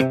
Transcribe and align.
Du 0.00 0.06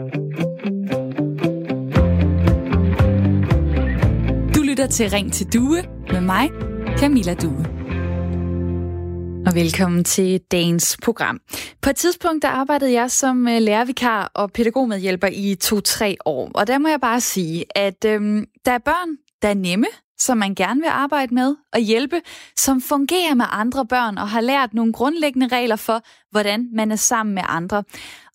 lytter 4.61 4.87
til 4.91 5.09
Ring 5.09 5.33
til 5.33 5.53
Due 5.53 5.83
med 6.11 6.21
mig, 6.21 6.49
Camilla 6.97 7.33
Due. 7.33 7.65
Og 9.47 9.55
velkommen 9.55 10.03
til 10.03 10.41
dagens 10.51 10.97
program. 11.03 11.39
På 11.81 11.89
et 11.89 11.95
tidspunkt 11.95 12.41
der 12.41 12.49
arbejdede 12.49 12.93
jeg 12.93 13.11
som 13.11 13.47
øh, 13.47 13.61
lærervikar 13.61 14.31
og 14.35 14.51
pædagogmedhjælper 14.51 15.27
i 15.27 15.55
to-tre 15.55 16.17
år. 16.25 16.51
Og 16.55 16.67
der 16.67 16.77
må 16.77 16.87
jeg 16.87 17.01
bare 17.01 17.21
sige, 17.21 17.77
at 17.77 18.05
øhm, 18.05 18.45
der 18.65 18.71
er 18.71 18.77
børn, 18.77 19.09
der 19.41 19.47
er 19.47 19.53
nemme, 19.53 19.87
som 20.19 20.37
man 20.37 20.55
gerne 20.55 20.81
vil 20.81 20.89
arbejde 20.89 21.33
med 21.33 21.55
og 21.73 21.79
hjælpe, 21.79 22.21
som 22.57 22.81
fungerer 22.81 23.35
med 23.35 23.45
andre 23.49 23.85
børn 23.85 24.17
og 24.17 24.29
har 24.29 24.41
lært 24.41 24.73
nogle 24.73 24.93
grundlæggende 24.93 25.47
regler 25.47 25.75
for, 25.75 26.01
hvordan 26.31 26.69
man 26.75 26.91
er 26.91 26.95
sammen 26.95 27.35
med 27.35 27.43
andre. 27.45 27.83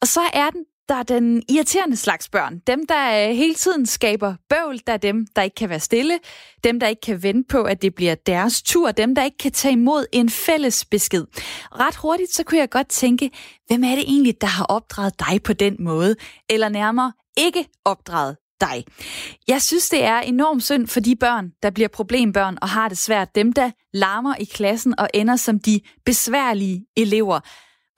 Og 0.01 0.07
så 0.07 0.21
er 0.33 0.51
den 0.51 0.65
der 0.89 0.95
er 0.95 1.03
den 1.03 1.43
irriterende 1.49 1.97
slags 1.97 2.29
børn. 2.29 2.59
Dem, 2.67 2.87
der 2.87 3.29
øh, 3.29 3.37
hele 3.37 3.55
tiden 3.55 3.87
skaber 3.87 4.35
bøvl. 4.49 4.81
Der 4.87 4.93
er 4.93 4.97
dem, 4.97 5.27
der 5.37 5.43
ikke 5.43 5.55
kan 5.55 5.69
være 5.69 5.81
stille. 5.81 6.19
Dem, 6.65 6.81
der 6.81 6.87
ikke 6.87 7.01
kan 7.01 7.23
vente 7.23 7.49
på, 7.49 7.63
at 7.63 7.83
det 7.83 7.95
bliver 7.95 8.15
deres 8.15 8.63
tur. 8.63 8.91
Dem, 8.91 9.15
der 9.15 9.25
ikke 9.25 9.39
kan 9.39 9.53
tage 9.53 9.73
imod 9.73 10.07
en 10.13 10.31
fælles 10.31 10.85
besked. 10.85 11.25
Ret 11.81 11.97
hurtigt, 11.97 12.35
så 12.35 12.45
kunne 12.45 12.59
jeg 12.59 12.71
godt 12.71 12.89
tænke, 12.89 13.31
hvem 13.67 13.85
er 13.85 13.95
det 13.95 14.05
egentlig, 14.07 14.41
der 14.41 14.47
har 14.47 14.65
opdraget 14.65 15.19
dig 15.19 15.43
på 15.43 15.53
den 15.53 15.77
måde? 15.81 16.17
Eller 16.51 16.69
nærmere, 16.69 17.13
ikke 17.37 17.67
opdraget 17.85 18.37
dig. 18.61 18.85
Jeg 19.49 19.63
synes, 19.63 19.89
det 19.89 20.05
er 20.05 20.21
enormt 20.21 20.65
synd 20.65 20.87
for 20.87 21.01
de 21.01 21.17
børn, 21.17 21.51
der 21.63 21.71
bliver 21.71 21.89
problembørn 21.89 22.59
og 22.63 22.69
har 22.69 22.89
det 22.89 22.99
svært. 22.99 23.35
Dem, 23.35 23.53
der 23.53 23.71
larmer 23.93 24.35
i 24.41 24.45
klassen 24.45 25.01
og 25.01 25.09
ender 25.15 25.37
som 25.37 25.59
de 25.59 25.81
besværlige 26.05 26.87
elever. 26.97 27.41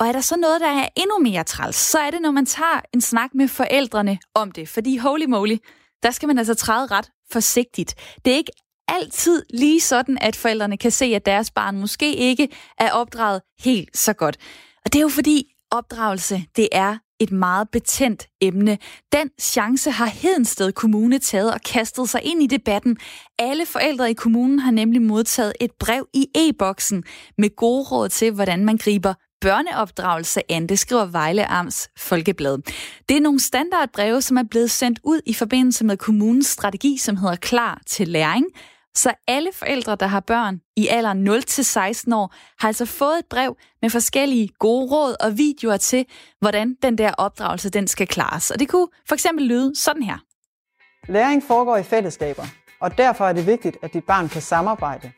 Og 0.01 0.07
er 0.07 0.13
der 0.13 0.21
så 0.21 0.37
noget, 0.37 0.61
der 0.61 0.67
er 0.67 0.89
endnu 0.97 1.19
mere 1.19 1.45
træls, 1.45 1.77
så 1.77 1.99
er 1.99 2.11
det, 2.11 2.23
når 2.23 2.31
man 2.31 2.47
tager 2.47 2.81
en 2.95 3.01
snak 3.01 3.31
med 3.35 3.49
forældrene 3.49 4.19
om 4.35 4.53
det. 4.53 4.69
Fordi 4.69 4.97
holy 4.97 5.25
moly, 5.25 5.57
der 6.03 6.11
skal 6.11 6.27
man 6.27 6.39
altså 6.39 6.55
træde 6.55 6.87
ret 6.87 7.11
forsigtigt. 7.33 7.95
Det 8.25 8.33
er 8.33 8.37
ikke 8.37 8.53
altid 8.89 9.43
lige 9.51 9.81
sådan, 9.81 10.19
at 10.21 10.37
forældrene 10.37 10.77
kan 10.77 10.91
se, 10.91 11.05
at 11.05 11.27
deres 11.27 11.51
barn 11.51 11.81
måske 11.81 12.17
ikke 12.17 12.49
er 12.79 12.93
opdraget 12.93 13.43
helt 13.61 13.99
så 13.99 14.13
godt. 14.13 14.37
Og 14.85 14.93
det 14.93 14.99
er 14.99 15.03
jo 15.03 15.09
fordi 15.09 15.45
opdragelse, 15.71 16.45
det 16.57 16.69
er 16.73 16.99
et 17.21 17.33
meget 17.33 17.69
betændt 17.71 18.27
emne. 18.41 18.79
Den 19.13 19.31
chance 19.41 19.91
har 19.91 20.07
Hedensted 20.07 20.73
Kommune 20.73 21.19
taget 21.19 21.55
og 21.55 21.61
kastet 21.61 22.09
sig 22.09 22.21
ind 22.25 22.43
i 22.43 22.47
debatten. 22.47 22.97
Alle 23.39 23.67
forældre 23.67 24.11
i 24.11 24.15
kommunen 24.15 24.59
har 24.59 24.71
nemlig 24.71 25.03
modtaget 25.03 25.53
et 25.61 25.71
brev 25.81 26.07
i 26.15 26.27
e-boksen 26.35 27.05
med 27.39 27.57
gode 27.57 27.83
råd 27.83 28.09
til, 28.09 28.33
hvordan 28.33 28.65
man 28.65 28.77
griber 28.77 29.15
børneopdragelse 29.41 30.53
an. 30.53 30.67
Det 30.67 30.79
skriver 30.79 31.05
Vejle 31.05 31.47
Amts 31.47 31.91
Folkeblad. 31.99 32.59
Det 33.09 33.17
er 33.17 33.21
nogle 33.21 33.41
standardbreve, 33.41 34.23
som 34.23 34.37
er 34.37 34.43
blevet 34.51 34.71
sendt 34.71 34.99
ud 35.05 35.21
i 35.27 35.35
forbindelse 35.35 35.85
med 35.85 35.97
kommunens 35.97 36.47
strategi, 36.47 36.97
som 36.99 37.17
hedder 37.17 37.37
Klar 37.37 37.83
til 37.87 38.09
læring. 38.09 38.47
Så 38.95 39.13
alle 39.29 39.51
forældre, 39.55 39.97
der 40.01 40.07
har 40.07 40.21
børn 40.21 40.61
i 40.77 40.89
alderen 40.89 41.29
0-16 41.29 42.15
år, 42.15 42.35
har 42.61 42.69
altså 42.69 42.87
fået 42.87 43.19
et 43.19 43.27
brev 43.31 43.57
med 43.83 43.91
forskellige 43.91 44.49
gode 44.59 44.91
råd 44.91 45.17
og 45.21 45.39
videoer 45.39 45.77
til, 45.77 46.07
hvordan 46.41 46.77
den 46.83 46.99
der 46.99 47.13
opdragelse 47.19 47.71
den 47.71 47.87
skal 47.87 48.07
klares. 48.07 48.51
Og 48.51 48.61
det 48.61 48.69
kunne 48.69 48.89
for 49.09 49.15
eksempel 49.15 49.47
lyde 49.47 49.73
sådan 49.77 50.03
her. 50.03 50.19
Læring 51.09 51.43
foregår 51.43 51.77
i 51.77 51.83
fællesskaber, 51.83 52.45
og 52.81 52.99
derfor 52.99 53.25
er 53.25 53.33
det 53.33 53.47
vigtigt, 53.47 53.77
at 53.83 53.93
dit 53.95 54.05
barn 54.05 54.29
kan 54.29 54.43
samarbejde 54.43 55.13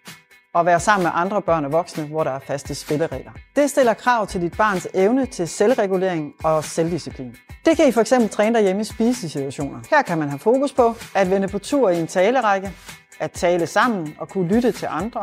og 0.59 0.67
være 0.67 0.81
sammen 0.81 1.03
med 1.03 1.13
andre 1.15 1.43
børn 1.43 1.65
og 1.65 1.73
voksne, 1.73 2.05
hvor 2.05 2.25
der 2.25 2.31
er 2.31 2.39
faste 2.39 2.75
spilleregler. 2.75 3.31
Det 3.57 3.71
stiller 3.71 3.95
krav 3.95 4.27
til 4.27 4.41
dit 4.41 4.57
barns 4.57 4.89
evne 4.95 5.27
til 5.27 5.49
selvregulering 5.49 6.33
og 6.45 6.65
selvdisciplin. 6.65 7.37
Det 7.65 7.77
kan 7.77 7.89
I 7.89 7.93
for 7.93 8.01
eksempel 8.01 8.31
træne 8.31 8.55
derhjemme 8.55 8.81
i 8.81 8.85
spisesituationer. 8.85 9.79
Her 9.91 10.03
kan 10.03 10.19
man 10.19 10.29
have 10.29 10.39
fokus 10.39 10.73
på 10.73 10.95
at 11.15 11.31
vende 11.31 11.49
på 11.49 11.59
tur 11.59 11.91
i 11.91 12.01
en 12.01 12.07
talerække, 12.07 12.73
at 13.21 13.33
tale 13.33 13.67
sammen 13.67 14.15
og 14.19 14.29
kunne 14.29 14.49
lytte 14.55 14.73
til 14.73 14.89
andre, 14.91 15.23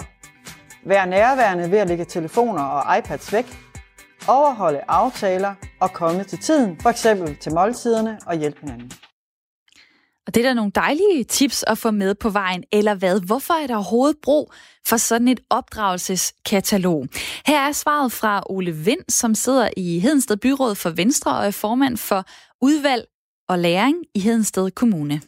være 0.86 1.08
nærværende 1.08 1.72
ved 1.72 1.78
at 1.78 1.88
lægge 1.88 2.06
telefoner 2.06 2.64
og 2.64 2.98
iPads 2.98 3.34
væk, 3.34 3.46
overholde 4.28 4.82
aftaler 4.88 5.54
og 5.80 5.94
komme 5.94 6.24
til 6.24 6.40
tiden, 6.40 6.78
for 6.82 6.90
eksempel 6.90 7.38
til 7.38 7.54
måltiderne 7.54 8.20
og 8.26 8.36
hjælpe 8.36 8.60
hinanden. 8.62 8.92
Og 10.28 10.36
det 10.36 10.46
er 10.46 10.48
da 10.48 10.54
nogle 10.54 10.72
dejlige 10.76 11.24
tips 11.24 11.64
at 11.68 11.78
få 11.78 11.92
med 11.92 12.16
på 12.16 12.30
vejen, 12.30 12.64
eller 12.72 12.96
hvad? 12.96 13.22
Hvorfor 13.22 13.54
er 13.54 13.68
der 13.68 13.76
overhovedet 13.76 14.18
brug 14.22 14.54
for 14.88 14.98
sådan 14.98 15.28
et 15.28 15.40
opdragelseskatalog? 15.50 17.08
Her 17.46 17.60
er 17.60 17.72
svaret 17.72 18.12
fra 18.12 18.44
Ole 18.50 18.72
Vind, 18.72 19.02
som 19.10 19.36
sidder 19.36 19.70
i 19.78 20.00
Hedensted 20.00 20.38
Byråd 20.38 20.76
for 20.76 20.90
Venstre 20.90 21.38
og 21.38 21.46
er 21.46 21.52
formand 21.52 21.98
for 21.98 22.26
udvalg 22.62 23.06
og 23.50 23.60
læring 23.60 23.96
i 24.16 24.20
Hedensted 24.20 24.72
Kommune. 24.72 25.22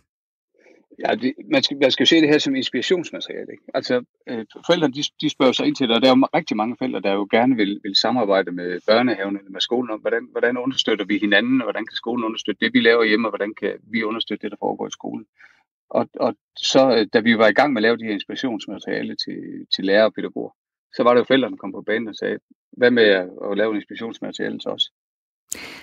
Ja, 1.03 1.15
det, 1.15 1.33
man, 1.51 1.63
skal, 1.63 1.77
man 1.77 1.91
skal 1.91 2.03
jo 2.03 2.07
se 2.07 2.21
det 2.21 2.29
her 2.29 2.37
som 2.37 2.55
inspirationsmateriale. 2.55 3.51
Ikke? 3.51 3.63
Altså, 3.73 4.03
øh, 4.29 4.45
forældrene 4.65 4.93
de, 4.93 5.03
de 5.21 5.29
spørger 5.29 5.51
sig 5.51 5.67
ind 5.67 5.75
til 5.75 5.87
det, 5.87 5.95
og 5.95 6.01
der 6.01 6.07
er 6.07 6.17
jo 6.17 6.27
rigtig 6.33 6.57
mange 6.57 6.75
forældre, 6.77 7.01
der 7.01 7.13
jo 7.13 7.27
gerne 7.31 7.55
vil, 7.55 7.79
vil 7.83 7.95
samarbejde 7.95 8.51
med 8.51 8.79
børnehaven 8.87 9.37
eller 9.37 9.51
med 9.51 9.61
skolen 9.61 9.91
om, 9.91 9.99
hvordan, 9.99 10.27
hvordan 10.31 10.57
understøtter 10.57 11.05
vi 11.05 11.17
hinanden, 11.17 11.61
og 11.61 11.65
hvordan 11.65 11.85
kan 11.85 11.95
skolen 11.95 12.23
understøtte 12.25 12.65
det, 12.65 12.73
vi 12.73 12.79
laver 12.79 13.03
hjemme, 13.03 13.27
og 13.27 13.31
hvordan 13.31 13.53
kan 13.61 13.73
vi 13.91 14.03
understøtte 14.03 14.43
det, 14.43 14.51
der 14.51 14.57
foregår 14.59 14.87
i 14.87 14.91
skolen. 14.91 15.25
Og, 15.89 16.09
og 16.19 16.35
så, 16.57 16.95
øh, 16.95 17.07
da 17.13 17.19
vi 17.19 17.37
var 17.37 17.47
i 17.47 17.53
gang 17.53 17.73
med 17.73 17.79
at 17.79 17.83
lave 17.83 17.97
de 17.97 18.03
her 18.03 18.13
inspirationsmateriale 18.13 19.15
til, 19.15 19.39
til 19.75 19.85
lærere 19.85 20.05
og 20.05 20.13
pædagoger, 20.13 20.51
så 20.95 21.03
var 21.03 21.13
det 21.13 21.19
jo 21.19 21.25
forældrene, 21.25 21.51
der 21.51 21.61
kom 21.61 21.71
på 21.71 21.81
banen 21.81 22.07
og 22.07 22.15
sagde, 22.15 22.37
hvad 22.77 22.91
med 22.91 23.03
at, 23.03 23.29
at 23.51 23.57
lave 23.57 23.69
en 23.71 23.75
inspirationsmateriale 23.75 24.59
til 24.59 24.71
os? 24.71 24.91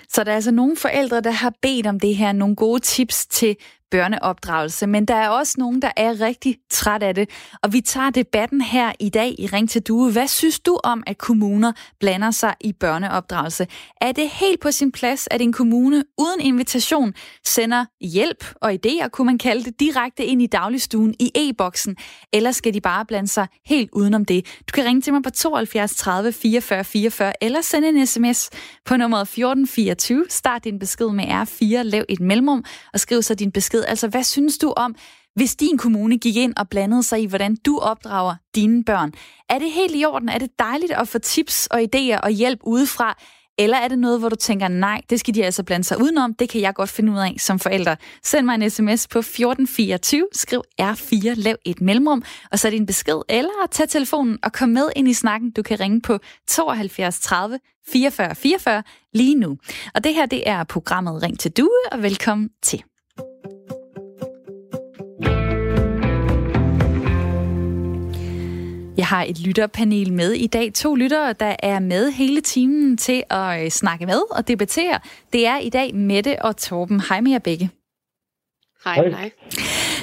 Så 0.07 0.23
der 0.23 0.31
er 0.31 0.35
altså 0.35 0.51
nogle 0.51 0.75
forældre, 0.75 1.21
der 1.21 1.31
har 1.31 1.53
bedt 1.61 1.87
om 1.87 1.99
det 1.99 2.15
her, 2.15 2.31
nogle 2.31 2.55
gode 2.55 2.79
tips 2.79 3.27
til 3.27 3.57
børneopdragelse, 3.91 4.87
men 4.87 5.05
der 5.05 5.15
er 5.15 5.29
også 5.29 5.55
nogen, 5.57 5.81
der 5.81 5.91
er 5.97 6.21
rigtig 6.21 6.57
træt 6.71 7.03
af 7.03 7.15
det. 7.15 7.29
Og 7.63 7.73
vi 7.73 7.81
tager 7.81 8.09
debatten 8.09 8.61
her 8.61 8.91
i 8.99 9.09
dag 9.09 9.35
i 9.39 9.47
Ring 9.47 9.69
til 9.69 9.81
Due. 9.81 10.11
Hvad 10.11 10.27
synes 10.27 10.59
du 10.59 10.79
om, 10.83 11.03
at 11.07 11.17
kommuner 11.17 11.71
blander 11.99 12.31
sig 12.31 12.55
i 12.61 12.73
børneopdragelse? 12.73 13.67
Er 14.01 14.11
det 14.11 14.29
helt 14.29 14.61
på 14.61 14.71
sin 14.71 14.91
plads, 14.91 15.27
at 15.31 15.41
en 15.41 15.53
kommune 15.53 16.03
uden 16.17 16.41
invitation 16.41 17.13
sender 17.45 17.85
hjælp 18.01 18.45
og 18.61 18.73
idéer, 18.73 19.07
kunne 19.07 19.25
man 19.25 19.37
kalde 19.37 19.63
det, 19.63 19.79
direkte 19.79 20.25
ind 20.25 20.41
i 20.41 20.47
dagligstuen 20.47 21.15
i 21.19 21.31
e-boksen? 21.35 21.95
Eller 22.33 22.51
skal 22.51 22.73
de 22.73 22.81
bare 22.81 23.05
blande 23.05 23.27
sig 23.27 23.47
helt 23.65 23.89
udenom 23.93 24.25
det? 24.25 24.45
Du 24.45 24.71
kan 24.73 24.85
ringe 24.85 25.01
til 25.01 25.13
mig 25.13 25.23
på 25.23 25.29
72 25.29 25.95
30 25.95 26.31
44 26.31 26.83
44, 26.83 27.43
eller 27.43 27.61
sende 27.61 27.89
en 27.89 28.07
sms 28.07 28.49
på 28.85 28.97
nummeret 28.97 29.21
1424. 29.21 30.25
Start 30.29 30.63
din 30.63 30.79
besked 30.79 31.09
med 31.09 31.25
R4, 31.25 31.81
lav 31.81 32.05
et 32.09 32.19
mellemrum, 32.19 32.63
og 32.93 32.99
skriv 32.99 33.21
så 33.21 33.35
din 33.35 33.51
besked 33.51 33.74
Altså, 33.81 34.07
hvad 34.07 34.23
synes 34.23 34.57
du 34.57 34.73
om, 34.77 34.95
hvis 35.35 35.55
din 35.55 35.77
kommune 35.77 36.17
gik 36.17 36.35
ind 36.35 36.53
og 36.57 36.69
blandede 36.69 37.03
sig 37.03 37.21
i, 37.21 37.25
hvordan 37.25 37.55
du 37.65 37.79
opdrager 37.79 38.35
dine 38.55 38.83
børn? 38.83 39.13
Er 39.49 39.59
det 39.59 39.71
helt 39.71 39.95
i 39.95 40.05
orden? 40.05 40.29
Er 40.29 40.37
det 40.37 40.59
dejligt 40.59 40.91
at 40.91 41.07
få 41.07 41.19
tips 41.19 41.67
og 41.67 41.81
idéer 41.81 42.19
og 42.19 42.29
hjælp 42.29 42.59
udefra? 42.63 43.17
Eller 43.57 43.77
er 43.77 43.87
det 43.87 43.99
noget, 43.99 44.19
hvor 44.19 44.29
du 44.29 44.35
tænker, 44.35 44.67
nej, 44.67 45.01
det 45.09 45.19
skal 45.19 45.35
de 45.35 45.45
altså 45.45 45.63
blande 45.63 45.83
sig 45.83 46.01
udenom, 46.01 46.33
det 46.33 46.49
kan 46.49 46.61
jeg 46.61 46.73
godt 46.73 46.89
finde 46.89 47.11
ud 47.11 47.17
af 47.17 47.35
som 47.37 47.59
forælder. 47.59 47.95
Send 48.23 48.45
mig 48.45 48.55
en 48.55 48.69
sms 48.69 49.07
på 49.07 49.19
1424, 49.19 50.27
skriv 50.33 50.61
R4, 50.81 51.33
lav 51.35 51.55
et 51.65 51.81
mellemrum, 51.81 52.23
og 52.51 52.59
så 52.59 52.69
din 52.69 52.85
besked, 52.85 53.21
eller 53.29 53.67
tag 53.71 53.89
telefonen 53.89 54.39
og 54.43 54.53
kom 54.53 54.69
med 54.69 54.89
ind 54.95 55.07
i 55.07 55.13
snakken. 55.13 55.51
Du 55.51 55.61
kan 55.61 55.79
ringe 55.79 56.01
på 56.01 56.19
72 56.47 57.19
30 57.19 57.59
44 57.87 58.35
44 58.35 58.83
lige 59.13 59.35
nu. 59.35 59.57
Og 59.95 60.03
det 60.03 60.13
her, 60.13 60.25
det 60.25 60.49
er 60.49 60.63
programmet 60.63 61.23
Ring 61.23 61.39
til 61.39 61.51
Due, 61.51 61.69
og 61.91 62.03
velkommen 62.03 62.49
til. 62.63 62.83
Har 69.05 69.23
et 69.23 69.39
lytterpanel 69.39 70.13
med 70.13 70.31
i 70.31 70.47
dag. 70.47 70.73
To 70.73 70.95
lyttere, 70.95 71.33
der 71.33 71.55
er 71.59 71.79
med 71.79 72.11
hele 72.11 72.41
timen 72.41 72.97
til 72.97 73.23
at 73.29 73.63
øh, 73.63 73.71
snakke 73.71 74.05
med 74.05 74.21
og 74.31 74.47
debattere. 74.47 74.99
Det 75.33 75.47
er 75.47 75.57
i 75.57 75.69
dag 75.69 75.95
Mette 75.95 76.41
og 76.41 76.57
Torben. 76.57 77.01
Hej 77.09 77.21
med 77.21 77.31
jer 77.31 77.39
begge. 77.39 77.69
Hej, 78.85 79.09
hej. 79.09 79.31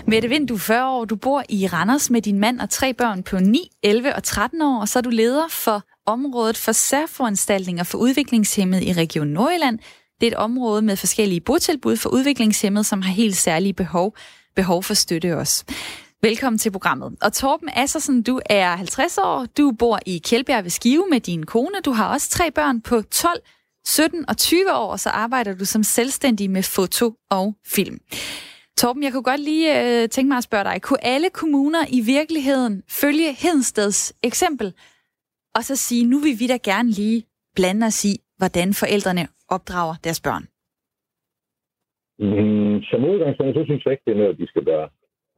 Mette 0.06 0.28
Vind, 0.28 0.48
du 0.48 0.54
er 0.54 0.58
40 0.58 0.90
år. 0.90 1.04
Du 1.04 1.16
bor 1.16 1.42
i 1.48 1.66
Randers 1.66 2.10
med 2.10 2.22
din 2.22 2.38
mand 2.38 2.60
og 2.60 2.70
tre 2.70 2.94
børn 2.94 3.22
på 3.22 3.38
9, 3.38 3.68
11 3.82 4.14
og 4.14 4.22
13 4.22 4.62
år. 4.62 4.80
Og 4.80 4.88
så 4.88 4.98
er 4.98 5.02
du 5.02 5.10
leder 5.10 5.48
for 5.48 5.82
området 6.06 6.56
for 6.56 6.72
særforanstaltninger 6.72 7.84
for 7.84 7.98
udviklingshemmet 7.98 8.82
i 8.82 8.92
Region 8.92 9.26
Nordjylland. 9.26 9.78
Det 10.20 10.26
er 10.26 10.30
et 10.30 10.36
område 10.36 10.82
med 10.82 10.96
forskellige 10.96 11.40
botilbud 11.40 11.96
for 11.96 12.10
udviklingshemmet, 12.10 12.86
som 12.86 13.02
har 13.02 13.12
helt 13.12 13.36
særlige 13.36 13.72
behov, 13.72 14.16
behov 14.56 14.82
for 14.82 14.94
støtte 14.94 15.36
også. 15.36 15.64
Velkommen 16.28 16.58
til 16.58 16.72
programmet. 16.72 17.08
Og 17.26 17.32
Torben 17.32 17.68
Assersen, 17.82 18.22
du 18.22 18.34
er 18.50 18.76
50 18.76 19.18
år, 19.18 19.38
du 19.58 19.64
bor 19.78 19.98
i 20.12 20.14
Kjeldbjerg 20.28 20.64
ved 20.66 20.74
Skive 20.78 21.06
med 21.12 21.20
din 21.20 21.42
kone, 21.54 21.78
du 21.88 21.92
har 21.98 22.06
også 22.14 22.28
tre 22.36 22.46
børn 22.58 22.76
på 22.88 22.96
12, 23.02 23.40
17 23.86 24.24
og 24.30 24.36
20 24.36 24.72
år, 24.80 24.88
og 24.94 25.00
så 25.04 25.10
arbejder 25.24 25.52
du 25.60 25.64
som 25.74 25.82
selvstændig 25.82 26.46
med 26.56 26.64
foto 26.76 27.06
og 27.38 27.46
film. 27.76 27.96
Torben, 28.80 29.02
jeg 29.02 29.12
kunne 29.12 29.28
godt 29.32 29.44
lige 29.50 29.68
øh, 29.80 30.08
tænke 30.14 30.28
mig 30.28 30.38
at 30.40 30.48
spørge 30.48 30.66
dig, 30.68 30.76
kunne 30.82 31.04
alle 31.14 31.30
kommuner 31.40 31.82
i 31.98 32.00
virkeligheden 32.16 32.74
følge 33.00 33.28
Hedensteds 33.42 34.00
eksempel, 34.30 34.68
og 35.56 35.62
så 35.68 35.74
sige, 35.86 36.02
nu 36.12 36.18
vil 36.26 36.36
vi 36.42 36.46
da 36.52 36.58
gerne 36.70 36.90
lige 37.00 37.18
blande 37.56 37.82
os 37.90 38.04
i, 38.10 38.14
hvordan 38.40 38.68
forældrene 38.82 39.24
opdrager 39.54 39.94
deres 40.06 40.20
børn? 40.26 40.44
Mm, 42.24 42.76
som 42.90 42.98
udgangspunkt, 43.12 43.54
så 43.56 43.62
synes 43.68 43.82
jeg 43.84 43.92
ikke, 43.92 44.06
det 44.06 44.12
er 44.14 44.20
noget, 44.22 44.38
de 44.42 44.48
skal 44.52 44.64
gøre. 44.72 44.88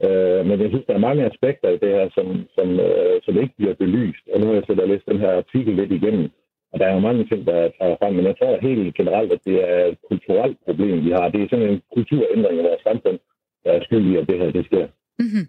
Øh, 0.07 0.41
men 0.47 0.61
jeg 0.63 0.69
synes, 0.71 0.87
der 0.87 0.95
er 0.95 1.09
mange 1.09 1.27
aspekter 1.31 1.69
i 1.69 1.79
det 1.83 1.91
her, 1.97 2.07
som, 2.17 2.27
som, 2.57 2.69
øh, 2.87 3.17
som 3.25 3.35
ikke 3.43 3.55
bliver 3.59 3.75
belyst. 3.75 4.25
Og 4.33 4.41
nu 4.41 4.47
har 4.47 4.55
jeg 4.55 4.65
så 4.67 4.75
læst 4.75 5.11
den 5.13 5.21
her 5.25 5.33
artikel 5.43 5.75
lidt 5.75 5.93
igennem, 5.93 6.27
og 6.73 6.81
der 6.81 6.87
er 6.87 6.95
jo 6.95 7.07
mange 7.09 7.25
ting, 7.31 7.47
der 7.47 7.55
er 7.55 7.97
frem, 8.01 8.15
men 8.15 8.25
jeg 8.31 8.37
tror 8.39 8.67
helt 8.69 8.95
generelt, 8.95 9.33
at 9.33 9.43
det 9.49 9.57
er 9.71 9.85
et 9.93 9.99
kulturelt 10.11 10.59
problem, 10.67 11.05
vi 11.05 11.11
har. 11.11 11.29
Det 11.29 11.41
er 11.43 11.49
sådan 11.51 11.71
en 11.71 11.83
kulturændring 11.95 12.57
i 12.59 12.67
vores 12.69 12.83
samfund, 12.89 13.19
der 13.65 13.71
er 13.73 13.85
skyld 13.85 14.07
i, 14.13 14.17
at 14.17 14.29
det 14.29 14.39
her 14.39 14.51
det 14.51 14.65
sker. 14.67 14.87
Mm-hmm. 15.23 15.47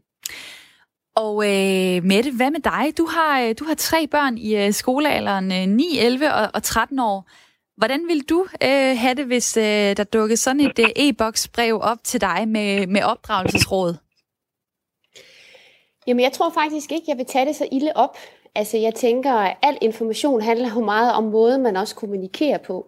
Og 1.24 1.36
øh, 1.52 2.04
Mette, 2.10 2.32
hvad 2.40 2.52
med 2.52 2.64
dig? 2.74 2.86
Du 2.98 3.06
har, 3.16 3.32
øh, 3.44 3.56
du 3.60 3.64
har 3.70 3.76
tre 3.76 4.08
børn 4.08 4.38
i 4.38 4.50
øh, 4.66 4.72
skolealderen 4.72 5.52
øh, 5.52 5.66
9, 5.68 5.84
11 6.00 6.34
og, 6.34 6.48
og 6.54 6.64
13 6.64 7.00
år. 7.00 7.30
Hvordan 7.78 8.02
vil 8.08 8.22
du 8.30 8.40
øh, 8.64 8.94
have 9.04 9.16
det, 9.16 9.26
hvis 9.26 9.58
øh, 9.58 9.98
der 9.98 10.04
dukkede 10.14 10.38
sådan 10.38 10.60
et 10.60 10.80
øh, 10.80 10.90
e-boksbrev 11.04 11.80
op 11.82 11.98
til 12.04 12.22
dig 12.22 12.48
med, 12.48 12.88
med 12.88 13.02
opdragelsesråd? 13.04 14.05
Jamen, 16.08 16.24
jeg 16.24 16.32
tror 16.32 16.50
faktisk 16.50 16.92
ikke, 16.92 17.06
jeg 17.08 17.18
vil 17.18 17.26
tage 17.26 17.46
det 17.46 17.56
så 17.56 17.68
ilde 17.72 17.92
op. 17.96 18.18
Altså, 18.56 18.78
jeg 18.78 18.96
tænker, 18.96 19.34
at 19.34 19.58
al 19.62 19.78
information 19.82 20.42
handler 20.42 20.70
jo 20.76 20.86
meget 20.86 21.14
om 21.14 21.24
måden, 21.24 21.64
man 21.64 21.76
også 21.76 21.96
kommunikerer 21.96 22.58
på. 22.58 22.88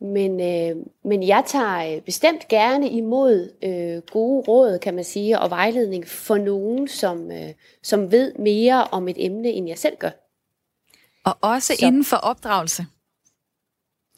Men, 0.00 0.40
øh, 0.40 0.76
men 1.04 1.22
jeg 1.22 1.42
tager 1.46 1.96
øh, 1.96 2.02
bestemt 2.02 2.48
gerne 2.48 2.88
imod 2.88 3.52
øh, 3.64 4.02
gode 4.12 4.44
råd, 4.48 4.78
kan 4.78 4.94
man 4.94 5.04
sige, 5.04 5.40
og 5.40 5.50
vejledning 5.50 6.08
for 6.08 6.36
nogen, 6.36 6.88
som, 6.88 7.30
øh, 7.32 7.48
som 7.82 8.12
ved 8.12 8.32
mere 8.38 8.84
om 8.84 9.08
et 9.08 9.16
emne, 9.18 9.48
end 9.48 9.68
jeg 9.68 9.78
selv 9.78 9.96
gør. 9.96 10.10
Og 11.24 11.36
også 11.40 11.74
Så. 11.78 11.86
inden 11.86 12.04
for 12.04 12.16
opdragelse? 12.16 12.86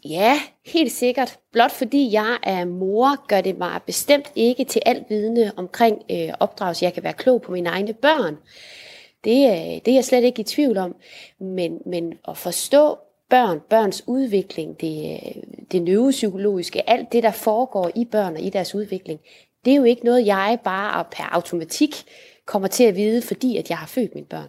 Ja, 0.04 0.40
helt 0.66 0.92
sikkert. 0.92 1.38
Blot 1.52 1.70
fordi 1.70 2.12
jeg 2.12 2.38
er 2.42 2.64
mor, 2.64 3.26
gør 3.26 3.40
det 3.40 3.58
mig 3.58 3.80
bestemt 3.86 4.32
ikke 4.36 4.64
til 4.64 4.82
alt 4.86 5.04
vidne 5.08 5.52
omkring 5.56 6.02
øh, 6.10 6.28
opdragelse. 6.40 6.84
Jeg 6.84 6.94
kan 6.94 7.02
være 7.02 7.12
klog 7.12 7.42
på 7.42 7.52
mine 7.52 7.68
egne 7.68 7.92
børn. 7.92 8.36
Det, 9.24 9.50
øh, 9.50 9.80
det 9.84 9.88
er 9.88 9.94
jeg 9.94 10.04
slet 10.04 10.24
ikke 10.24 10.40
i 10.40 10.44
tvivl 10.44 10.78
om. 10.78 10.96
Men, 11.40 11.78
men 11.86 12.12
at 12.28 12.36
forstå 12.36 12.98
børn, 13.30 13.60
børns 13.70 14.04
udvikling, 14.06 14.80
det, 14.80 15.10
øh, 15.12 15.42
det 15.72 15.82
neuropsykologiske, 15.82 16.90
alt 16.90 17.12
det, 17.12 17.22
der 17.22 17.30
foregår 17.30 17.90
i 17.94 18.04
børn 18.04 18.34
og 18.34 18.40
i 18.40 18.50
deres 18.50 18.74
udvikling, 18.74 19.20
det 19.64 19.72
er 19.72 19.76
jo 19.76 19.84
ikke 19.84 20.04
noget, 20.04 20.26
jeg 20.26 20.58
bare 20.64 21.04
per 21.04 21.34
automatik 21.34 22.04
kommer 22.46 22.68
til 22.68 22.84
at 22.84 22.96
vide, 22.96 23.22
fordi 23.22 23.56
at 23.56 23.70
jeg 23.70 23.78
har 23.78 23.86
født 23.86 24.14
mine 24.14 24.26
børn. 24.26 24.48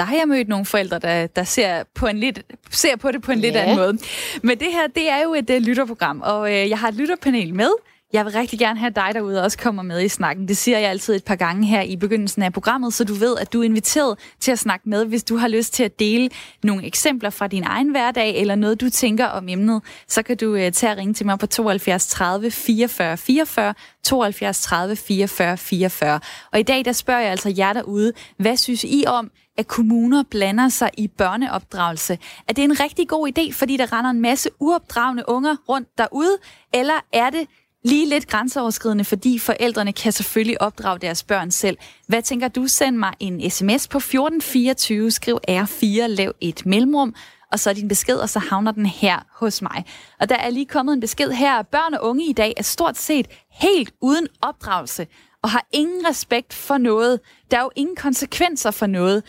Der 0.00 0.06
har 0.06 0.16
jeg 0.16 0.28
mødt 0.28 0.48
nogle 0.48 0.64
forældre, 0.64 0.98
der, 0.98 1.26
der 1.26 1.44
ser, 1.44 1.82
på 1.94 2.06
en 2.06 2.18
lidt, 2.18 2.42
ser 2.70 2.96
på 2.96 3.12
det 3.12 3.22
på 3.22 3.32
en 3.32 3.38
ja. 3.38 3.46
lidt 3.46 3.56
anden 3.56 3.76
måde. 3.76 3.98
Men 4.42 4.58
det 4.58 4.66
her, 4.72 4.86
det 4.94 5.10
er 5.10 5.22
jo 5.22 5.34
et 5.34 5.50
uh, 5.50 5.56
lytterprogram, 5.56 6.20
og 6.24 6.40
uh, 6.40 6.50
jeg 6.50 6.78
har 6.78 6.88
et 6.88 6.94
lytterpanel 6.94 7.54
med, 7.54 7.70
jeg 8.12 8.24
vil 8.24 8.32
rigtig 8.32 8.58
gerne 8.58 8.78
have 8.78 8.90
dig 8.90 9.10
derude 9.14 9.42
også 9.42 9.58
kommer 9.58 9.82
med 9.82 10.02
i 10.02 10.08
snakken. 10.08 10.48
Det 10.48 10.56
siger 10.56 10.78
jeg 10.78 10.90
altid 10.90 11.14
et 11.14 11.24
par 11.24 11.34
gange 11.34 11.66
her 11.66 11.82
i 11.82 11.96
begyndelsen 11.96 12.42
af 12.42 12.52
programmet, 12.52 12.94
så 12.94 13.04
du 13.04 13.14
ved, 13.14 13.36
at 13.40 13.52
du 13.52 13.60
er 13.60 13.64
inviteret 13.64 14.18
til 14.40 14.52
at 14.52 14.58
snakke 14.58 14.88
med, 14.88 15.04
hvis 15.04 15.24
du 15.24 15.36
har 15.36 15.48
lyst 15.48 15.74
til 15.74 15.84
at 15.84 15.98
dele 15.98 16.30
nogle 16.62 16.86
eksempler 16.86 17.30
fra 17.30 17.46
din 17.46 17.64
egen 17.64 17.90
hverdag, 17.90 18.40
eller 18.40 18.54
noget, 18.54 18.80
du 18.80 18.90
tænker 18.90 19.26
om 19.26 19.48
emnet. 19.48 19.82
Så 20.08 20.22
kan 20.22 20.36
du 20.36 20.54
uh, 20.54 20.70
tage 20.72 20.92
og 20.92 20.98
ringe 20.98 21.14
til 21.14 21.26
mig 21.26 21.38
på 21.38 21.46
72 21.46 22.06
30 22.06 22.50
44 22.50 23.16
44, 23.16 23.74
72 24.04 24.60
30 24.60 24.96
44 24.96 25.56
44. 25.56 26.20
Og 26.52 26.60
i 26.60 26.62
dag, 26.62 26.84
der 26.84 26.92
spørger 26.92 27.20
jeg 27.20 27.30
altså 27.30 27.54
jer 27.56 27.72
derude, 27.72 28.12
hvad 28.38 28.56
synes 28.56 28.84
I 28.84 29.04
om, 29.06 29.30
at 29.60 29.68
kommuner 29.68 30.22
blander 30.30 30.68
sig 30.68 30.90
i 30.98 31.08
børneopdragelse? 31.08 32.18
Er 32.48 32.52
det 32.52 32.64
en 32.64 32.80
rigtig 32.80 33.08
god 33.08 33.28
idé, 33.28 33.52
fordi 33.52 33.76
der 33.76 33.92
render 33.92 34.10
en 34.10 34.20
masse 34.20 34.50
uopdragende 34.60 35.24
unger 35.28 35.56
rundt 35.68 35.88
derude, 35.98 36.38
eller 36.74 36.94
er 37.12 37.30
det 37.30 37.48
lige 37.84 38.08
lidt 38.08 38.26
grænseoverskridende, 38.26 39.04
fordi 39.04 39.38
forældrene 39.38 39.92
kan 39.92 40.12
selvfølgelig 40.12 40.62
opdrage 40.62 40.98
deres 40.98 41.22
børn 41.22 41.50
selv. 41.50 41.78
Hvad 42.06 42.22
tænker 42.22 42.48
du? 42.48 42.66
Send 42.66 42.96
mig 42.96 43.12
en 43.20 43.50
sms 43.50 43.88
på 43.88 43.98
1424, 43.98 45.10
skriv 45.10 45.38
R4, 45.50 46.06
lav 46.06 46.32
et 46.40 46.66
mellemrum, 46.66 47.14
og 47.52 47.60
så 47.60 47.72
din 47.72 47.88
besked, 47.88 48.16
og 48.16 48.28
så 48.28 48.38
havner 48.38 48.72
den 48.72 48.86
her 48.86 49.18
hos 49.32 49.62
mig. 49.62 49.84
Og 50.20 50.28
der 50.28 50.36
er 50.36 50.50
lige 50.50 50.66
kommet 50.66 50.92
en 50.92 51.00
besked 51.00 51.30
her. 51.30 51.62
Børn 51.62 51.94
og 51.94 52.08
unge 52.08 52.24
i 52.24 52.32
dag 52.32 52.54
er 52.56 52.62
stort 52.62 52.98
set 52.98 53.26
helt 53.50 53.92
uden 54.00 54.26
opdragelse, 54.42 55.06
og 55.42 55.50
har 55.50 55.66
ingen 55.72 56.06
respekt 56.08 56.54
for 56.54 56.78
noget. 56.78 57.20
Der 57.50 57.56
er 57.56 57.62
jo 57.62 57.70
ingen 57.76 57.96
konsekvenser 57.96 58.70
for 58.70 58.86
noget. 58.86 59.22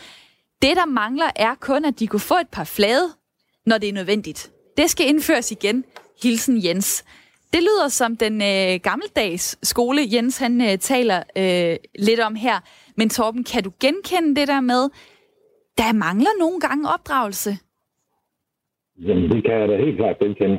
Det, 0.64 0.76
der 0.80 0.86
mangler, 0.86 1.30
er 1.36 1.54
kun, 1.68 1.84
at 1.84 2.00
de 2.00 2.06
kunne 2.06 2.28
få 2.32 2.38
et 2.46 2.52
par 2.56 2.68
flade, 2.76 3.06
når 3.66 3.78
det 3.78 3.88
er 3.88 3.98
nødvendigt. 4.00 4.40
Det 4.76 4.90
skal 4.90 5.06
indføres 5.08 5.52
igen. 5.52 5.84
Hilsen 6.22 6.56
Jens. 6.64 6.90
Det 7.52 7.62
lyder 7.68 7.88
som 7.88 8.10
den 8.24 8.34
øh, 8.52 8.72
gammeldags 8.88 9.46
skole, 9.72 10.00
Jens 10.14 10.38
han 10.44 10.54
øh, 10.68 10.78
taler 10.90 11.18
øh, 11.42 11.76
lidt 12.08 12.20
om 12.28 12.34
her. 12.34 12.56
Men 12.98 13.08
Torben, 13.08 13.44
kan 13.44 13.62
du 13.66 13.70
genkende 13.84 14.40
det 14.40 14.46
der 14.48 14.60
med, 14.72 14.82
der 15.80 16.00
mangler 16.06 16.34
nogle 16.42 16.58
gange 16.66 16.84
opdragelse? 16.94 17.52
Jamen, 19.06 19.26
det 19.32 19.40
kan 19.44 19.54
jeg 19.60 19.68
da 19.68 19.76
helt 19.84 19.98
klart 20.00 20.18
genkende. 20.18 20.58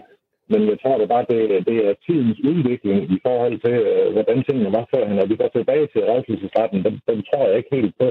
Men 0.51 0.61
jeg 0.71 0.77
tror 0.81 0.97
da 0.97 1.05
bare, 1.13 1.25
det, 1.31 1.39
det 1.69 1.77
er 1.87 1.93
tidens 2.07 2.39
udvikling 2.51 2.97
i 3.15 3.19
forhold 3.27 3.55
til, 3.65 3.75
øh, 3.91 4.11
hvordan 4.15 4.37
tingene 4.47 4.71
var 4.77 4.85
før. 4.93 5.03
Når 5.19 5.25
vi 5.31 5.35
går 5.41 5.49
tilbage 5.57 5.87
til 5.93 6.01
rejselsesretten, 6.11 6.79
den, 6.85 6.95
den 7.09 7.19
tror 7.27 7.43
jeg 7.47 7.57
ikke 7.57 7.75
helt 7.79 7.95
på. 8.01 8.09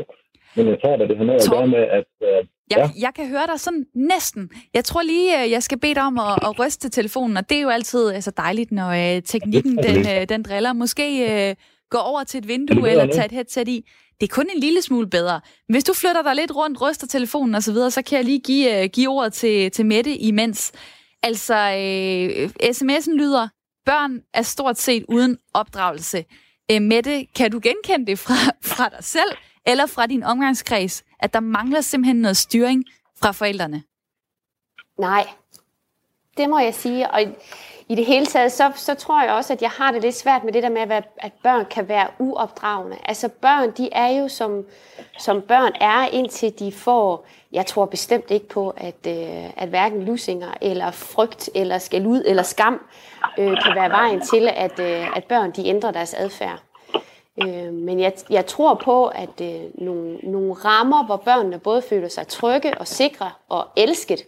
Men 0.56 0.66
jeg 0.69 0.78
tror 0.82 0.93
at 0.93 1.08
det 1.08 1.16
har 1.16 1.25
noget 1.25 1.43
Tom, 1.43 1.54
at 1.54 1.58
gøre 1.58 1.66
med, 1.66 1.78
at... 1.78 2.04
Uh, 2.20 2.49
jeg, 2.70 2.78
ja. 2.78 3.00
jeg 3.00 3.14
kan 3.14 3.28
høre 3.28 3.46
dig 3.46 3.60
sådan 3.60 3.87
næsten. 3.94 4.50
Jeg 4.75 4.84
tror 4.84 5.02
lige, 5.02 5.43
øh, 5.44 5.50
jeg 5.50 5.62
skal 5.62 5.78
bede 5.78 5.94
dig 5.94 6.02
om 6.02 6.19
at, 6.19 6.38
at 6.43 6.58
ryste 6.58 6.88
telefonen, 6.88 7.37
og 7.37 7.49
det 7.50 7.56
er 7.56 7.62
jo 7.62 7.69
altid 7.69 8.10
altså, 8.10 8.31
dejligt, 8.37 8.72
når 8.72 8.88
uh, 8.88 9.22
teknikken 9.22 9.78
den, 9.78 9.99
uh, 9.99 10.22
den 10.28 10.43
driller. 10.43 10.72
Måske 10.72 11.06
uh, 11.50 11.64
gå 11.90 11.99
over 11.99 12.25
til 12.25 12.38
et 12.38 12.49
vindue 12.49 12.90
eller 12.90 13.06
tage 13.06 13.25
et 13.25 13.32
headset 13.32 13.69
i. 13.69 13.88
Det 14.20 14.28
er 14.28 14.34
kun 14.34 14.46
en 14.54 14.60
lille 14.60 14.82
smule 14.82 15.06
bedre. 15.06 15.40
Hvis 15.69 15.84
du 15.84 15.94
flytter 15.94 16.22
dig 16.22 16.34
lidt 16.34 16.56
rundt, 16.56 16.82
ryster 16.82 17.06
telefonen 17.06 17.55
osv., 17.55 17.62
så, 17.62 17.72
videre, 17.72 17.90
så 17.90 18.02
kan 18.02 18.16
jeg 18.16 18.25
lige 18.25 18.40
give, 18.40 18.82
uh, 18.82 18.90
give 18.93 19.08
ordet 19.08 19.32
til, 19.32 19.70
til 19.70 19.87
Mette 19.87 20.16
imens. 20.16 20.72
Altså, 21.22 21.55
uh, 21.55 22.69
sms'en 22.70 23.16
lyder, 23.16 23.48
børn 23.87 24.20
er 24.34 24.43
stort 24.43 24.78
set 24.78 25.05
uden 25.08 25.38
opdragelse. 25.55 26.25
Uh, 26.72 26.82
Mette, 26.82 27.26
kan 27.37 27.50
du 27.50 27.60
genkende 27.62 28.06
det 28.06 28.19
fra, 28.19 28.34
fra 28.75 28.88
dig 28.88 29.05
selv? 29.05 29.32
Eller 29.67 29.87
fra 29.87 30.06
din 30.06 30.23
omgangskreds, 30.23 31.05
at 31.19 31.35
der 31.35 31.41
mangler 31.41 31.81
simpelthen 31.81 32.17
noget 32.17 32.37
styring 32.37 32.85
fra 33.23 33.32
forældrene? 33.32 33.82
Nej, 34.99 35.26
det 36.37 36.50
må 36.50 36.59
jeg 36.59 36.75
sige. 36.75 37.11
Og 37.11 37.20
i 37.88 37.94
det 37.94 38.06
hele 38.06 38.26
taget, 38.26 38.53
så, 38.53 38.73
så 38.75 38.94
tror 38.94 39.23
jeg 39.23 39.32
også, 39.32 39.53
at 39.53 39.62
jeg 39.62 39.70
har 39.70 39.93
det 39.93 40.03
lidt 40.03 40.14
svært 40.14 40.44
med 40.44 40.53
det 40.53 40.62
der 40.62 40.69
med, 40.69 41.03
at 41.19 41.32
børn 41.43 41.65
kan 41.70 41.89
være 41.89 42.08
uopdragende. 42.19 42.96
Altså 43.05 43.29
børn, 43.29 43.70
de 43.70 43.89
er 43.93 44.08
jo 44.08 44.29
som, 44.29 44.65
som 45.19 45.43
børn 45.43 45.72
er, 45.81 46.06
indtil 46.06 46.58
de 46.58 46.72
får, 46.72 47.27
jeg 47.53 47.67
tror 47.67 47.86
bestemt 47.86 48.31
ikke 48.31 48.48
på, 48.48 48.70
at, 48.77 49.06
øh, 49.06 49.63
at 49.63 49.69
hverken 49.69 50.03
lusinger 50.03 50.55
eller 50.60 50.91
frygt 50.91 51.51
eller 51.55 51.79
skal 51.79 52.06
ud 52.06 52.22
eller 52.27 52.43
skam 52.43 52.81
øh, 53.39 53.56
kan 53.65 53.75
være 53.75 53.91
vejen 53.91 54.20
til, 54.20 54.48
at, 54.48 54.79
øh, 54.79 55.17
at 55.17 55.25
børn 55.25 55.51
de 55.51 55.67
ændrer 55.67 55.91
deres 55.91 56.15
adfærd. 56.15 56.63
Øh, 57.43 57.72
men 57.72 58.01
jeg, 58.01 58.12
jeg 58.31 58.46
tror 58.46 58.74
på, 58.74 59.06
at 59.06 59.41
øh, 59.43 59.60
nogle, 59.74 60.17
nogle 60.17 60.53
rammer, 60.53 61.06
hvor 61.06 61.17
børnene 61.17 61.58
både 61.58 61.82
føler 61.82 62.08
sig 62.08 62.27
trygge 62.27 62.79
og 62.79 62.86
sikre 62.86 63.31
og 63.48 63.69
elsket, 63.77 64.22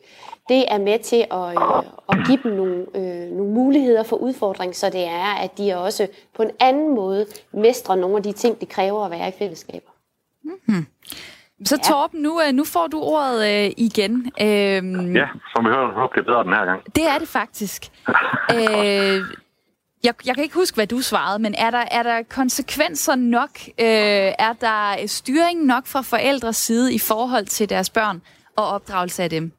det 0.49 0.64
er 0.68 0.78
med 0.78 0.99
til 0.99 1.26
at, 1.30 1.50
øh, 1.50 1.90
at 2.08 2.26
give 2.26 2.38
dem 2.42 2.52
nogle, 2.52 2.87
øh, 2.94 3.30
nogle 3.37 3.52
muligheder 3.52 4.02
for 4.02 4.16
udfordring, 4.16 4.76
så 4.76 4.90
det 4.90 5.04
er, 5.04 5.34
at 5.42 5.58
de 5.58 5.75
også 5.75 6.08
på 6.37 6.42
en 6.42 6.50
anden 6.61 6.94
måde 6.94 7.26
mestrer 7.52 7.96
nogle 7.96 8.16
af 8.16 8.23
de 8.23 8.32
ting, 8.32 8.61
det 8.61 8.68
kræver 8.68 9.04
at 9.04 9.11
være 9.11 9.28
i 9.28 9.32
fællesskaber. 9.38 9.90
Mm-hmm. 10.44 10.87
Så 11.64 11.78
Torben, 11.78 12.23
nu, 12.23 12.40
øh, 12.40 12.52
nu 12.52 12.64
får 12.64 12.87
du 12.87 13.00
ordet 13.00 13.64
øh, 13.66 13.70
igen. 13.76 14.32
Øhm, 14.40 15.16
ja, 15.16 15.28
som 15.54 15.64
vi 15.64 15.70
hører, 15.70 16.08
det 16.14 16.20
er 16.20 16.25
bedre 16.25 16.44
den 16.44 16.52
her 16.52 16.64
gang. 16.64 16.82
Det 16.96 17.06
er 17.08 17.18
det 17.18 17.28
faktisk. 17.28 17.90
øh, 18.56 19.23
jeg, 20.06 20.14
jeg 20.26 20.34
kan 20.34 20.44
ikke 20.44 20.61
huske, 20.62 20.76
hvad 20.76 20.87
du 20.87 20.99
svarede, 21.11 21.38
men 21.42 21.54
er 21.66 21.70
der, 21.70 21.84
er 21.99 22.02
der 22.02 22.18
konsekvenser 22.40 23.14
nok? 23.14 23.52
Øh, 23.87 24.30
er 24.49 24.54
der 24.66 25.06
styring 25.06 25.58
nok 25.73 25.84
fra 25.92 26.02
forældres 26.14 26.56
side 26.56 26.94
i 26.94 27.00
forhold 27.11 27.46
til 27.46 27.68
deres 27.68 27.90
børn 27.90 28.23
og 28.56 28.64
opdragelse 28.76 29.23
af 29.23 29.30
dem? 29.30 29.52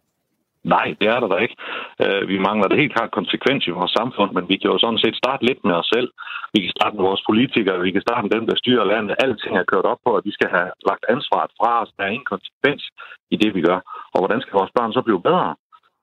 Nej, 0.75 0.88
det 1.00 1.08
er 1.14 1.20
der 1.20 1.30
da 1.34 1.38
ikke. 1.46 1.58
Øh, 2.04 2.24
vi 2.32 2.38
mangler 2.48 2.68
det 2.68 2.82
helt 2.82 2.96
klart 2.96 3.18
konsekvens 3.20 3.62
i 3.68 3.78
vores 3.80 3.94
samfund, 4.00 4.32
men 4.38 4.50
vi 4.52 4.56
kan 4.58 4.72
jo 4.72 4.78
sådan 4.78 5.04
set 5.04 5.16
starte 5.24 5.46
lidt 5.46 5.62
med 5.68 5.75
os 5.82 5.90
selv. 5.96 6.10
Vi 6.54 6.60
kan 6.64 6.74
starte 6.78 6.96
med 6.96 7.08
vores 7.10 7.24
politikere, 7.30 7.86
vi 7.88 7.92
kan 7.96 8.06
starte 8.08 8.24
med 8.25 8.34
dem, 8.38 8.46
der 8.50 8.56
styrer 8.62 8.92
landet. 8.94 9.16
Alting 9.24 9.56
er 9.58 9.72
kørt 9.74 9.88
op 9.92 10.02
på, 10.06 10.12
at 10.18 10.25
vi 10.28 10.32
skal 10.38 10.50
have 10.56 10.70
lagt 10.90 11.06
ansvaret 11.14 11.52
fra 11.60 11.72
os. 11.82 11.92
Der 11.98 12.04
er 12.04 12.14
ingen 12.16 12.32
konsekvens 12.34 12.84
i 13.34 13.36
det, 13.42 13.50
vi 13.58 13.62
gør. 13.70 13.80
Og 14.14 14.20
hvordan 14.22 14.42
skal 14.42 14.58
vores 14.60 14.75
børn 14.78 14.94
så 14.94 15.02
blive 15.08 15.22
bedre? 15.30 15.50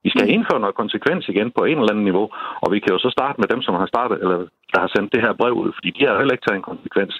Vi 0.05 0.09
skal 0.11 0.27
mm. 0.27 0.35
indføre 0.35 0.61
noget 0.61 0.81
konsekvens 0.83 1.25
igen 1.33 1.49
på 1.57 1.63
en 1.65 1.79
eller 1.79 1.93
anden 1.93 2.09
niveau, 2.11 2.27
og 2.63 2.69
vi 2.75 2.79
kan 2.81 2.93
jo 2.95 2.99
så 2.99 3.11
starte 3.17 3.41
med 3.41 3.49
dem, 3.53 3.61
som 3.63 3.75
har 3.81 3.87
startet, 3.95 4.17
eller 4.23 4.39
der 4.73 4.81
har 4.85 4.91
sendt 4.95 5.13
det 5.15 5.25
her 5.25 5.33
brev 5.41 5.55
ud, 5.63 5.71
fordi 5.77 5.91
de 5.97 6.05
har 6.07 6.19
heller 6.19 6.35
ikke 6.35 6.47
taget 6.47 6.61
en 6.61 6.71
konsekvens. 6.73 7.15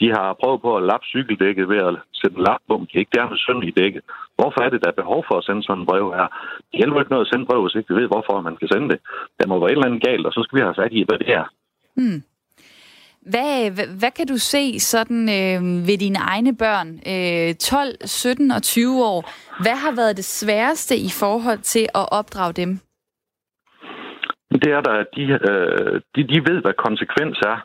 De 0.00 0.06
har 0.16 0.38
prøvet 0.40 0.60
på 0.62 0.70
at 0.76 0.86
lappe 0.90 1.06
cykeldækket 1.14 1.68
ved 1.72 1.80
at 1.88 1.94
sætte 2.20 2.36
en 2.36 2.44
lap 2.48 2.60
på, 2.68 2.74
de 2.88 2.98
ikke 2.98 3.16
gerne 3.18 3.36
synd 3.44 3.62
i 3.64 3.76
dækket. 3.80 4.02
Hvorfor 4.38 4.60
er 4.62 4.70
det, 4.70 4.82
der 4.82 4.90
er 4.90 5.00
behov 5.02 5.20
for 5.28 5.36
at 5.38 5.44
sende 5.44 5.62
sådan 5.62 5.80
en 5.80 5.88
brev 5.90 6.06
her? 6.18 6.28
Det 6.68 6.76
hjælper 6.80 7.00
ikke 7.00 7.14
noget 7.14 7.26
at 7.26 7.30
sende 7.32 7.46
brev, 7.48 7.60
hvis 7.62 7.76
ikke 7.78 7.90
vi 7.90 8.00
ved, 8.00 8.08
hvorfor 8.12 8.40
man 8.48 8.56
kan 8.60 8.68
sende 8.72 8.88
det. 8.92 8.98
Der 9.38 9.46
må 9.46 9.54
være 9.58 9.70
et 9.70 9.78
eller 9.78 9.90
andet 9.90 10.06
galt, 10.08 10.26
og 10.26 10.32
så 10.32 10.40
skal 10.42 10.56
vi 10.56 10.66
have 10.66 10.80
fat 10.82 10.92
i, 10.98 11.02
hvad 11.08 11.18
det 11.22 11.30
er. 11.40 11.46
Hmm. 11.98 12.20
Hvad, 13.32 13.70
hvad, 13.76 13.88
hvad 14.00 14.12
kan 14.18 14.26
du 14.26 14.38
se 14.52 14.80
sådan 14.80 15.22
øh, 15.38 15.60
ved 15.88 15.98
dine 16.04 16.20
egne 16.32 16.52
børn, 16.64 16.88
øh, 17.12 17.54
12, 17.54 17.94
17 18.04 18.50
og 18.50 18.62
20 18.62 19.04
år? 19.12 19.20
Hvad 19.64 19.76
har 19.84 19.92
været 20.00 20.16
det 20.16 20.24
sværeste 20.24 20.94
i 21.08 21.10
forhold 21.20 21.58
til 21.58 21.84
at 22.00 22.06
opdrage 22.18 22.52
dem? 22.62 22.70
Det 24.62 24.70
er 24.76 24.80
der, 24.88 24.94
at 25.02 25.08
de, 25.16 25.24
øh, 25.50 25.94
de, 26.14 26.20
de 26.32 26.38
ved, 26.48 26.58
hvad 26.64 26.74
konsekvens 26.86 27.36
er. 27.52 27.58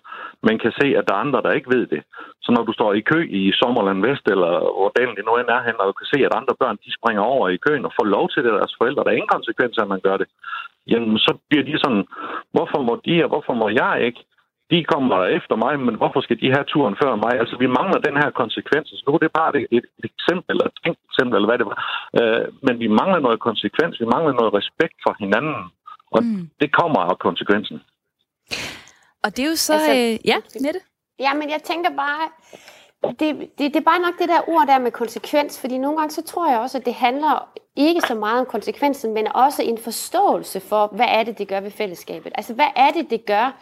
Man 0.50 0.58
kan 0.64 0.72
se, 0.80 0.88
at 1.00 1.06
der 1.08 1.14
er 1.16 1.26
andre, 1.26 1.42
der 1.46 1.58
ikke 1.58 1.74
ved 1.78 1.86
det. 1.94 2.02
Så 2.44 2.50
når 2.56 2.64
du 2.66 2.74
står 2.74 2.92
i 2.94 3.08
kø 3.12 3.20
i 3.42 3.42
Sommerland 3.60 4.00
Vest, 4.06 4.26
eller 4.34 4.52
hvor 4.78 4.92
dalen 4.98 5.16
det 5.16 5.26
nu 5.26 5.34
end 5.38 5.50
er 5.58 5.62
hen, 5.68 5.80
og 5.82 5.88
du 5.88 5.96
kan 6.00 6.12
se, 6.14 6.20
at 6.28 6.38
andre 6.40 6.56
børn 6.62 6.78
de 6.84 6.98
springer 7.00 7.24
over 7.34 7.46
i 7.50 7.62
køen 7.66 7.86
og 7.88 7.94
får 7.98 8.08
lov 8.16 8.26
til 8.30 8.44
det 8.44 8.54
deres 8.60 8.76
forældre, 8.80 9.04
der 9.04 9.12
er 9.12 9.20
ingen 9.20 9.36
konsekvenser, 9.38 9.82
at 9.82 9.94
man 9.94 10.06
gør 10.08 10.18
det, 10.22 10.28
jamen 10.92 11.18
så 11.26 11.32
bliver 11.50 11.64
de 11.70 11.76
sådan, 11.84 12.06
hvorfor 12.56 12.80
må 12.88 12.94
de, 13.06 13.16
og 13.24 13.30
hvorfor 13.34 13.54
må 13.62 13.68
jeg 13.82 13.96
ikke? 14.08 14.22
De 14.72 14.80
kommer 14.94 15.18
efter 15.38 15.56
mig, 15.64 15.74
men 15.88 15.96
hvorfor 16.00 16.22
skal 16.22 16.40
de 16.42 16.54
have 16.56 16.66
turen 16.74 16.96
før 17.04 17.14
mig? 17.24 17.34
Altså, 17.42 17.56
vi 17.64 17.68
mangler 17.78 18.00
den 18.08 18.16
her 18.22 18.30
konsekvens. 18.42 18.88
Så 18.90 19.04
nu 19.08 19.14
er 19.14 19.22
det 19.24 19.32
bare 19.40 19.52
et, 19.62 19.68
et 19.78 20.06
eksempel, 20.12 20.46
eller 20.52 20.66
et 20.70 20.76
tænkt 20.84 21.00
eksempel, 21.10 21.36
eller 21.36 21.50
hvad 21.50 21.60
det 21.62 21.68
var. 21.72 21.80
Øh, 22.20 22.46
men 22.66 22.76
vi 22.84 22.88
mangler 23.00 23.20
noget 23.28 23.40
konsekvens, 23.50 23.94
vi 24.04 24.08
mangler 24.16 24.34
noget 24.40 24.52
respekt 24.60 24.98
for 25.06 25.14
hinanden, 25.24 25.56
og 26.16 26.20
mm. 26.24 26.50
det 26.62 26.70
kommer 26.80 27.00
af 27.12 27.18
konsekvensen. 27.28 27.78
Og 29.24 29.30
det 29.36 29.42
er 29.46 29.50
jo 29.54 29.60
så... 29.70 29.74
Altså, 29.74 29.94
øh, 29.98 30.14
ja, 30.32 30.38
Nette? 30.66 30.82
Ja, 31.26 31.32
men 31.40 31.48
jeg 31.56 31.62
tænker 31.72 31.90
bare, 32.04 32.24
det, 33.20 33.30
det, 33.58 33.66
det 33.74 33.76
er 33.76 33.90
bare 33.92 34.06
nok 34.08 34.16
det 34.20 34.30
der 34.30 34.50
ord 34.54 34.68
der 34.68 34.80
med 34.80 34.92
konsekvens, 34.92 35.62
fordi 35.62 35.78
nogle 35.78 35.98
gange 35.98 36.12
så 36.12 36.24
tror 36.24 36.52
jeg 36.52 36.60
også, 36.60 36.78
at 36.78 36.86
det 36.86 36.94
handler 36.94 37.34
ikke 37.76 38.02
så 38.02 38.16
meget 38.16 38.40
om 38.40 38.46
konsekvensen, 38.46 39.14
men 39.14 39.28
også 39.36 39.62
en 39.64 39.78
forståelse 39.78 40.60
for, 40.60 40.88
hvad 40.88 41.06
er 41.10 41.24
det, 41.24 41.38
det 41.38 41.48
gør 41.48 41.60
ved 41.60 41.72
fællesskabet. 41.72 42.32
Altså, 42.36 42.54
hvad 42.54 42.72
er 42.76 42.92
det, 42.92 43.10
det 43.10 43.26
gør 43.26 43.62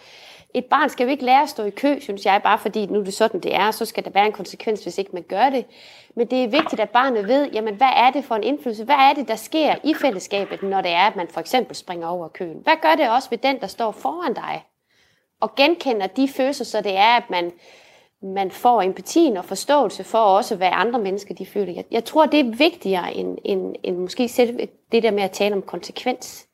et 0.54 0.66
barn 0.66 0.90
skal 0.90 1.04
jo 1.04 1.10
ikke 1.10 1.26
lære 1.26 1.44
at 1.44 1.50
stå 1.50 1.64
i 1.64 1.70
kø, 1.70 2.00
synes 2.00 2.26
jeg, 2.26 2.42
bare 2.44 2.58
fordi 2.60 2.86
nu 2.86 3.00
er 3.00 3.04
det 3.04 3.14
sådan, 3.14 3.40
det 3.40 3.56
er, 3.56 3.72
så 3.72 3.86
skal 3.86 4.04
der 4.04 4.10
være 4.10 4.26
en 4.26 4.32
konsekvens, 4.32 4.84
hvis 4.84 4.98
ikke 4.98 5.12
man 5.14 5.24
gør 5.24 5.50
det. 5.50 5.66
Men 6.16 6.28
det 6.28 6.44
er 6.44 6.48
vigtigt, 6.48 6.82
at 6.82 6.90
barnet 6.90 7.28
ved, 7.28 7.52
jamen, 7.52 7.76
hvad 7.76 7.92
er 7.96 8.12
det 8.12 8.26
for 8.26 8.36
en 8.36 8.44
indflydelse? 8.44 8.84
Hvad 8.84 8.96
er 8.96 9.14
det, 9.14 9.28
der 9.28 9.36
sker 9.36 9.76
i 9.84 9.94
fællesskabet, 9.94 10.64
når 10.64 10.82
det 10.82 10.92
er, 10.92 11.08
at 11.08 11.16
man 11.16 11.28
for 11.28 11.40
eksempel 11.40 11.76
springer 11.76 12.08
over 12.08 12.28
køen? 12.28 12.60
Hvad 12.64 12.74
gør 12.82 12.96
det 12.96 13.10
også 13.10 13.30
ved 13.30 13.38
den, 13.38 13.60
der 13.60 13.68
står 13.68 13.92
foran 13.92 14.34
dig? 14.34 14.66
Og 15.42 15.56
genkender 15.56 16.08
de 16.08 16.28
følelser, 16.28 16.66
så 16.66 16.82
det 16.82 16.98
er, 16.98 17.18
at 17.18 17.30
man, 17.30 17.52
man 18.22 18.52
får 18.52 18.82
empatien 18.82 19.38
og 19.38 19.46
forståelse 19.46 20.04
for 20.04 20.20
også, 20.20 20.56
hvad 20.56 20.70
andre 20.72 21.00
mennesker 21.00 21.36
de 21.36 21.46
føler. 21.46 21.74
Jeg, 21.74 21.86
jeg 21.92 22.06
tror, 22.06 22.26
det 22.26 22.40
er 22.40 22.56
vigtigere 22.56 23.14
end, 23.14 23.38
end, 23.46 23.76
end 23.84 23.98
måske 23.98 24.28
selv 24.28 24.60
det 24.92 25.04
der 25.04 25.12
med 25.12 25.24
at 25.24 25.32
tale 25.32 25.56
om 25.56 25.62
konsekvens. 25.62 26.49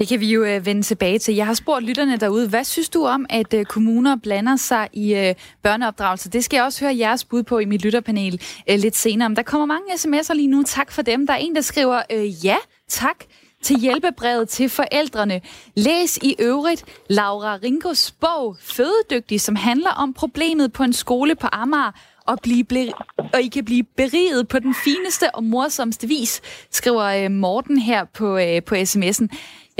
Det 0.00 0.08
kan 0.08 0.20
vi 0.20 0.32
jo 0.32 0.44
øh, 0.44 0.66
vende 0.66 0.82
tilbage 0.82 1.18
til. 1.18 1.34
Jeg 1.34 1.46
har 1.46 1.54
spurgt 1.54 1.84
lytterne 1.84 2.16
derude, 2.16 2.48
hvad 2.48 2.64
synes 2.64 2.88
du 2.88 3.06
om, 3.06 3.26
at 3.30 3.54
øh, 3.54 3.64
kommuner 3.64 4.16
blander 4.16 4.56
sig 4.56 4.88
i 4.92 5.14
øh, 5.14 5.34
børneopdragelse? 5.62 6.30
Det 6.30 6.44
skal 6.44 6.56
jeg 6.56 6.64
også 6.64 6.84
høre 6.84 6.96
jeres 6.98 7.24
bud 7.24 7.42
på 7.42 7.58
i 7.58 7.64
mit 7.64 7.82
lytterpanel 7.84 8.40
øh, 8.70 8.78
lidt 8.78 8.96
senere. 8.96 9.28
Men 9.28 9.36
der 9.36 9.42
kommer 9.42 9.66
mange 9.66 9.92
sms'er 9.92 10.34
lige 10.34 10.48
nu. 10.48 10.62
Tak 10.62 10.92
for 10.92 11.02
dem. 11.02 11.26
Der 11.26 11.34
er 11.34 11.38
en, 11.38 11.54
der 11.54 11.60
skriver, 11.60 12.02
øh, 12.12 12.44
ja, 12.44 12.56
tak 12.88 13.16
til 13.62 13.76
hjælpebrevet 13.76 14.48
til 14.48 14.68
forældrene. 14.68 15.40
Læs 15.76 16.16
i 16.16 16.36
øvrigt 16.38 16.84
Laura 17.08 17.58
Ringos 17.62 18.10
bog 18.10 18.56
Fødedygtig, 18.60 19.40
som 19.40 19.56
handler 19.56 19.90
om 19.90 20.14
problemet 20.14 20.72
på 20.72 20.82
en 20.82 20.92
skole 20.92 21.34
på 21.34 21.46
Amager, 21.52 21.92
og, 22.26 22.38
blive 22.42 22.92
og 23.32 23.40
I 23.40 23.48
kan 23.48 23.64
blive 23.64 23.82
beriget 23.82 24.48
på 24.48 24.58
den 24.58 24.74
fineste 24.84 25.34
og 25.34 25.44
morsomste 25.44 26.08
vis, 26.08 26.40
skriver 26.70 27.04
øh, 27.04 27.30
Morten 27.30 27.78
her 27.78 28.04
på, 28.04 28.38
øh, 28.38 28.62
på 28.62 28.74
sms'en. 28.74 29.28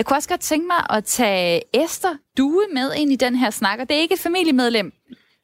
Jeg 0.01 0.07
kunne 0.07 0.17
også 0.17 0.29
godt 0.29 0.41
tænke 0.41 0.67
mig 0.67 0.97
at 0.97 1.05
tage 1.05 1.63
Esther 1.85 2.15
Due 2.39 2.65
med 2.75 2.95
ind 2.95 3.13
i 3.13 3.17
den 3.17 3.37
her 3.37 3.51
snak, 3.51 3.79
og 3.81 3.89
det 3.89 3.97
er 3.97 4.01
ikke 4.01 4.15
et 4.15 4.21
familiemedlem, 4.21 4.93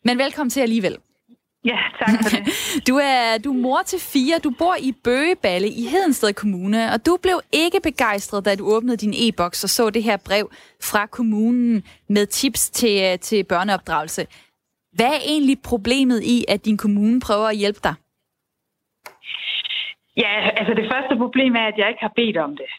men 0.04 0.18
velkommen 0.18 0.50
til 0.50 0.60
alligevel. 0.60 0.96
Ja, 1.64 1.78
tak 1.98 2.08
for 2.22 2.30
det. 2.36 2.42
Du 2.88 2.94
er, 2.96 3.38
du 3.44 3.50
er 3.52 3.62
mor 3.62 3.82
til 3.82 3.98
fire, 3.98 4.38
du 4.44 4.50
bor 4.58 4.75
i 4.80 4.92
Bøgeballe 5.04 5.68
i 5.68 5.82
Hedensted 5.92 6.32
Kommune, 6.32 6.92
og 6.92 7.06
du 7.06 7.18
blev 7.22 7.40
ikke 7.52 7.80
begejstret, 7.82 8.44
da 8.44 8.54
du 8.54 8.64
åbnede 8.76 8.96
din 8.96 9.14
e-boks 9.16 9.64
og 9.64 9.70
så 9.70 9.90
det 9.90 10.02
her 10.02 10.16
brev 10.16 10.50
fra 10.82 11.06
kommunen 11.06 11.82
med 12.08 12.26
tips 12.26 12.70
til, 12.70 13.02
øh, 13.12 13.18
til 13.18 13.44
børneopdragelse. 13.44 14.26
Hvad 14.92 15.06
er 15.06 15.20
egentlig 15.26 15.58
problemet 15.64 16.22
i, 16.22 16.44
at 16.48 16.64
din 16.64 16.76
kommune 16.76 17.20
prøver 17.20 17.48
at 17.48 17.56
hjælpe 17.56 17.80
dig? 17.82 17.94
Ja, 20.16 20.34
altså 20.58 20.75
det 20.75 20.86
første 20.92 21.16
problem 21.16 21.54
er, 21.54 21.66
at 21.70 21.78
jeg 21.78 21.88
ikke 21.88 22.00
har 22.00 22.12
bedt 22.16 22.36
om 22.36 22.56
det. 22.56 22.70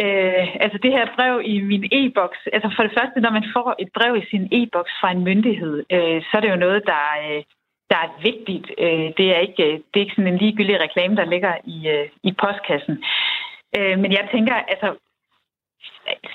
Øh, 0.00 0.46
altså 0.64 0.78
det 0.82 0.92
her 0.92 1.06
brev 1.16 1.40
i 1.44 1.60
min 1.60 1.84
e-boks, 2.00 2.40
altså 2.52 2.68
for 2.76 2.82
det 2.82 2.92
første, 2.98 3.20
når 3.20 3.30
man 3.30 3.46
får 3.54 3.74
et 3.78 3.90
brev 3.96 4.16
i 4.16 4.28
sin 4.30 4.48
e-boks 4.58 4.92
fra 5.00 5.10
en 5.10 5.24
myndighed, 5.24 5.84
øh, 5.94 6.22
så 6.22 6.30
er 6.36 6.40
det 6.40 6.50
jo 6.50 6.64
noget, 6.66 6.82
der, 6.86 7.04
øh, 7.22 7.42
der 7.90 7.98
er 8.06 8.10
vigtigt. 8.28 8.66
Øh, 8.84 9.08
det, 9.18 9.26
er 9.34 9.40
ikke, 9.46 9.64
øh, 9.66 9.74
det 9.88 9.96
er 9.96 10.04
ikke 10.04 10.16
sådan 10.16 10.32
en 10.32 10.42
ligegyldig 10.44 10.80
reklame, 10.80 11.16
der 11.16 11.24
ligger 11.24 11.54
i, 11.64 11.88
øh, 11.94 12.08
i 12.22 12.32
postkassen. 12.42 13.04
Øh, 13.76 13.98
men 14.02 14.12
jeg 14.12 14.28
tænker, 14.32 14.54
altså 14.54 14.88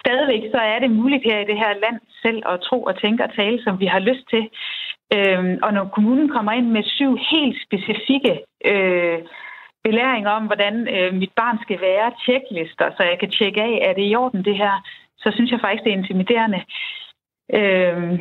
stadigvæk 0.02 0.44
så 0.52 0.60
er 0.74 0.80
det 0.80 0.92
muligt 0.92 1.24
her 1.24 1.40
i 1.40 1.50
det 1.52 1.58
her 1.64 1.74
land 1.84 2.00
selv 2.24 2.42
at 2.46 2.62
tro 2.62 2.84
og 2.84 3.02
tænke 3.02 3.24
og 3.24 3.36
tale, 3.36 3.64
som 3.64 3.80
vi 3.80 3.86
har 3.86 4.00
lyst 4.00 4.26
til. 4.30 4.44
Øh, 5.16 5.58
og 5.66 5.74
når 5.74 5.86
kommunen 5.96 6.30
kommer 6.30 6.52
ind 6.52 6.68
med 6.68 6.84
syv 6.84 7.18
helt 7.32 7.58
specifikke 7.66 8.34
øh, 8.72 9.20
belæring 9.88 10.26
om, 10.36 10.44
hvordan 10.46 10.76
øh, 10.96 11.14
mit 11.22 11.34
barn 11.40 11.58
skal 11.62 11.80
være, 11.82 12.16
tjeklister, 12.26 12.88
så 12.98 13.02
jeg 13.12 13.18
kan 13.20 13.32
tjekke 13.32 13.62
af, 13.70 13.74
er 13.88 13.94
det 13.94 14.06
i 14.12 14.16
orden 14.16 14.46
det 14.46 14.58
her, 14.64 14.74
så 15.18 15.28
synes 15.36 15.52
jeg 15.52 15.60
faktisk, 15.62 15.84
det 15.84 15.92
er 15.92 16.02
intimiderende. 16.02 16.62
Øh, 17.58 18.20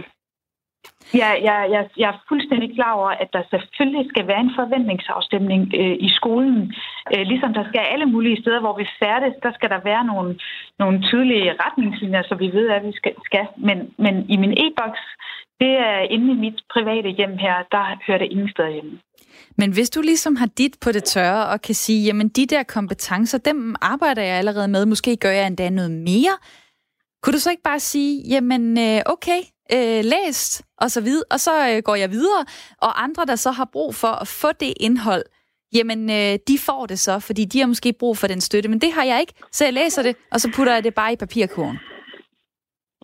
Ja, 1.15 1.31
jeg, 1.49 1.59
jeg, 1.75 1.89
jeg 1.97 2.09
er 2.09 2.25
fuldstændig 2.29 2.75
klar 2.75 2.93
over, 2.93 3.11
at 3.23 3.29
der 3.33 3.43
selvfølgelig 3.51 4.07
skal 4.09 4.27
være 4.27 4.41
en 4.41 4.57
forventningsafstemning 4.61 5.63
øh, 5.81 5.97
i 6.01 6.11
skolen. 6.19 6.75
Øh, 7.13 7.25
ligesom 7.27 7.55
der 7.55 7.65
skal 7.69 7.81
alle 7.93 8.07
mulige 8.07 8.41
steder, 8.43 8.61
hvor 8.61 8.77
vi 8.77 8.87
færdes, 9.03 9.35
der 9.43 9.53
skal 9.53 9.71
der 9.71 9.81
være 9.91 10.05
nogle, 10.05 10.39
nogle 10.79 11.03
tydelige 11.03 11.55
retningslinjer, 11.65 12.23
så 12.23 12.35
vi 12.35 12.49
ved, 12.53 12.69
at 12.69 12.83
vi 12.87 12.93
skal. 12.93 13.15
skal. 13.25 13.47
Men, 13.57 13.79
men 13.99 14.31
i 14.31 14.37
min 14.37 14.55
e-boks, 14.65 15.03
det 15.61 15.73
er 15.91 15.99
inde 15.99 16.33
i 16.33 16.41
mit 16.45 16.59
private 16.75 17.09
hjem 17.09 17.37
her, 17.39 17.57
der 17.73 17.85
hører 18.07 18.19
det 18.19 18.33
ingen 18.33 18.51
steder 18.51 18.69
hjemme. 18.69 18.99
Men 19.59 19.73
hvis 19.73 19.91
du 19.91 20.01
ligesom 20.01 20.37
har 20.37 20.47
dit 20.47 20.77
på 20.81 20.93
det 20.93 21.05
tørre 21.05 21.47
og 21.47 21.63
kan 21.63 21.75
sige, 21.75 22.05
jamen 22.05 22.29
de 22.29 22.47
der 22.47 22.63
kompetencer, 22.63 23.39
dem 23.39 23.75
arbejder 23.83 24.23
jeg 24.23 24.37
allerede 24.37 24.69
med, 24.69 24.87
måske 24.87 25.17
gør 25.17 25.31
jeg 25.31 25.47
endda 25.47 25.71
noget 25.71 25.91
mere, 25.91 26.37
kunne 27.23 27.33
du 27.33 27.39
så 27.39 27.51
ikke 27.51 27.63
bare 27.63 27.81
sige, 27.81 28.23
jamen 28.29 28.79
øh, 28.79 29.01
okay, 29.07 29.41
øh, 29.75 30.05
læst 30.13 30.63
og 30.83 30.91
så 30.91 31.01
videre, 31.01 31.25
og 31.31 31.41
så 31.41 31.53
øh, 31.71 31.83
går 31.83 31.95
jeg 31.95 32.11
videre, 32.11 32.45
og 32.83 33.03
andre, 33.05 33.25
der 33.27 33.37
så 33.37 33.51
har 33.51 33.69
brug 33.73 33.95
for 33.95 34.13
at 34.23 34.29
få 34.29 34.49
det 34.61 34.73
indhold, 34.81 35.25
jamen 35.77 36.11
øh, 36.11 36.39
de 36.49 36.57
får 36.67 36.87
det 36.87 36.99
så, 36.99 37.19
fordi 37.19 37.45
de 37.45 37.59
har 37.61 37.67
måske 37.67 37.93
brug 37.93 38.17
for 38.17 38.27
den 38.27 38.41
støtte, 38.41 38.69
men 38.69 38.81
det 38.81 38.93
har 38.93 39.05
jeg 39.05 39.21
ikke, 39.21 39.35
så 39.53 39.65
jeg 39.65 39.73
læser 39.73 40.03
det, 40.03 40.17
og 40.33 40.41
så 40.41 40.53
putter 40.57 40.73
jeg 40.75 40.85
det 40.85 40.95
bare 40.95 41.13
i 41.13 41.17
papirkurven. 41.17 41.79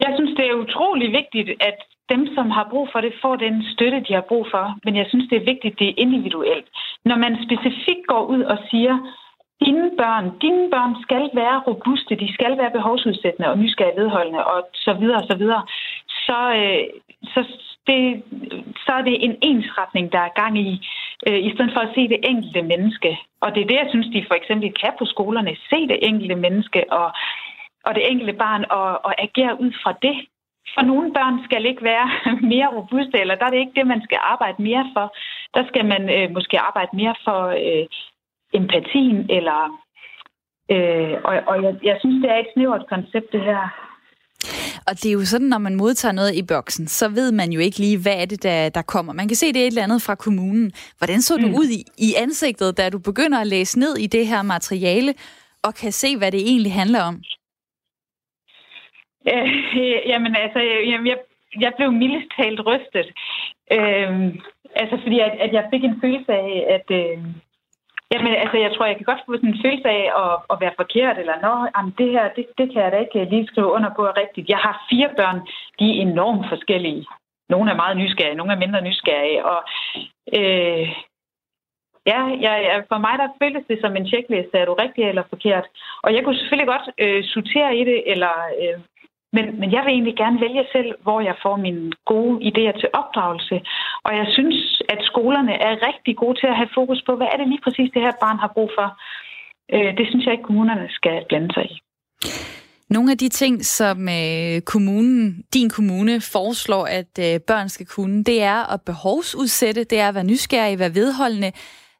Jeg 0.04 0.12
synes, 0.16 0.32
det 0.38 0.44
er 0.50 0.54
utrolig 0.64 1.09
vigtigt, 1.21 1.49
at 1.68 1.78
dem, 2.12 2.23
som 2.37 2.47
har 2.50 2.66
brug 2.73 2.88
for 2.92 3.00
det, 3.00 3.12
får 3.23 3.37
den 3.37 3.57
støtte, 3.73 4.04
de 4.09 4.12
har 4.19 4.26
brug 4.31 4.45
for. 4.50 4.64
Men 4.85 4.97
jeg 4.97 5.07
synes, 5.09 5.26
det 5.31 5.37
er 5.38 5.50
vigtigt, 5.52 5.78
det 5.78 5.88
er 5.88 6.00
individuelt. 6.04 6.66
Når 7.04 7.16
man 7.25 7.33
specifikt 7.47 8.07
går 8.12 8.23
ud 8.35 8.42
og 8.52 8.59
siger, 8.71 8.95
dine 9.66 9.90
børn, 10.00 10.25
dine 10.45 10.71
børn 10.75 10.95
skal 11.04 11.25
være 11.40 11.62
robuste, 11.66 12.14
de 12.23 12.35
skal 12.37 12.59
være 12.59 12.76
behovsudsættende 12.78 13.50
og 13.50 13.59
nysgerrige 13.59 14.00
vedholdende 14.00 14.45
og 14.45 14.61
så 14.75 14.92
videre 15.00 15.21
og 15.23 15.26
så 15.31 15.37
videre, 15.42 15.62
så, 16.26 16.38
øh, 16.61 16.85
så, 17.35 17.40
det, 17.87 18.23
så 18.85 18.92
er 18.99 19.02
det 19.02 19.25
en 19.25 19.37
ensretning, 19.42 20.12
der 20.12 20.19
er 20.19 20.38
gang 20.40 20.59
i, 20.59 20.71
øh, 21.28 21.40
i 21.49 21.50
stedet 21.54 21.73
for 21.75 21.81
at 21.81 21.95
se 21.95 22.09
det 22.09 22.21
enkelte 22.23 22.62
menneske. 22.62 23.19
Og 23.40 23.54
det 23.54 23.61
er 23.62 23.66
det, 23.71 23.78
jeg 23.83 23.88
synes, 23.90 24.09
de 24.14 24.25
for 24.28 24.35
eksempel 24.35 24.73
kan 24.83 24.92
på 24.99 25.04
skolerne, 25.14 25.57
se 25.71 25.78
det 25.90 25.99
enkelte 26.02 26.35
menneske 26.35 26.92
og, 26.92 27.09
og 27.87 27.95
det 27.95 28.11
enkelte 28.11 28.33
barn 28.33 28.64
og, 28.71 28.88
og 29.07 29.12
agere 29.26 29.61
ud 29.61 29.73
fra 29.83 29.92
det. 30.02 30.16
For 30.75 30.83
nogle 30.90 31.09
børn 31.16 31.37
skal 31.47 31.66
ikke 31.66 31.85
være 31.92 32.07
mere 32.52 32.75
robuste, 32.76 33.16
eller 33.21 33.35
der 33.35 33.47
er 33.47 33.52
det 33.52 33.62
ikke 33.64 33.78
det, 33.78 33.87
man 33.87 34.02
skal 34.07 34.19
arbejde 34.33 34.62
mere 34.62 34.87
for. 34.95 35.07
Der 35.54 35.62
skal 35.71 35.85
man 35.92 36.02
øh, 36.16 36.26
måske 36.37 36.57
arbejde 36.69 36.92
mere 37.00 37.14
for 37.25 37.40
øh, 37.64 37.87
empatien, 38.61 39.19
eller... 39.38 39.61
Øh, 40.75 41.14
og 41.28 41.35
og 41.50 41.57
jeg, 41.64 41.75
jeg 41.83 41.97
synes, 42.00 42.23
det 42.23 42.31
er 42.31 42.38
et 42.38 42.52
snævert 42.54 42.85
koncept, 42.92 43.33
det 43.33 43.42
her. 43.50 43.62
Og 44.87 44.92
det 45.02 45.07
er 45.07 45.12
jo 45.12 45.25
sådan, 45.25 45.47
når 45.47 45.59
man 45.59 45.75
modtager 45.75 46.12
noget 46.12 46.35
i 46.35 46.42
boksen, 46.42 46.88
så 46.88 47.09
ved 47.09 47.33
man 47.33 47.52
jo 47.52 47.61
ikke 47.61 47.78
lige, 47.78 47.99
hvad 48.02 48.16
er 48.23 48.25
det, 48.25 48.42
der, 48.42 48.69
der 48.69 48.83
kommer. 48.83 49.12
Man 49.12 49.28
kan 49.28 49.37
se, 49.37 49.47
det 49.52 49.62
er 49.62 49.66
et 49.66 49.66
eller 49.66 49.83
andet 49.83 50.02
fra 50.02 50.14
kommunen. 50.14 50.73
Hvordan 50.99 51.23
så 51.23 51.37
du 51.37 51.47
mm. 51.47 51.54
ud 51.54 51.64
i, 51.64 51.85
i 51.99 52.14
ansigtet, 52.16 52.76
da 52.78 52.90
du 52.90 52.99
begynder 52.99 53.38
at 53.38 53.47
læse 53.47 53.78
ned 53.78 53.97
i 53.97 54.07
det 54.07 54.26
her 54.26 54.42
materiale, 54.42 55.14
og 55.62 55.75
kan 55.75 55.92
se, 55.92 56.16
hvad 56.16 56.33
det 56.33 56.40
egentlig 56.40 56.73
handler 56.73 57.02
om? 57.02 57.23
Øh, 59.31 59.49
jamen 60.11 60.37
altså, 60.37 60.59
øh, 60.59 60.88
jamen, 60.91 61.07
jeg, 61.07 61.19
jeg 61.61 61.73
blev 61.76 61.93
mildest 61.93 62.29
talt 62.37 62.61
rystet. 62.67 63.09
Øh, 63.76 64.35
altså 64.76 64.97
fordi, 65.02 65.19
at, 65.21 65.35
at 65.45 65.52
jeg 65.52 65.69
fik 65.71 65.85
en 65.85 66.00
følelse 66.00 66.33
af, 66.33 66.67
at... 66.76 66.97
Øh, 67.00 67.19
Jamen, 68.12 68.35
altså, 68.45 68.59
jeg 68.59 68.73
tror, 68.73 68.87
jeg 68.87 68.97
kan 68.97 69.11
godt 69.11 69.23
få 69.26 69.33
sådan 69.37 69.49
en 69.49 69.62
følelse 69.64 69.88
af 69.88 70.05
at, 70.23 70.35
at 70.52 70.57
være 70.62 70.79
forkert, 70.81 71.19
eller 71.19 71.37
nå, 71.47 71.55
jamen, 71.76 71.95
det 71.99 72.09
her, 72.14 72.25
det, 72.37 72.45
det 72.59 72.67
kan 72.73 72.83
jeg 72.83 72.93
da 72.93 72.99
ikke 72.99 73.21
øh, 73.21 73.31
lige 73.31 73.47
skrive 73.47 73.73
under 73.76 73.91
på 73.97 74.02
rigtigt. 74.23 74.49
Jeg 74.49 74.59
har 74.67 74.87
fire 74.91 75.11
børn, 75.17 75.38
de 75.79 75.87
er 75.91 76.02
enormt 76.09 76.47
forskellige. 76.49 77.07
nogle 77.52 77.71
er 77.71 77.83
meget 77.83 77.97
nysgerrige, 77.97 78.38
nogle 78.38 78.52
er 78.52 78.62
mindre 78.64 78.83
nysgerrige. 78.88 79.45
Og 79.52 79.61
øh, 80.38 80.85
ja, 82.11 82.21
jeg, 82.45 82.85
for 82.91 82.99
mig 83.07 83.14
der 83.19 83.37
føltes 83.43 83.64
det 83.71 83.79
som 83.81 83.97
en 83.97 84.09
checkliste, 84.12 84.59
er 84.59 84.67
du 84.69 84.75
rigtig 84.75 85.05
eller 85.05 85.25
forkert? 85.35 85.67
Og 86.05 86.14
jeg 86.14 86.21
kunne 86.23 86.38
selvfølgelig 86.38 86.73
godt 86.75 86.87
øh, 87.05 87.25
sortere 87.35 87.76
i 87.81 87.85
det, 87.91 87.99
eller 88.12 88.35
øh, 88.62 88.79
men, 89.35 89.45
men 89.61 89.69
jeg 89.73 89.83
vil 89.85 89.93
egentlig 89.93 90.17
gerne 90.23 90.41
vælge 90.41 90.65
selv, 90.75 90.91
hvor 91.05 91.21
jeg 91.29 91.37
får 91.45 91.57
mine 91.57 91.93
gode 92.12 92.35
idéer 92.49 92.75
til 92.81 92.89
opdragelse. 93.01 93.57
Og 94.07 94.12
jeg 94.21 94.27
synes, 94.37 94.83
at 94.89 95.01
skolerne 95.11 95.55
er 95.69 95.87
rigtig 95.89 96.17
gode 96.17 96.37
til 96.41 96.47
at 96.53 96.57
have 96.57 96.75
fokus 96.75 97.01
på, 97.07 97.12
hvad 97.17 97.29
er 97.33 97.37
det 97.37 97.49
lige 97.49 97.65
præcis, 97.65 97.91
det 97.95 98.03
her 98.03 98.17
barn 98.25 98.39
har 98.39 98.51
brug 98.57 98.71
for. 98.79 98.89
Øh, 99.75 99.91
det 99.99 100.07
synes 100.09 100.25
jeg 100.25 100.33
ikke, 100.33 100.49
kommunerne 100.51 100.89
skal 100.99 101.17
blande 101.29 101.51
sig 101.55 101.65
i. 101.71 101.75
Nogle 102.91 103.11
af 103.11 103.19
de 103.19 103.29
ting, 103.29 103.65
som 103.65 104.09
øh, 104.09 104.61
kommunen, 104.61 105.45
din 105.55 105.71
kommune 105.71 106.21
foreslår, 106.21 106.85
at 106.85 107.12
øh, 107.21 107.41
børn 107.41 107.69
skal 107.69 107.87
kunne, 107.87 108.25
det 108.25 108.43
er 108.43 108.73
at 108.75 108.81
behovsudsætte, 108.87 109.85
det 109.85 109.99
er 110.01 110.09
at 110.09 110.15
være 110.15 110.25
nysgerrig, 110.25 110.79
være 110.79 110.95
vedholdende, 110.95 111.53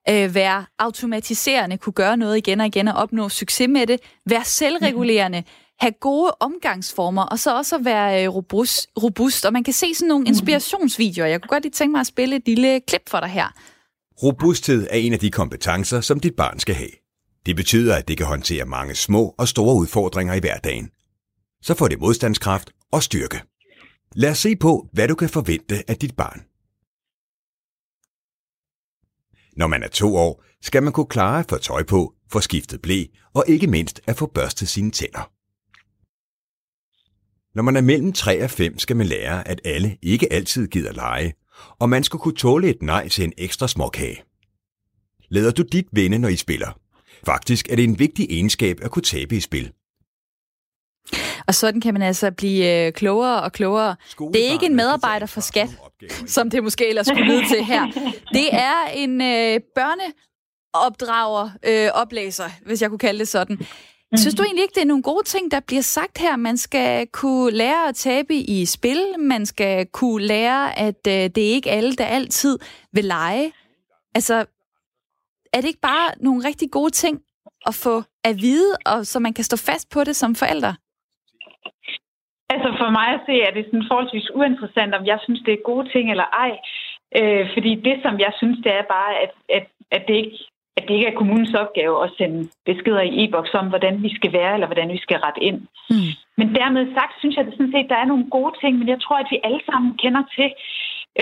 øh, 0.09 0.35
være 0.35 0.65
automatiserende, 0.79 1.79
kunne 1.79 1.93
gøre 1.93 2.17
noget 2.17 2.37
igen 2.37 2.61
og 2.61 2.67
igen 2.67 2.89
og 2.89 2.95
opnå 2.95 3.29
succes 3.29 3.69
med 3.69 3.87
det, 3.87 4.01
være 4.27 4.45
selvregulerende, 4.45 5.43
have 5.83 5.93
gode 6.01 6.33
omgangsformer, 6.41 7.23
og 7.23 7.39
så 7.39 7.57
også 7.57 7.77
at 7.77 7.85
være 7.85 8.25
øh, 8.25 8.35
robust, 8.35 8.89
robust. 9.03 9.45
Og 9.45 9.53
man 9.53 9.65
kan 9.65 9.75
se 9.75 9.95
sådan 9.95 10.09
nogle 10.09 10.27
inspirationsvideoer. 10.27 11.29
Jeg 11.29 11.41
kunne 11.41 11.49
godt 11.49 11.63
lige 11.63 11.73
tænke 11.73 11.93
mig 11.93 12.01
at 12.01 12.07
spille 12.07 12.37
et 12.37 12.43
lille 12.47 12.81
klip 12.81 13.09
for 13.09 13.21
dig 13.21 13.29
her. 13.29 13.49
Robusthed 14.23 14.87
er 14.91 14.97
en 14.97 15.13
af 15.13 15.19
de 15.19 15.31
kompetencer, 15.31 16.01
som 16.01 16.21
dit 16.21 16.37
barn 16.37 16.59
skal 16.59 16.75
have. 16.75 16.91
Det 17.47 17.57
betyder, 17.57 17.97
at 17.97 18.09
det 18.09 18.17
kan 18.17 18.27
håndtere 18.27 18.65
mange 18.65 18.95
små 18.95 19.35
og 19.39 19.49
store 19.49 19.77
udfordringer 19.77 20.35
i 20.35 20.41
hverdagen. 20.41 20.91
Så 21.63 21.75
får 21.75 21.89
det 21.89 22.01
modstandskraft 22.01 22.71
og 22.93 23.03
styrke. 23.03 23.43
Lad 24.15 24.31
os 24.31 24.39
se 24.39 24.57
på, 24.57 24.89
hvad 24.93 25.09
du 25.09 25.15
kan 25.15 25.29
forvente 25.29 25.83
af 25.89 25.97
dit 25.97 26.17
barn. 26.17 26.41
Når 29.57 29.67
man 29.67 29.83
er 29.83 29.89
to 29.89 30.17
år, 30.17 30.43
skal 30.63 30.83
man 30.83 30.93
kunne 30.93 31.07
klare 31.07 31.39
at 31.39 31.49
få 31.49 31.59
tøj 31.59 31.83
på, 31.83 32.15
få 32.33 32.41
skiftet 32.41 32.83
blæ 32.83 33.05
og 33.35 33.45
ikke 33.49 33.67
mindst 33.67 34.01
at 34.07 34.17
få 34.17 34.27
børstet 34.27 34.69
sine 34.69 34.91
tænder. 34.91 35.31
Når 37.55 37.63
man 37.63 37.77
er 37.77 37.81
mellem 37.81 38.13
3 38.13 38.45
og 38.45 38.51
5, 38.51 38.79
skal 38.79 38.97
man 38.97 39.07
lære, 39.07 39.49
at 39.49 39.61
alle 39.65 39.97
ikke 40.03 40.33
altid 40.33 40.69
gider 40.69 40.93
lege, 40.93 41.35
og 41.79 41.89
man 41.89 42.05
skal 42.05 42.19
kunne 42.19 42.35
tåle 42.35 42.69
et 42.69 42.83
nej 42.83 43.09
til 43.09 43.25
en 43.25 43.33
ekstra 43.39 43.69
småkage. 43.69 44.23
Lader 45.29 45.51
du 45.51 45.63
dit 45.63 45.87
vinde, 45.93 46.19
når 46.19 46.29
I 46.29 46.37
spiller? 46.37 46.79
Faktisk 47.27 47.69
er 47.71 47.77
det 47.77 47.85
en 47.85 47.99
vigtig 47.99 48.27
egenskab 48.31 48.79
at 48.83 48.91
kunne 48.91 49.03
tabe 49.03 49.37
i 49.37 49.41
spil. 49.41 49.73
Og 51.47 51.55
sådan 51.55 51.81
kan 51.81 51.95
man 51.95 52.03
altså 52.03 52.31
blive 52.31 52.87
øh, 52.87 52.93
klogere 52.93 53.43
og 53.43 53.53
klogere. 53.53 53.97
Det 54.19 54.47
er 54.49 54.53
ikke 54.53 54.67
en 54.67 54.77
medarbejder 54.77 55.27
for 55.27 55.41
skat, 55.41 55.69
som 56.27 56.51
det 56.51 56.63
måske 56.63 56.89
ellers 56.89 57.07
skulle 57.07 57.25
lyde 57.25 57.49
til 57.49 57.65
her. 57.65 57.87
Det 58.33 58.49
er 58.53 58.87
en 58.95 59.21
øh, 59.21 59.61
børneopdrager, 59.75 61.51
øh, 61.67 61.89
oplæser, 61.95 62.51
hvis 62.67 62.83
jeg 62.83 62.91
kunne 62.91 62.99
kalde 62.99 63.19
det 63.19 63.29
sådan. 63.29 63.67
Synes 64.17 64.35
du 64.35 64.43
egentlig 64.43 64.63
ikke, 64.63 64.75
det 64.75 64.83
er 64.83 64.93
nogle 64.93 65.03
gode 65.03 65.25
ting, 65.25 65.51
der 65.51 65.61
bliver 65.61 65.83
sagt 65.83 66.19
her? 66.19 66.37
Man 66.37 66.57
skal 66.57 67.07
kunne 67.13 67.51
lære 67.51 67.89
at 67.89 67.95
tabe 67.95 68.35
i 68.35 68.65
spil. 68.67 69.01
Man 69.19 69.47
skal 69.47 69.87
kunne 69.87 70.27
lære, 70.27 70.79
at 70.79 71.03
øh, 71.09 71.23
det 71.35 71.39
er 71.39 71.55
ikke 71.59 71.71
alle, 71.71 71.93
der 71.93 72.05
altid 72.05 72.59
vil 72.93 73.05
lege. 73.05 73.53
Altså, 74.15 74.35
er 75.53 75.61
det 75.61 75.69
ikke 75.69 75.89
bare 75.93 76.11
nogle 76.21 76.49
rigtig 76.49 76.71
gode 76.71 76.91
ting 76.91 77.23
at 77.67 77.75
få 77.85 78.03
at 78.25 78.35
vide, 78.37 78.77
og 78.87 79.07
så 79.07 79.19
man 79.19 79.35
kan 79.35 79.45
stå 79.45 79.57
fast 79.57 79.91
på 79.95 80.05
det 80.05 80.17
som 80.17 80.35
forældre? 80.35 80.75
Altså 82.55 82.69
for 82.81 82.91
mig 82.99 83.09
at 83.17 83.25
se, 83.27 83.35
er 83.49 83.53
det 83.55 83.65
sådan 83.65 83.89
forholdsvis 83.91 84.31
uinteressant, 84.35 84.95
om 84.95 85.07
jeg 85.07 85.19
synes, 85.25 85.41
det 85.47 85.53
er 85.55 85.69
gode 85.71 85.89
ting 85.93 86.11
eller 86.11 86.29
ej. 86.45 86.53
Øh, 87.19 87.45
fordi 87.55 87.73
det, 87.87 87.97
som 88.05 88.15
jeg 88.21 88.33
synes, 88.41 88.59
det 88.65 88.73
er 88.81 88.87
bare, 88.97 89.13
at, 89.25 89.33
at, 89.59 89.67
at 89.91 90.03
det 90.09 90.15
ikke 90.15 90.39
at 90.77 90.85
det 90.89 90.95
ikke 90.95 91.07
er 91.07 91.21
kommunens 91.21 91.55
opgave 91.55 92.05
at 92.05 92.11
sende 92.19 92.49
beskeder 92.67 93.01
i 93.01 93.25
e-boks 93.25 93.55
om, 93.55 93.69
hvordan 93.69 94.03
vi 94.03 94.15
skal 94.15 94.33
være, 94.33 94.55
eller 94.55 94.67
hvordan 94.67 94.89
vi 94.89 94.99
skal 94.99 95.19
rette 95.19 95.43
ind. 95.43 95.61
Mm. 95.91 96.13
Men 96.39 96.55
dermed 96.55 96.95
sagt, 96.95 97.15
synes 97.19 97.37
jeg, 97.37 97.45
at 97.45 97.49
det 97.49 97.57
sådan 97.57 97.75
set, 97.75 97.91
der 97.91 97.99
er 98.01 98.11
nogle 98.13 98.31
gode 98.31 98.55
ting, 98.61 98.79
men 98.79 98.89
jeg 98.89 99.01
tror, 99.01 99.19
at 99.19 99.31
vi 99.31 99.39
alle 99.45 99.63
sammen 99.71 99.91
kender 100.03 100.23
til, 100.37 100.49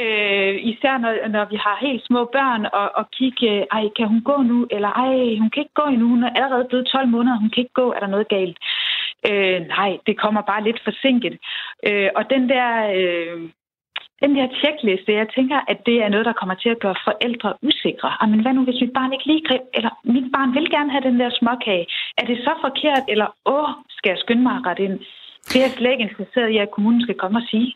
øh, 0.03 0.55
især 0.71 0.95
når, 0.99 1.13
når 1.29 1.45
vi 1.53 1.57
har 1.57 1.77
helt 1.87 2.03
små 2.07 2.21
børn, 2.37 2.63
og, 2.81 2.87
og 2.99 3.05
kigge, 3.11 3.67
ej, 3.77 3.85
kan 3.97 4.07
hun 4.13 4.23
gå 4.31 4.37
nu? 4.51 4.59
Eller 4.71 4.91
ej, 5.05 5.17
hun 5.41 5.51
kan 5.51 5.63
ikke 5.63 5.81
gå 5.81 5.87
endnu, 5.91 6.09
hun 6.09 6.25
er 6.25 6.33
allerede 6.35 6.69
blevet 6.69 6.87
12 6.87 7.09
måneder, 7.09 7.39
hun 7.39 7.51
kan 7.51 7.63
ikke 7.63 7.81
gå, 7.83 7.93
er 7.93 8.01
der 8.01 8.15
noget 8.15 8.29
galt? 8.29 8.59
Øh, 9.29 9.61
nej, 9.77 9.91
det 10.07 10.21
kommer 10.23 10.43
bare 10.43 10.65
lidt 10.65 10.81
forsinket. 10.85 11.35
Øh, 11.87 12.11
og 12.17 12.23
den 12.31 12.49
der... 12.49 12.69
Øh, 12.99 13.51
den 14.23 14.33
der 14.37 14.47
checkliste, 14.61 15.13
jeg 15.21 15.29
tænker, 15.37 15.59
at 15.73 15.79
det 15.89 15.97
er 16.05 16.09
noget, 16.09 16.27
der 16.27 16.39
kommer 16.41 16.57
til 16.63 16.71
at 16.75 16.83
gøre 16.85 16.99
forældre 17.09 17.51
usikre. 17.69 18.11
Men 18.33 18.41
hvad 18.43 18.53
nu, 18.55 18.63
hvis 18.65 18.81
mit 18.85 18.95
barn 18.99 19.13
ikke 19.13 19.27
lige 19.31 19.47
greb, 19.49 19.65
eller 19.79 19.93
mit 20.15 20.29
barn 20.35 20.55
vil 20.57 20.71
gerne 20.77 20.91
have 20.95 21.05
den 21.09 21.21
der 21.21 21.31
småkage. 21.41 21.87
Er 22.21 22.25
det 22.31 22.39
så 22.47 22.53
forkert, 22.67 23.05
eller 23.13 23.29
åh, 23.57 23.71
skal 23.97 24.11
jeg 24.11 24.19
skynde 24.25 24.43
mig 24.47 24.55
at 24.57 24.67
rette 24.67 24.83
ind? 24.89 24.99
Det 25.51 25.57
er 25.57 25.67
jeg 25.67 25.75
slet 25.77 25.93
ikke 25.93 26.09
interesseret 26.09 26.51
i, 26.55 26.57
at 26.59 26.71
kommunen 26.75 27.03
skal 27.03 27.19
komme 27.23 27.39
og 27.39 27.47
sige. 27.51 27.69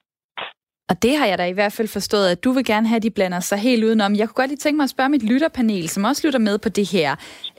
Og 0.90 1.02
det 1.02 1.16
har 1.18 1.26
jeg 1.26 1.38
da 1.38 1.46
i 1.46 1.58
hvert 1.58 1.74
fald 1.76 1.88
forstået, 1.88 2.28
at 2.28 2.44
du 2.44 2.50
vil 2.52 2.64
gerne 2.64 2.88
have, 2.88 2.96
at 2.96 3.02
de 3.02 3.10
blander 3.10 3.40
sig 3.40 3.58
helt 3.58 3.84
udenom. 3.84 4.14
Jeg 4.14 4.26
kunne 4.26 4.40
godt 4.42 4.50
lige 4.50 4.64
tænke 4.64 4.76
mig 4.76 4.84
at 4.84 4.94
spørge 4.96 5.08
mit 5.08 5.28
lytterpanel, 5.30 5.88
som 5.88 6.04
også 6.04 6.26
lytter 6.26 6.38
med 6.38 6.58
på 6.58 6.68
det 6.68 6.86
her. 6.96 7.10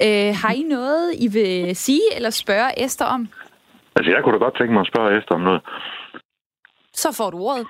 Øh, 0.06 0.32
har 0.41 0.54
I 0.62 0.63
noget, 0.76 1.13
I 1.26 1.28
vil 1.38 1.76
sige 1.76 2.08
eller 2.15 2.30
spørge 2.30 2.84
Esther 2.86 3.08
om? 3.15 3.21
Altså, 3.95 4.12
jeg 4.12 4.24
kunne 4.24 4.34
da 4.34 4.43
godt 4.45 4.58
tænke 4.58 4.74
mig 4.74 4.82
at 4.82 4.91
spørge 4.91 5.17
Esther 5.17 5.36
om 5.36 5.41
noget. 5.41 5.62
Så 6.93 7.10
får 7.17 7.30
du 7.30 7.38
ordet. 7.38 7.67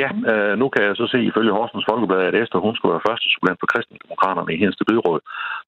Ja, 0.00 0.08
øh, 0.30 0.54
nu 0.60 0.66
kan 0.68 0.82
jeg 0.84 0.96
så 0.96 1.06
se 1.06 1.18
ifølge 1.30 1.56
Horsens 1.56 1.86
Folkeblad, 1.90 2.22
at 2.28 2.38
Esther 2.42 2.60
hun 2.66 2.76
skulle 2.76 2.92
være 2.94 3.08
første 3.08 3.26
supplant 3.32 3.60
for 3.60 3.68
kristendemokraterne 3.72 4.54
i 4.54 4.60
hendes 4.62 4.78
byråd. 4.88 5.20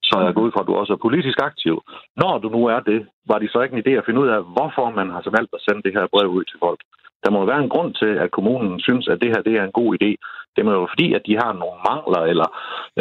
Så 0.08 0.14
jeg 0.26 0.34
går 0.34 0.42
ud 0.46 0.52
fra, 0.52 0.62
at 0.62 0.68
du 0.68 0.74
også 0.74 0.92
er 0.92 1.04
politisk 1.06 1.38
aktiv. 1.50 1.74
Når 2.22 2.38
du 2.38 2.48
nu 2.56 2.60
er 2.74 2.80
det, 2.90 3.00
var 3.30 3.38
det 3.38 3.50
så 3.50 3.58
ikke 3.60 3.76
en 3.76 3.84
idé 3.84 3.92
at 3.96 4.06
finde 4.06 4.20
ud 4.22 4.28
af, 4.36 4.40
hvorfor 4.54 4.86
man 4.98 5.08
har 5.14 5.22
så 5.22 5.30
valgt 5.38 5.52
at 5.54 5.64
sende 5.66 5.82
det 5.86 5.92
her 5.96 6.06
brev 6.14 6.28
ud 6.38 6.44
til 6.44 6.58
folk? 6.66 6.80
Der 7.24 7.30
må 7.30 7.40
være 7.44 7.62
en 7.62 7.72
grund 7.74 7.94
til, 7.94 8.12
at 8.24 8.30
kommunen 8.30 8.80
synes, 8.80 9.08
at 9.08 9.20
det 9.22 9.28
her 9.32 9.42
det 9.42 9.54
er 9.56 9.64
en 9.64 9.78
god 9.80 9.90
idé. 9.98 10.10
Det 10.56 10.64
må 10.64 10.72
jo 10.72 10.86
fordi, 10.92 11.08
at 11.14 11.22
de 11.28 11.34
har 11.42 11.52
nogle 11.52 11.78
mangler 11.88 12.22
eller 12.32 12.48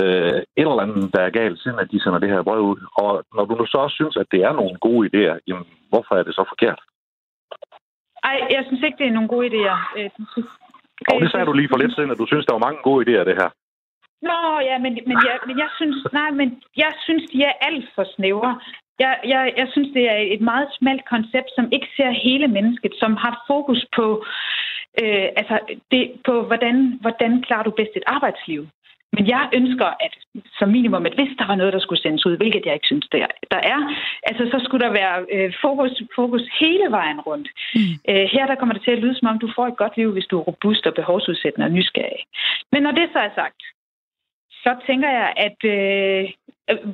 øh, 0.02 0.40
et 0.60 0.68
eller 0.70 0.86
andet, 0.86 1.14
der 1.16 1.22
er 1.24 1.38
galt, 1.40 1.60
siden 1.60 1.80
at 1.80 1.92
de 1.92 2.04
sender 2.04 2.20
det 2.20 2.30
her 2.34 2.44
brev 2.44 2.62
ud. 2.72 2.80
Og 3.04 3.12
når 3.36 3.46
du 3.46 3.54
nu 3.56 3.66
så 3.66 3.78
også 3.78 3.96
synes, 3.96 4.18
at 4.18 4.28
det 4.32 4.42
er 4.48 4.54
nogle 4.54 4.78
gode 4.88 5.04
idéer, 5.10 5.36
jamen, 5.48 5.68
hvorfor 5.90 6.14
er 6.16 6.24
det 6.24 6.36
så 6.36 6.44
forkert? 6.52 6.80
Ej, 8.24 8.38
jeg 8.56 8.64
synes 8.68 8.84
ikke, 8.84 8.98
det 8.98 9.08
er 9.08 9.18
nogle 9.18 9.34
gode 9.34 9.48
idéer. 9.52 9.78
Øh, 9.98 10.04
jeg 10.04 10.12
synes, 10.34 10.48
og 11.12 11.22
det 11.22 11.32
sagde 11.32 11.46
du 11.46 11.54
lige 11.54 11.72
for 11.72 11.78
lidt 11.78 11.96
siden, 11.96 12.12
at 12.12 12.22
du 12.22 12.26
synes, 12.28 12.46
der 12.46 12.54
var 12.54 12.66
mange 12.68 12.82
gode 12.88 13.02
idéer, 13.04 13.24
det 13.30 13.36
her. 13.42 13.50
Nå, 14.30 14.40
ja, 14.70 14.76
men, 14.84 14.92
men, 15.10 15.18
jeg, 15.28 15.38
men 15.48 15.58
jeg 15.64 15.70
synes, 15.80 15.98
nej, 16.14 16.30
men 16.40 16.48
jeg 16.78 16.92
synes, 17.06 17.24
de 17.34 17.44
er 17.44 17.56
alt 17.68 17.88
for 17.96 18.06
snævre. 18.16 18.60
Jeg, 19.00 19.20
jeg, 19.34 19.54
jeg 19.58 19.68
synes, 19.72 19.90
det 19.94 20.06
er 20.12 20.20
et 20.36 20.42
meget 20.42 20.68
smalt 20.80 21.06
koncept, 21.14 21.50
som 21.56 21.66
ikke 21.72 21.90
ser 21.98 22.12
hele 22.28 22.48
mennesket, 22.48 22.94
som 23.00 23.16
har 23.24 23.44
fokus 23.48 23.86
på, 23.96 24.26
øh, 25.02 25.28
altså 25.40 25.60
det, 25.92 26.04
på 26.26 26.34
hvordan, 26.50 26.98
hvordan 27.02 27.42
klarer 27.42 27.64
du 27.64 27.72
bedst 27.72 27.96
et 27.96 28.04
arbejdsliv. 28.08 28.68
Men 29.16 29.24
jeg 29.28 29.44
ønsker, 29.60 29.90
at 30.06 30.14
som 30.60 30.70
minimum, 30.70 31.06
at 31.06 31.18
hvis 31.18 31.38
der 31.40 31.48
var 31.48 31.56
noget, 31.56 31.74
der 31.74 31.80
skulle 31.80 32.02
sendes 32.02 32.26
ud, 32.26 32.38
hvilket 32.38 32.66
jeg 32.66 32.74
ikke 32.74 32.92
synes, 32.92 33.08
der, 33.12 33.28
der 33.54 33.62
er, 33.74 33.80
altså 34.30 34.44
så 34.54 34.58
skulle 34.64 34.86
der 34.86 34.94
være 35.02 35.16
øh, 35.36 35.54
fokus, 35.62 35.94
fokus 36.16 36.44
hele 36.60 36.88
vejen 36.90 37.20
rundt. 37.22 37.48
Mm. 37.76 37.94
Øh, 38.10 38.26
her 38.34 38.46
der 38.48 38.56
kommer 38.56 38.74
det 38.76 38.84
til 38.84 38.92
at 38.96 39.00
lyde, 39.04 39.16
som 39.16 39.28
om 39.28 39.40
du 39.40 39.50
får 39.56 39.68
et 39.68 39.78
godt 39.78 39.98
liv, 39.98 40.12
hvis 40.12 40.30
du 40.32 40.40
er 40.40 40.44
robust 40.52 40.88
og 40.88 40.94
behovsudsættende 40.94 41.68
og 41.68 41.72
nysgerrig. 41.72 42.24
Men 42.72 42.84
når 42.84 42.92
det 42.92 43.10
så 43.14 43.20
er 43.20 43.34
sagt, 43.36 43.62
så 44.64 44.72
tænker 44.88 45.10
jeg, 45.10 45.34
at 45.48 45.60
øh, 45.76 46.24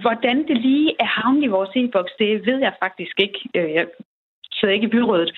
hvordan 0.01 0.37
det 0.47 0.57
lige 0.57 0.95
er 0.99 1.05
havnet 1.05 1.43
i 1.43 1.53
vores 1.57 1.69
e-boks, 1.75 2.13
det 2.19 2.45
ved 2.45 2.59
jeg 2.59 2.73
faktisk 2.83 3.15
ikke. 3.25 3.39
Øh, 3.55 3.73
jeg 3.73 3.85
sidder 4.53 4.73
ikke 4.73 4.87
i 4.87 4.95
byrådet. 4.95 5.31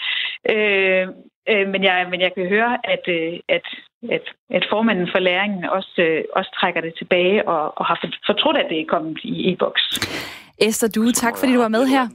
Øh, 0.52 1.08
øh, 1.52 1.68
men, 1.74 1.84
jeg, 1.84 2.08
men 2.12 2.22
jeg 2.22 2.32
kan 2.34 2.48
høre, 2.48 2.74
at, 2.94 3.04
øh, 3.08 3.40
at, 3.50 3.68
at, 4.12 4.26
at 4.50 4.66
formanden 4.72 5.08
for 5.14 5.20
læringen 5.20 5.66
også, 5.66 5.96
øh, 5.98 6.24
også 6.36 6.58
trækker 6.60 6.82
det 6.82 6.94
tilbage 6.98 7.48
og, 7.48 7.78
og 7.78 7.86
har 7.86 7.98
fortrudt, 8.26 8.58
at 8.58 8.66
det 8.70 8.82
er 8.82 8.86
kommet 8.86 9.20
i 9.24 9.52
e-boks. 9.52 9.84
Esther 10.60 10.88
Due, 10.88 11.12
tak 11.12 11.38
fordi 11.38 11.54
du 11.54 11.60
var 11.60 11.68
med 11.68 11.88
her. 11.88 12.08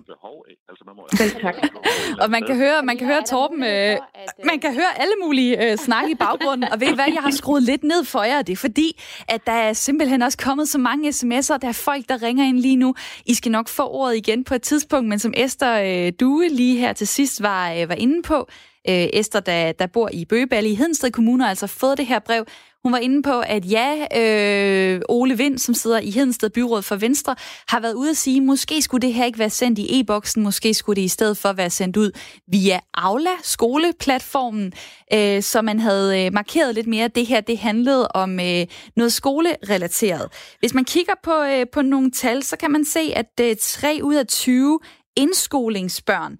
Selv 1.13 1.31
tak. 1.43 1.55
og 2.23 2.31
man 2.31 2.43
kan 2.47 2.57
høre, 2.57 2.83
man 2.83 2.99
kan 2.99 3.07
høre 3.07 3.23
Torben, 3.27 3.63
øh, 3.65 3.97
man 4.45 4.59
kan 4.61 4.75
høre 4.75 5.01
alle 5.01 5.15
mulige 5.25 5.71
øh, 5.71 5.77
snakke 5.77 6.11
i 6.11 6.15
baggrunden, 6.15 6.73
og 6.73 6.81
ved 6.81 6.89
I 6.89 6.95
hvad, 6.95 7.05
jeg 7.15 7.23
har 7.23 7.31
skruet 7.31 7.63
lidt 7.63 7.85
ned 7.85 8.05
for 8.05 8.23
jer, 8.23 8.43
det 8.43 8.53
er 8.53 8.57
fordi, 8.57 9.01
at 9.29 9.47
der 9.47 9.53
er 9.53 9.73
simpelthen 9.73 10.23
også 10.23 10.39
kommet 10.39 10.69
så 10.69 10.79
mange 10.79 11.09
sms'er, 11.09 11.59
der 11.59 11.69
er 11.69 11.81
folk, 11.85 12.09
der 12.09 12.23
ringer 12.23 12.45
ind 12.45 12.59
lige 12.59 12.77
nu. 12.77 12.95
I 13.27 13.35
skal 13.35 13.53
nok 13.53 13.69
få 13.69 13.83
ordet 13.83 14.17
igen 14.17 14.45
på 14.45 14.55
et 14.55 14.63
tidspunkt, 14.63 15.09
men 15.09 15.19
som 15.19 15.33
Esther 15.37 16.07
øh, 16.07 16.13
Due 16.21 16.49
lige 16.49 16.79
her 16.81 16.93
til 16.93 17.07
sidst 17.07 17.43
var, 17.43 17.73
øh, 17.73 17.89
var 17.89 17.95
inde 17.95 18.23
på, 18.23 18.49
øh, 18.89 19.09
Esther, 19.13 19.41
der, 19.41 19.73
der 19.73 19.87
bor 19.87 20.11
i 20.13 20.25
Bøgeballe 20.25 20.71
i 20.71 20.75
Hedensted 20.75 21.11
Kommune, 21.11 21.43
har 21.43 21.51
altså 21.51 21.67
fået 21.67 21.99
det 21.99 22.07
her 22.07 22.19
brev. 22.19 22.45
Hun 22.83 22.93
var 22.93 22.99
inde 22.99 23.23
på, 23.23 23.41
at 23.41 23.71
ja, 23.71 24.07
øh, 24.21 25.01
Ole 25.09 25.39
Vind, 25.39 25.59
som 25.59 25.75
sidder 25.75 25.99
i 25.99 26.11
Hedensted 26.11 26.51
Byråd 26.51 26.83
for 26.83 26.97
Venstre, 26.97 27.35
har 27.69 27.81
været 27.81 27.95
ude 27.95 28.11
at 28.11 28.17
sige, 28.17 28.41
måske 28.41 28.83
skulle 28.83 29.07
det 29.07 29.15
her 29.15 29.25
ikke 29.25 29.39
være 29.39 29.51
sendt 29.51 29.79
i 29.79 30.01
e-boksen, 30.01 30.43
måske 30.43 30.75
skulle 30.75 30.97
det 30.97 31.03
i 31.03 31.09
stedet 31.09 31.39
for 31.39 31.53
være 31.53 31.71
sendt 31.71 31.97
ud 31.97 32.11
via 32.49 32.81
Aula, 32.95 33.31
skoleplatformen, 33.43 34.73
øh, 35.13 35.43
så 35.43 35.63
man 35.63 35.81
havde 35.81 36.25
øh, 36.25 36.33
markeret 36.33 36.75
lidt 36.75 36.87
mere, 36.87 37.05
at 37.05 37.15
det 37.15 37.27
her 37.27 37.41
det 37.41 37.59
handlede 37.59 38.09
om 38.09 38.41
øh, 38.41 38.67
noget 38.97 39.13
skolerelateret. 39.13 40.29
Hvis 40.61 40.75
man 40.75 40.85
kigger 40.85 41.15
på, 41.23 41.43
øh, 41.43 41.67
på 41.73 41.83
nogle 41.83 42.11
tal, 42.11 42.43
så 42.43 42.57
kan 42.57 42.71
man 42.71 42.85
se, 42.85 43.13
at 43.17 43.41
øh, 43.41 43.57
3 43.61 44.01
ud 44.03 44.15
af 44.15 44.27
20 44.27 44.81
indskolingsbørn 45.17 46.39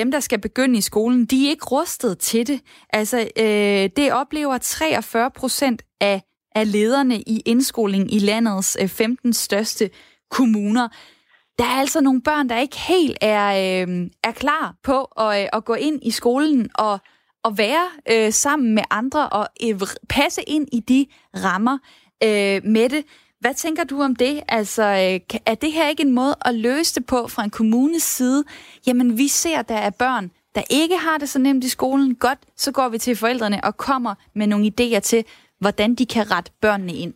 dem, 0.00 0.10
der 0.10 0.20
skal 0.20 0.40
begynde 0.40 0.78
i 0.78 0.80
skolen, 0.80 1.24
de 1.24 1.46
er 1.46 1.50
ikke 1.50 1.66
rustet 1.66 2.18
til 2.18 2.46
det. 2.46 2.60
Altså, 2.92 3.18
øh, 3.36 3.90
det 3.96 4.12
oplever 4.12 4.58
43 4.58 5.30
procent 5.30 5.82
af, 6.00 6.22
af 6.54 6.72
lederne 6.72 7.20
i 7.20 7.42
indskoling 7.46 8.14
i 8.14 8.18
landets 8.18 8.76
øh, 8.80 8.88
15 8.88 9.32
største 9.32 9.90
kommuner. 10.30 10.88
Der 11.58 11.64
er 11.64 11.80
altså 11.80 12.00
nogle 12.00 12.22
børn, 12.22 12.48
der 12.48 12.58
ikke 12.58 12.78
helt 12.78 13.18
er, 13.20 13.48
øh, 13.48 14.06
er 14.24 14.32
klar 14.32 14.74
på 14.82 15.04
at, 15.04 15.42
øh, 15.42 15.48
at 15.52 15.64
gå 15.64 15.74
ind 15.74 15.98
i 16.02 16.10
skolen 16.10 16.70
og, 16.74 16.98
og 17.44 17.58
være 17.58 17.88
øh, 18.12 18.32
sammen 18.32 18.74
med 18.74 18.82
andre 18.90 19.28
og 19.28 19.48
øh, 19.64 19.80
passe 20.08 20.42
ind 20.46 20.68
i 20.72 20.80
de 20.80 21.06
rammer 21.44 21.78
øh, 22.24 22.60
med 22.64 22.88
det. 22.88 23.04
Hvad 23.40 23.54
tænker 23.54 23.84
du 23.84 24.02
om 24.02 24.16
det? 24.16 24.42
Altså, 24.48 24.82
øh, 24.82 25.38
er 25.46 25.54
det 25.54 25.72
her 25.72 25.88
ikke 25.88 26.02
en 26.02 26.12
måde 26.12 26.36
at 26.44 26.54
løse 26.54 26.94
det 26.94 27.06
på 27.06 27.28
fra 27.28 27.44
en 27.44 27.50
kommunes 27.50 28.02
side? 28.02 28.44
Jamen, 28.86 29.18
vi 29.18 29.28
ser, 29.28 29.62
der 29.62 29.74
er 29.74 29.90
børn, 29.90 30.30
der 30.54 30.62
ikke 30.70 30.96
har 30.96 31.18
det 31.18 31.28
så 31.28 31.38
nemt 31.38 31.64
i 31.64 31.68
skolen. 31.68 32.14
Godt, 32.14 32.38
så 32.56 32.72
går 32.72 32.88
vi 32.88 32.98
til 32.98 33.16
forældrene 33.16 33.64
og 33.64 33.76
kommer 33.76 34.14
med 34.34 34.46
nogle 34.46 34.72
idéer 34.80 34.98
til, 34.98 35.24
hvordan 35.58 35.94
de 35.94 36.06
kan 36.06 36.30
rette 36.30 36.52
børnene 36.60 36.94
ind. 36.94 37.14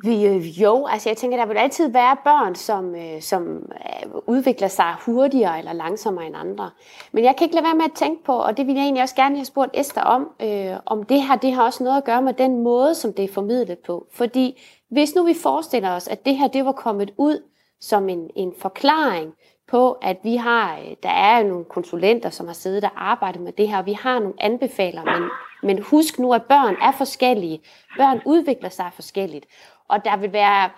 Vi, 0.00 0.26
øh, 0.26 0.62
jo, 0.62 0.86
altså 0.86 1.08
jeg 1.08 1.16
tænker, 1.16 1.36
der 1.36 1.46
vil 1.46 1.56
altid 1.56 1.88
være 1.88 2.16
børn, 2.24 2.54
som, 2.54 2.94
øh, 2.94 3.22
som 3.22 3.56
øh, 3.56 4.12
udvikler 4.26 4.68
sig 4.68 4.94
hurtigere 5.06 5.58
eller 5.58 5.72
langsommere 5.72 6.26
end 6.26 6.36
andre. 6.36 6.70
Men 7.12 7.24
jeg 7.24 7.36
kan 7.36 7.44
ikke 7.44 7.54
lade 7.54 7.64
være 7.64 7.74
med 7.74 7.84
at 7.84 7.92
tænke 7.94 8.24
på, 8.24 8.32
og 8.32 8.56
det 8.56 8.66
vil 8.66 8.74
jeg 8.74 8.82
egentlig 8.82 9.02
også 9.02 9.14
gerne 9.14 9.36
have 9.36 9.44
spurgt 9.44 9.70
Esther 9.74 10.02
om, 10.02 10.30
øh, 10.42 10.76
om 10.86 11.02
det 11.02 11.22
her 11.22 11.36
det 11.36 11.52
har 11.52 11.64
også 11.64 11.84
noget 11.84 11.96
at 11.96 12.04
gøre 12.04 12.22
med 12.22 12.32
den 12.32 12.62
måde, 12.62 12.94
som 12.94 13.12
det 13.12 13.24
er 13.24 13.32
formidlet 13.32 13.78
på. 13.78 14.06
Fordi 14.12 14.62
hvis 14.90 15.14
nu 15.14 15.24
vi 15.24 15.34
forestiller 15.42 15.90
os, 15.90 16.08
at 16.08 16.24
det 16.24 16.36
her 16.36 16.48
det 16.48 16.64
var 16.64 16.72
kommet 16.72 17.10
ud 17.16 17.42
som 17.80 18.08
en, 18.08 18.30
en 18.36 18.52
forklaring 18.58 19.34
på, 19.68 19.92
at 19.92 20.16
vi 20.22 20.36
har, 20.36 20.78
der 21.02 21.08
er 21.08 21.42
nogle 21.42 21.64
konsulenter, 21.64 22.30
som 22.30 22.46
har 22.46 22.54
siddet 22.54 22.84
og 22.84 22.90
arbejdet 22.96 23.40
med 23.40 23.52
det 23.52 23.68
her, 23.68 23.78
og 23.78 23.86
vi 23.86 23.92
har 23.92 24.18
nogle 24.18 24.34
anbefaler, 24.40 25.04
men, 25.04 25.30
men 25.62 25.82
husk 25.82 26.18
nu, 26.18 26.32
at 26.32 26.42
børn 26.42 26.76
er 26.82 26.92
forskellige. 26.92 27.60
Børn 27.96 28.20
udvikler 28.26 28.68
sig 28.68 28.90
forskelligt 28.94 29.46
og 29.92 30.04
der 30.04 30.16
vil 30.16 30.32
være 30.32 30.70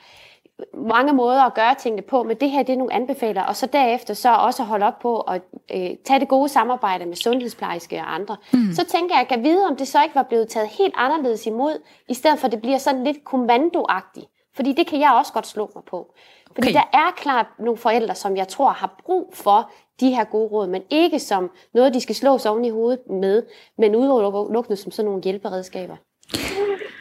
mange 0.74 1.12
måder 1.12 1.42
at 1.42 1.54
gøre 1.54 1.74
tingene 1.74 2.02
på, 2.02 2.22
men 2.22 2.36
det 2.36 2.50
her 2.50 2.62
det 2.62 2.72
er 2.72 2.76
nogle 2.76 2.92
anbefaler, 2.92 3.42
og 3.42 3.56
så 3.56 3.66
derefter 3.66 4.14
så 4.14 4.34
også 4.34 4.62
holde 4.62 4.86
op 4.86 4.98
på 4.98 5.20
at 5.20 5.42
øh, 5.74 5.90
tage 6.04 6.20
det 6.20 6.28
gode 6.28 6.48
samarbejde 6.48 7.06
med 7.06 7.16
sundhedsplejerske 7.16 7.96
og 7.96 8.14
andre. 8.14 8.36
Mm. 8.52 8.72
Så 8.72 8.84
tænker 8.84 9.14
jeg, 9.14 9.22
at 9.22 9.30
jeg 9.30 9.36
kan 9.36 9.44
vide, 9.44 9.66
om 9.66 9.76
det 9.76 9.88
så 9.88 10.02
ikke 10.02 10.14
var 10.14 10.22
blevet 10.22 10.48
taget 10.48 10.68
helt 10.68 10.94
anderledes 10.96 11.46
imod, 11.46 11.82
i 12.08 12.14
stedet 12.14 12.38
for 12.38 12.46
at 12.46 12.52
det 12.52 12.60
bliver 12.60 12.78
sådan 12.78 13.04
lidt 13.04 13.24
kommandoagtigt. 13.24 14.26
Fordi 14.56 14.72
det 14.72 14.86
kan 14.86 15.00
jeg 15.00 15.12
også 15.18 15.32
godt 15.32 15.46
slå 15.46 15.70
mig 15.74 15.84
på. 15.84 16.14
Fordi 16.54 16.68
okay. 16.68 16.74
der 16.74 16.98
er 16.98 17.10
klart 17.16 17.46
nogle 17.58 17.78
forældre, 17.78 18.14
som 18.14 18.36
jeg 18.36 18.48
tror 18.48 18.70
har 18.70 19.00
brug 19.04 19.30
for 19.34 19.70
de 20.00 20.10
her 20.10 20.24
gode 20.24 20.48
råd, 20.48 20.66
men 20.66 20.82
ikke 20.90 21.18
som 21.18 21.50
noget, 21.74 21.94
de 21.94 22.00
skal 22.00 22.14
slås 22.14 22.46
oven 22.46 22.64
i 22.64 22.70
hovedet 22.70 23.00
med, 23.10 23.42
men 23.78 23.96
udelukkende 23.96 24.76
som 24.76 24.92
sådan 24.92 25.10
nogle 25.10 25.22
hjælperedskaber. 25.22 25.96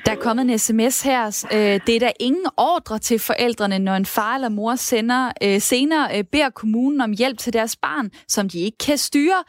Der 0.06 0.12
er 0.12 0.16
kommet 0.16 0.52
en 0.52 0.60
sms 0.60 1.02
her. 1.02 1.46
Øh, 1.54 1.80
det 1.88 1.96
er 1.96 2.00
der 2.00 2.12
ingen 2.20 2.46
ordre 2.58 3.00
til 3.00 3.20
forældrene, 3.20 3.80
når 3.80 3.96
en 3.96 4.06
far 4.06 4.36
eller 4.36 4.50
mor 4.50 4.76
sender, 4.76 5.32
øh, 5.44 5.62
senere 5.62 6.18
øh, 6.18 6.24
beder 6.24 6.50
kommunen 6.50 7.02
om 7.02 7.12
hjælp 7.12 7.38
til 7.38 7.54
deres 7.54 7.76
barn, 7.76 8.12
som 8.28 8.50
de 8.50 8.60
ikke 8.60 8.78
kan 8.78 8.98
styre. 8.98 9.44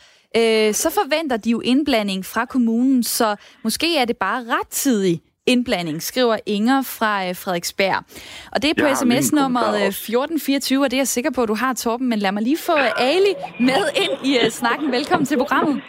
Så 0.72 0.90
forventer 0.90 1.36
de 1.36 1.50
jo 1.50 1.60
indblanding 1.60 2.26
fra 2.26 2.44
kommunen, 2.44 3.02
så 3.02 3.36
måske 3.64 3.96
er 3.96 4.04
det 4.04 4.16
bare 4.16 4.44
rettidig 4.60 5.20
indblanding, 5.46 6.02
skriver 6.02 6.36
Inger 6.46 6.82
fra 6.82 7.32
Frederiksberg. 7.32 8.04
Og 8.52 8.62
det 8.62 8.70
er 8.70 8.74
på 8.74 8.94
sms-nummeret 8.94 9.86
1424, 9.86 10.84
og 10.84 10.90
det 10.90 10.96
er 10.96 11.00
jeg 11.00 11.08
sikker 11.08 11.30
på, 11.30 11.42
at 11.42 11.48
du 11.48 11.54
har, 11.54 11.72
Torben. 11.72 12.08
Men 12.08 12.18
lad 12.18 12.32
mig 12.32 12.42
lige 12.42 12.58
få 12.58 12.72
Ali 12.96 13.34
med 13.60 13.84
ind 13.96 14.26
i 14.26 14.50
snakken. 14.50 14.92
Velkommen 14.92 15.26
til 15.26 15.38
programmet. 15.38 15.82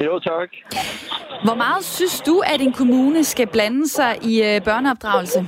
Jo, 0.00 0.18
tak. 0.18 0.50
Hvor 1.44 1.54
meget 1.54 1.84
synes 1.84 2.20
du, 2.20 2.42
at 2.52 2.60
en 2.60 2.72
kommune 2.72 3.24
skal 3.24 3.48
blande 3.52 3.88
sig 3.88 4.12
i 4.22 4.34
øh, 4.48 4.64
børneopdragelse? 4.64 5.40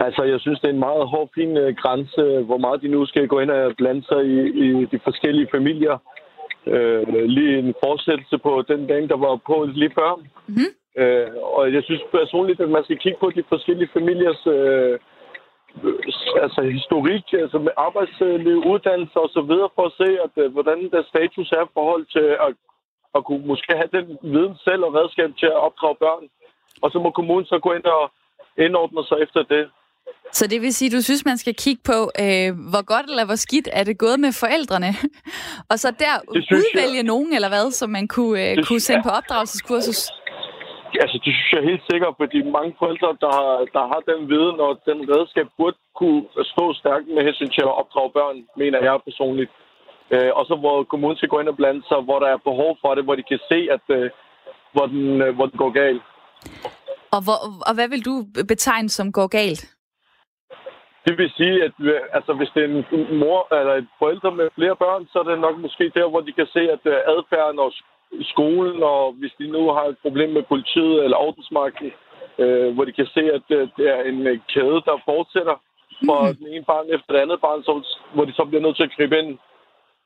Altså, 0.00 0.22
jeg 0.22 0.40
synes, 0.40 0.60
det 0.60 0.68
er 0.68 0.72
en 0.72 0.86
meget 0.88 1.08
hård, 1.08 1.28
fin 1.34 1.56
øh, 1.56 1.76
grænse, 1.82 2.22
hvor 2.48 2.58
meget 2.58 2.82
de 2.82 2.88
nu 2.88 3.06
skal 3.06 3.28
gå 3.28 3.38
ind 3.40 3.50
og 3.50 3.74
blande 3.76 4.02
sig 4.10 4.20
i, 4.24 4.38
i 4.64 4.68
de 4.92 4.98
forskellige 5.04 5.48
familier. 5.54 5.96
Øh, 6.66 7.24
lige 7.36 7.58
en 7.58 7.74
fortsættelse 7.84 8.38
på 8.38 8.62
den 8.68 8.86
dag, 8.86 9.08
der 9.08 9.16
var 9.16 9.40
på 9.46 9.56
lige 9.64 9.92
før. 9.98 10.14
Mm-hmm. 10.14 10.70
Øh, 11.02 11.28
og 11.58 11.72
jeg 11.74 11.82
synes 11.84 12.02
personligt, 12.10 12.60
at 12.60 12.68
man 12.68 12.84
skal 12.84 12.98
kigge 12.98 13.18
på 13.20 13.30
de 13.30 13.42
forskellige 13.48 13.90
familiers 13.92 14.46
øh, 14.46 14.98
altså 16.44 16.60
historik, 16.78 17.26
altså 17.32 17.58
med 17.58 17.72
arbejdsliv, 17.76 18.58
uddannelse 18.72 19.18
og 19.24 19.30
så 19.36 19.40
videre, 19.50 19.68
for 19.74 19.84
at 19.86 19.96
se, 20.00 20.08
at, 20.26 20.34
øh, 20.42 20.52
hvordan 20.52 20.78
der 20.90 21.02
status 21.12 21.52
er 21.52 21.64
i 21.64 21.74
forhold 21.74 22.06
til 22.16 22.28
at 22.46 22.50
og 23.14 23.20
kunne 23.26 23.46
måske 23.52 23.72
have 23.80 23.90
den 23.96 24.06
viden 24.32 24.56
selv 24.66 24.82
og 24.86 24.94
redskab 24.98 25.30
til 25.40 25.46
at 25.46 25.62
opdrage 25.66 25.96
børn. 26.04 26.24
Og 26.82 26.88
så 26.92 26.98
må 27.04 27.10
kommunen 27.10 27.46
så 27.46 27.58
gå 27.66 27.72
ind 27.78 27.84
og 27.84 28.04
indordne 28.64 29.04
sig 29.08 29.18
efter 29.24 29.42
det. 29.42 29.64
Så 30.32 30.46
det 30.46 30.60
vil 30.62 30.74
sige, 30.74 30.96
du 30.96 31.02
synes, 31.02 31.24
man 31.24 31.38
skal 31.38 31.54
kigge 31.64 31.82
på, 31.84 31.98
øh, 32.24 32.48
hvor 32.70 32.84
godt 32.92 33.06
eller 33.10 33.24
hvor 33.24 33.40
skidt 33.46 33.68
er 33.72 33.84
det 33.84 33.98
gået 33.98 34.18
med 34.20 34.32
forældrene? 34.42 34.90
og 35.70 35.76
så 35.82 35.88
der 36.04 36.14
udvælge 36.58 37.02
jeg. 37.02 37.10
nogen, 37.12 37.32
eller 37.36 37.50
hvad, 37.54 37.70
som 37.70 37.90
man 37.90 38.08
kunne, 38.08 38.50
øh, 38.50 38.64
kunne 38.68 38.80
sende 38.80 39.02
på 39.02 39.12
opdragelseskursus? 39.18 40.00
Altså, 41.02 41.16
det 41.24 41.32
synes 41.34 41.52
jeg 41.56 41.62
helt 41.70 41.84
sikkert, 41.90 42.14
fordi 42.22 42.38
mange 42.58 42.72
forældre, 42.82 43.10
der 43.24 43.32
har, 43.38 43.52
der 43.76 43.84
har 43.92 44.00
den 44.10 44.20
viden 44.32 44.58
og 44.66 44.72
den 44.88 44.98
redskab, 45.14 45.46
burde 45.58 45.78
kunne 46.00 46.22
stå 46.52 46.64
stærkt 46.80 47.06
med 47.14 47.22
hensyn 47.28 47.50
til 47.56 47.64
at 47.68 47.76
opdrage 47.80 48.10
børn, 48.18 48.36
mener 48.62 48.78
jeg 48.86 48.96
personligt. 49.08 49.50
Øh, 50.10 50.30
og 50.34 50.46
så 50.46 50.54
hvor 50.56 50.84
kommunen 50.84 51.16
skal 51.16 51.28
gå 51.28 51.40
ind 51.40 51.48
og 51.48 51.56
blande 51.56 51.82
sig, 51.88 51.98
hvor 52.00 52.18
der 52.18 52.28
er 52.28 52.36
behov 52.36 52.78
for 52.80 52.94
det, 52.94 53.04
hvor 53.04 53.14
de 53.14 53.22
kan 53.22 53.38
se, 53.48 53.68
at 53.76 53.84
øh, 53.88 54.10
hvor, 54.72 54.86
den, 54.86 55.22
øh, 55.22 55.34
hvor 55.34 55.46
den 55.46 55.58
går 55.58 55.70
galt. 55.70 56.02
Og, 57.14 57.20
hvor, 57.26 57.38
og 57.68 57.74
hvad 57.74 57.88
vil 57.88 58.04
du 58.04 58.14
betegne 58.48 58.88
som 58.88 59.12
går 59.12 59.26
galt? 59.26 59.62
Det 61.06 61.18
vil 61.18 61.30
sige, 61.36 61.64
at 61.64 61.76
øh, 61.80 62.00
altså, 62.12 62.32
hvis 62.32 62.50
det 62.54 62.62
er 62.64 62.68
en 62.68 63.18
mor 63.18 63.54
eller 63.58 63.74
et 63.74 63.88
forældre 63.98 64.30
med 64.40 64.48
flere 64.54 64.76
børn, 64.76 65.08
så 65.12 65.18
er 65.18 65.22
det 65.22 65.40
nok 65.40 65.58
måske 65.58 65.92
der, 65.94 66.08
hvor 66.08 66.20
de 66.20 66.32
kan 66.32 66.46
se, 66.46 66.62
at 66.76 66.82
øh, 66.84 66.96
adfærden 67.14 67.58
og 67.58 67.72
skolen, 68.32 68.82
og 68.82 69.12
hvis 69.12 69.34
de 69.38 69.46
nu 69.46 69.62
har 69.76 69.84
et 69.84 69.98
problem 70.02 70.30
med 70.30 70.42
politiet 70.42 71.04
eller 71.04 71.16
ordensmagten, 71.16 71.92
øh, 72.38 72.74
hvor 72.74 72.84
de 72.84 72.92
kan 72.92 73.06
se, 73.06 73.22
at 73.38 73.46
øh, 73.56 73.68
det 73.76 73.86
er 73.96 74.00
en 74.10 74.18
kæde, 74.52 74.78
der 74.88 75.04
fortsætter 75.10 75.56
for 76.06 76.20
mm. 76.28 76.36
den 76.36 76.46
ene 76.46 76.64
barn 76.64 76.86
efter 76.94 77.10
det 77.12 77.20
andet 77.20 77.40
barn, 77.40 77.62
så, 77.62 77.72
hvor 78.14 78.24
de 78.24 78.32
så 78.32 78.44
bliver 78.44 78.62
nødt 78.62 78.76
til 78.76 78.88
at 78.88 78.96
gribe 78.96 79.18
ind 79.18 79.38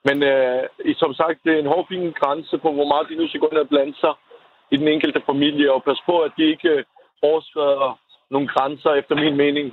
men 0.04 0.22
øh, 0.22 0.62
som 1.02 1.14
sagt, 1.14 1.38
det 1.44 1.52
er 1.54 1.58
en 1.60 1.72
hårfin 1.72 2.12
grænse 2.20 2.58
på, 2.58 2.68
hvor 2.72 2.88
meget 2.92 3.08
de 3.08 3.16
nu 3.16 3.28
skal 3.28 3.40
gå 3.40 3.48
ind 3.52 3.64
og 3.64 3.68
blande 3.68 3.94
sig 4.02 4.14
i 4.70 4.76
den 4.76 4.88
enkelte 4.88 5.20
familie, 5.30 5.72
og 5.74 5.84
pas 5.84 6.00
på, 6.06 6.14
at 6.26 6.32
de 6.36 6.44
ikke 6.54 6.68
øh, 6.68 6.84
overskrider 7.22 7.98
nogle 8.30 8.48
grænser, 8.48 8.90
efter 9.00 9.14
min 9.14 9.36
mening. 9.36 9.66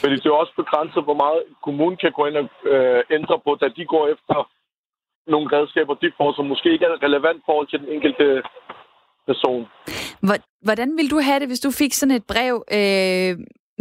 Fordi 0.00 0.14
det 0.16 0.26
er 0.26 0.42
også 0.42 0.54
begrænset, 0.62 1.02
hvor 1.04 1.18
meget 1.24 1.40
kommunen 1.64 1.96
kan 2.02 2.12
gå 2.12 2.26
ind 2.26 2.36
og 2.42 2.48
øh, 2.72 3.02
ændre 3.10 3.36
på, 3.44 3.50
da 3.60 3.66
de 3.76 3.84
går 3.84 4.04
efter 4.14 4.38
nogle 5.32 5.48
redskaber, 5.56 5.94
de 5.94 6.12
får, 6.16 6.32
som 6.36 6.46
måske 6.46 6.72
ikke 6.72 6.84
er 6.84 7.02
relevant 7.06 7.42
forhold 7.46 7.68
til 7.68 7.78
den 7.78 7.88
enkelte 7.96 8.42
person. 9.26 9.66
Hvordan 10.62 10.90
vil 10.98 11.10
du 11.10 11.18
have 11.20 11.40
det, 11.40 11.48
hvis 11.48 11.60
du 11.66 11.70
fik 11.70 11.92
sådan 11.92 12.16
et 12.16 12.26
brev 12.32 12.54
øh, 12.78 13.32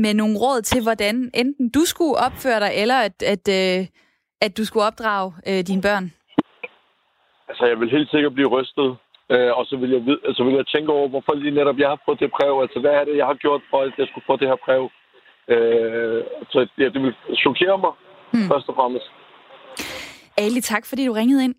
med 0.03 0.13
nogle 0.13 0.35
råd 0.43 0.61
til, 0.61 0.83
hvordan 0.83 1.31
enten 1.33 1.69
du 1.69 1.81
skulle 1.85 2.15
opføre 2.27 2.59
dig, 2.59 2.71
eller 2.75 2.97
at, 3.07 3.17
at 3.33 3.45
øh, 3.59 3.87
at 4.41 4.57
du 4.57 4.65
skulle 4.65 4.85
opdrage 4.85 5.33
øh, 5.49 5.61
dine 5.69 5.81
børn? 5.81 6.13
Altså, 7.49 7.65
jeg 7.65 7.79
vil 7.79 7.89
helt 7.89 8.09
sikkert 8.11 8.33
blive 8.33 8.47
rystet. 8.47 8.97
Øh, 9.33 9.51
og 9.57 9.65
så 9.65 9.75
vil, 9.77 9.89
jeg, 9.95 10.01
så 10.35 10.43
vil 10.43 10.53
jeg 10.55 10.67
tænke 10.67 10.91
over, 10.91 11.07
hvorfor 11.07 11.33
lige 11.35 11.57
netop 11.59 11.77
jeg 11.77 11.89
har 11.89 12.01
fået 12.05 12.19
det 12.19 12.31
brev. 12.37 12.61
Altså, 12.61 12.79
hvad 12.79 12.91
er 12.91 13.03
det, 13.05 13.17
jeg 13.17 13.25
har 13.25 13.33
gjort 13.33 13.61
for, 13.69 13.79
at 13.81 13.93
jeg 13.97 14.07
skulle 14.07 14.27
få 14.29 14.35
det 14.37 14.47
her 14.47 14.59
brev? 14.65 14.83
Øh, 15.53 16.23
så 16.51 16.67
ja, 16.77 16.87
det 16.93 17.01
vil 17.03 17.13
chokere 17.43 17.77
mig, 17.77 17.93
hmm. 18.33 18.47
først 18.51 18.69
og 18.69 18.75
fremmest. 18.75 19.07
Ali, 20.37 20.61
tak 20.61 20.85
fordi 20.85 21.05
du 21.05 21.13
ringede 21.13 21.43
ind. 21.43 21.55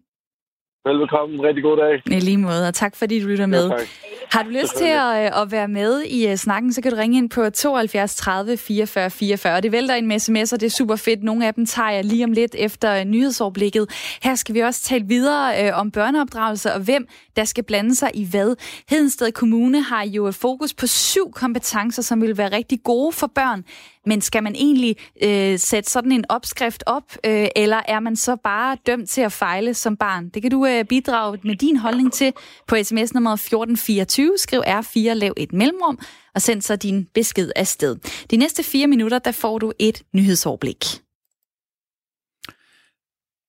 Velkommen. 0.84 1.42
Rigtig 1.42 1.62
god 1.62 1.76
dag. 1.76 2.16
I 2.16 2.20
lige 2.20 2.38
måde, 2.38 2.68
og 2.68 2.74
tak 2.74 2.96
fordi 2.96 3.20
du 3.20 3.26
lytter 3.28 3.46
med. 3.46 3.68
Ja, 3.68 3.76
tak. 3.78 3.88
Har 4.32 4.42
du 4.42 4.50
lyst 4.50 4.76
til 4.76 4.84
at, 4.84 5.24
øh, 5.24 5.42
at 5.42 5.52
være 5.52 5.68
med 5.68 6.02
i 6.02 6.30
uh, 6.30 6.34
snakken, 6.34 6.72
så 6.72 6.82
kan 6.82 6.92
du 6.92 6.96
ringe 6.96 7.18
ind 7.18 7.30
på 7.30 7.50
72 7.50 8.16
30 8.16 8.56
44 8.56 9.10
44. 9.10 9.60
Det 9.60 9.72
vælter 9.72 9.94
en 9.94 10.20
sms, 10.20 10.52
og 10.52 10.60
det 10.60 10.66
er 10.66 10.70
super 10.70 10.96
fedt. 10.96 11.22
Nogle 11.22 11.46
af 11.46 11.54
dem 11.54 11.66
tager 11.66 11.90
jeg 11.90 12.04
lige 12.04 12.24
om 12.24 12.32
lidt 12.32 12.54
efter 12.58 13.04
nyhedsoverblikket. 13.04 13.86
Her 14.22 14.34
skal 14.34 14.54
vi 14.54 14.60
også 14.60 14.82
tale 14.82 15.04
videre 15.06 15.72
om 15.72 15.90
børneopdragelse 15.90 16.74
og 16.74 16.80
hvem 16.80 17.06
der 17.36 17.44
skal 17.44 17.64
blande 17.64 17.94
sig 17.94 18.10
i 18.14 18.26
hvad. 18.30 18.56
Hedensted 18.90 19.32
Kommune 19.32 19.82
har 19.82 20.04
jo 20.04 20.32
fokus 20.32 20.74
på 20.74 20.86
syv 20.86 21.32
kompetencer, 21.32 22.02
som 22.02 22.22
vil 22.22 22.38
være 22.38 22.52
rigtig 22.52 22.78
gode 22.84 23.12
for 23.12 23.26
børn. 23.26 23.64
Men 24.06 24.20
skal 24.20 24.42
man 24.42 24.54
egentlig 24.54 24.96
øh, 25.22 25.58
sætte 25.58 25.90
sådan 25.90 26.12
en 26.12 26.24
opskrift 26.28 26.84
op, 26.86 27.02
øh, 27.26 27.48
eller 27.56 27.80
er 27.88 28.00
man 28.00 28.16
så 28.16 28.36
bare 28.44 28.76
dømt 28.86 29.08
til 29.08 29.20
at 29.20 29.32
fejle 29.32 29.74
som 29.74 29.96
barn? 29.96 30.28
Det 30.28 30.42
kan 30.42 30.50
du 30.50 30.66
øh, 30.66 30.84
bidrage 30.84 31.38
med 31.44 31.56
din 31.56 31.76
holdning 31.76 32.12
til 32.12 32.32
på 32.66 32.76
sms 32.82 33.14
nummer 33.14 33.32
1424. 33.32 34.32
Skriv 34.38 34.60
R4, 34.66 35.12
lav 35.12 35.32
et 35.36 35.52
mellemrum, 35.52 35.98
og 36.34 36.42
send 36.42 36.62
så 36.62 36.76
din 36.76 37.06
besked 37.14 37.50
afsted. 37.56 37.96
De 38.30 38.36
næste 38.36 38.62
fire 38.62 38.86
minutter, 38.86 39.18
der 39.18 39.32
får 39.32 39.58
du 39.58 39.72
et 39.78 40.02
nyhedsoverblik. 40.14 41.07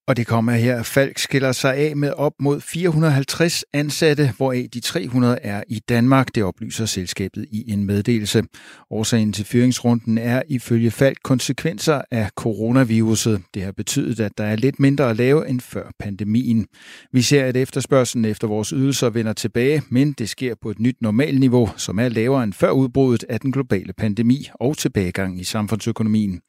Og 0.10 0.17
det 0.17 0.28
kommer 0.28 0.52
her. 0.52 0.84
Falk 0.84 1.17
skiller 1.17 1.52
sig 1.52 1.76
af 1.76 1.98
med 1.98 2.13
op 2.13 2.34
mod 2.39 2.62
450 2.62 3.63
ansatte, 3.74 4.34
hvoraf 4.38 4.67
de 4.74 4.80
300 4.80 5.39
er 5.41 5.63
i 5.67 5.80
Danmark. 5.89 6.36
Det 6.36 6.43
oplyser 6.43 6.86
selskabet 6.86 7.45
i 7.52 7.72
en 7.72 7.84
meddelelse. 7.84 8.43
Årsagen 8.91 9.34
til 9.34 9.45
fyringsrunden 9.45 10.17
er 10.17 10.41
ifølge 10.48 10.91
Falk 10.91 11.17
konsekvenser 11.24 12.02
af 12.12 12.30
coronaviruset. 12.36 13.41
Det 13.54 13.63
har 13.63 13.72
betydet, 13.72 14.19
at 14.19 14.38
der 14.38 14.43
er 14.43 14.56
lidt 14.56 14.80
mindre 14.80 15.10
at 15.10 15.15
lave 15.15 15.50
end 15.50 15.62
før 15.62 15.91
pandemien. 16.00 16.67
Vi 17.13 17.22
ser, 17.22 17.45
at 17.45 17.58
efterspørgselen 17.58 18.26
efter 18.26 18.48
vores 18.48 18.69
ydelser 18.69 19.10
vender 19.10 19.34
tilbage, 19.34 19.82
men 19.89 20.12
det 20.12 20.30
sker 20.30 20.56
på 20.62 20.69
et 20.69 20.80
nyt 20.80 21.02
normalniveau, 21.02 21.69
som 21.78 22.00
er 22.00 22.10
lavere 22.10 22.43
end 22.43 22.54
før 22.54 22.72
udbruddet 22.72 23.26
af 23.30 23.39
den 23.39 23.52
globale 23.52 23.93
pandemi 23.93 24.50
og 24.54 24.78
tilbagegang 24.78 25.41
i 25.41 25.43
samfundsøkonomien. 25.43 26.41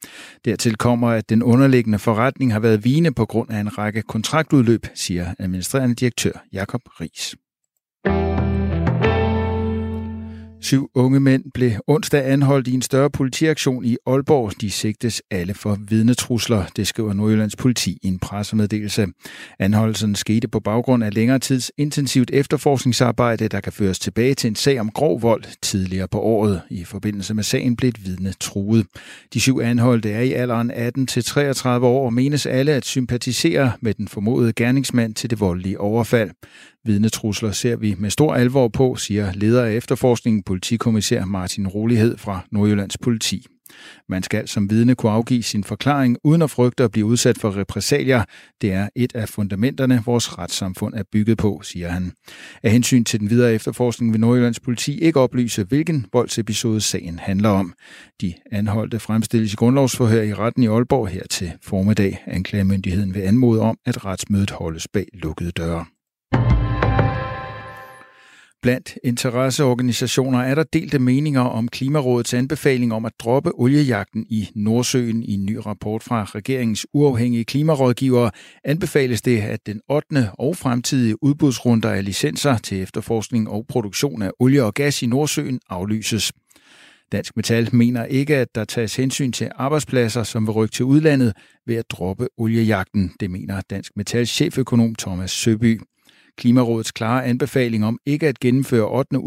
Dertil 0.45 0.75
kommer, 0.75 1.07
at 1.07 1.29
den 1.29 1.43
underliggende 1.43 1.99
forretning 1.99 2.53
har 2.53 2.59
været 2.59 2.83
vigende 2.85 3.11
på 3.11 3.25
grund 3.25 3.50
af 3.51 3.59
en 3.59 3.77
række 3.77 4.01
kontraktudløb, 4.01 4.87
siger 4.95 5.33
administrerende 5.39 5.95
direktør 5.95 6.31
Jakob 6.53 6.81
Ries. 7.01 7.35
Syv 10.63 10.91
unge 10.95 11.19
mænd 11.19 11.43
blev 11.53 11.71
onsdag 11.87 12.25
anholdt 12.25 12.67
i 12.67 12.73
en 12.73 12.81
større 12.81 13.09
politiaktion 13.09 13.85
i 13.85 13.97
Aalborg. 14.05 14.61
De 14.61 14.71
sigtes 14.71 15.21
alle 15.31 15.53
for 15.53 15.77
vidnetrusler, 15.89 16.65
det 16.75 16.87
skriver 16.87 17.13
Nordjyllands 17.13 17.55
politi 17.55 17.97
i 18.01 18.07
en 18.07 18.19
pressemeddelelse. 18.19 19.07
Anholdelsen 19.59 20.15
skete 20.15 20.47
på 20.47 20.59
baggrund 20.59 21.03
af 21.03 21.13
længere 21.13 21.39
tids 21.39 21.71
intensivt 21.77 22.31
efterforskningsarbejde, 22.33 23.47
der 23.47 23.59
kan 23.59 23.73
føres 23.73 23.99
tilbage 23.99 24.33
til 24.33 24.47
en 24.47 24.55
sag 24.55 24.79
om 24.79 24.91
grov 24.91 25.21
vold 25.21 25.43
tidligere 25.61 26.07
på 26.07 26.19
året. 26.19 26.61
I 26.69 26.83
forbindelse 26.83 27.33
med 27.33 27.43
sagen 27.43 27.75
blev 27.75 27.89
et 27.89 28.05
vidne 28.05 28.33
truet. 28.39 28.85
De 29.33 29.39
syv 29.39 29.59
anholdte 29.59 30.11
er 30.11 30.21
i 30.21 30.33
alderen 30.33 30.71
18 30.71 31.07
til 31.07 31.23
33 31.23 31.87
år 31.87 32.05
og 32.05 32.13
menes 32.13 32.45
alle 32.45 32.71
at 32.71 32.85
sympatisere 32.85 33.71
med 33.81 33.93
den 33.93 34.07
formodede 34.07 34.53
gerningsmand 34.53 35.15
til 35.15 35.29
det 35.29 35.39
voldelige 35.39 35.79
overfald. 35.79 36.31
Vidnetrusler 36.85 37.51
ser 37.51 37.75
vi 37.75 37.95
med 37.99 38.09
stor 38.09 38.33
alvor 38.33 38.67
på, 38.67 38.95
siger 38.95 39.31
leder 39.33 39.63
af 39.63 39.73
efterforskningen 39.73 40.43
politikommissær 40.43 41.25
Martin 41.25 41.67
Rolighed 41.67 42.17
fra 42.17 42.45
Nordjyllands 42.51 42.97
politi. 42.97 43.45
Man 44.09 44.23
skal 44.23 44.47
som 44.47 44.69
vidne 44.69 44.95
kunne 44.95 45.11
afgive 45.11 45.43
sin 45.43 45.63
forklaring 45.63 46.17
uden 46.23 46.41
at 46.41 46.49
frygte 46.49 46.83
at 46.83 46.91
blive 46.91 47.05
udsat 47.05 47.37
for 47.37 47.57
repressalier. 47.57 48.23
Det 48.61 48.73
er 48.73 48.89
et 48.95 49.15
af 49.15 49.29
fundamenterne, 49.29 50.03
vores 50.05 50.37
retssamfund 50.37 50.93
er 50.93 51.03
bygget 51.11 51.37
på, 51.37 51.61
siger 51.63 51.89
han. 51.89 52.11
Af 52.63 52.71
hensyn 52.71 53.03
til 53.03 53.19
den 53.19 53.29
videre 53.29 53.53
efterforskning 53.53 54.13
vil 54.13 54.21
Nordjyllands 54.21 54.59
politi 54.59 54.99
ikke 54.99 55.19
oplyse, 55.19 55.63
hvilken 55.63 56.05
voldsepisode 56.13 56.81
sagen 56.81 57.19
handler 57.19 57.49
om. 57.49 57.73
De 58.21 58.33
anholdte 58.51 58.99
fremstilles 58.99 59.53
i 59.53 59.55
grundlovsforhør 59.55 60.21
i 60.21 60.33
retten 60.33 60.63
i 60.63 60.67
Aalborg 60.67 61.07
her 61.07 61.23
til 61.29 61.51
formiddag. 61.63 62.23
Anklagemyndigheden 62.27 63.13
vil 63.13 63.21
anmode 63.21 63.61
om, 63.61 63.77
at 63.85 64.05
retsmødet 64.05 64.51
holdes 64.51 64.87
bag 64.87 65.07
lukkede 65.13 65.51
døre. 65.51 65.85
Blandt 68.61 68.97
interesseorganisationer 69.03 70.39
er 70.39 70.55
der 70.55 70.63
delte 70.63 70.99
meninger 70.99 71.41
om 71.41 71.67
Klimarådets 71.67 72.33
anbefaling 72.33 72.93
om 72.93 73.05
at 73.05 73.13
droppe 73.19 73.51
oliejagten 73.59 74.25
i 74.29 74.49
Nordsøen. 74.55 75.23
I 75.23 75.33
en 75.33 75.45
ny 75.45 75.55
rapport 75.65 76.03
fra 76.03 76.23
regeringens 76.23 76.87
uafhængige 76.93 77.45
klimarådgivere 77.45 78.31
anbefales 78.63 79.21
det, 79.21 79.41
at 79.41 79.59
den 79.65 79.81
8. 79.89 80.29
og 80.33 80.57
fremtidige 80.57 81.23
udbudsrunder 81.23 81.89
af 81.89 82.05
licenser 82.05 82.57
til 82.57 82.81
efterforskning 82.81 83.49
og 83.49 83.65
produktion 83.67 84.21
af 84.21 84.31
olie 84.39 84.63
og 84.63 84.73
gas 84.73 85.01
i 85.03 85.05
Nordsøen 85.05 85.59
aflyses. 85.69 86.31
Dansk 87.11 87.35
Metal 87.35 87.75
mener 87.75 88.05
ikke, 88.05 88.37
at 88.37 88.55
der 88.55 88.65
tages 88.65 88.95
hensyn 88.95 89.31
til 89.31 89.51
arbejdspladser, 89.55 90.23
som 90.23 90.47
vil 90.47 90.51
rykke 90.51 90.73
til 90.73 90.85
udlandet 90.85 91.33
ved 91.67 91.75
at 91.75 91.85
droppe 91.89 92.27
oliejagten. 92.37 93.11
Det 93.19 93.31
mener 93.31 93.61
Dansk 93.69 93.91
Metals 93.95 94.29
cheføkonom 94.29 94.95
Thomas 94.95 95.31
Søby. 95.31 95.81
Klimarådets 96.41 96.91
klare 96.91 97.25
anbefaling 97.25 97.85
om 97.85 97.99
ikke 98.05 98.27
at 98.27 98.39
gennemføre 98.39 98.89
8. 98.89 99.19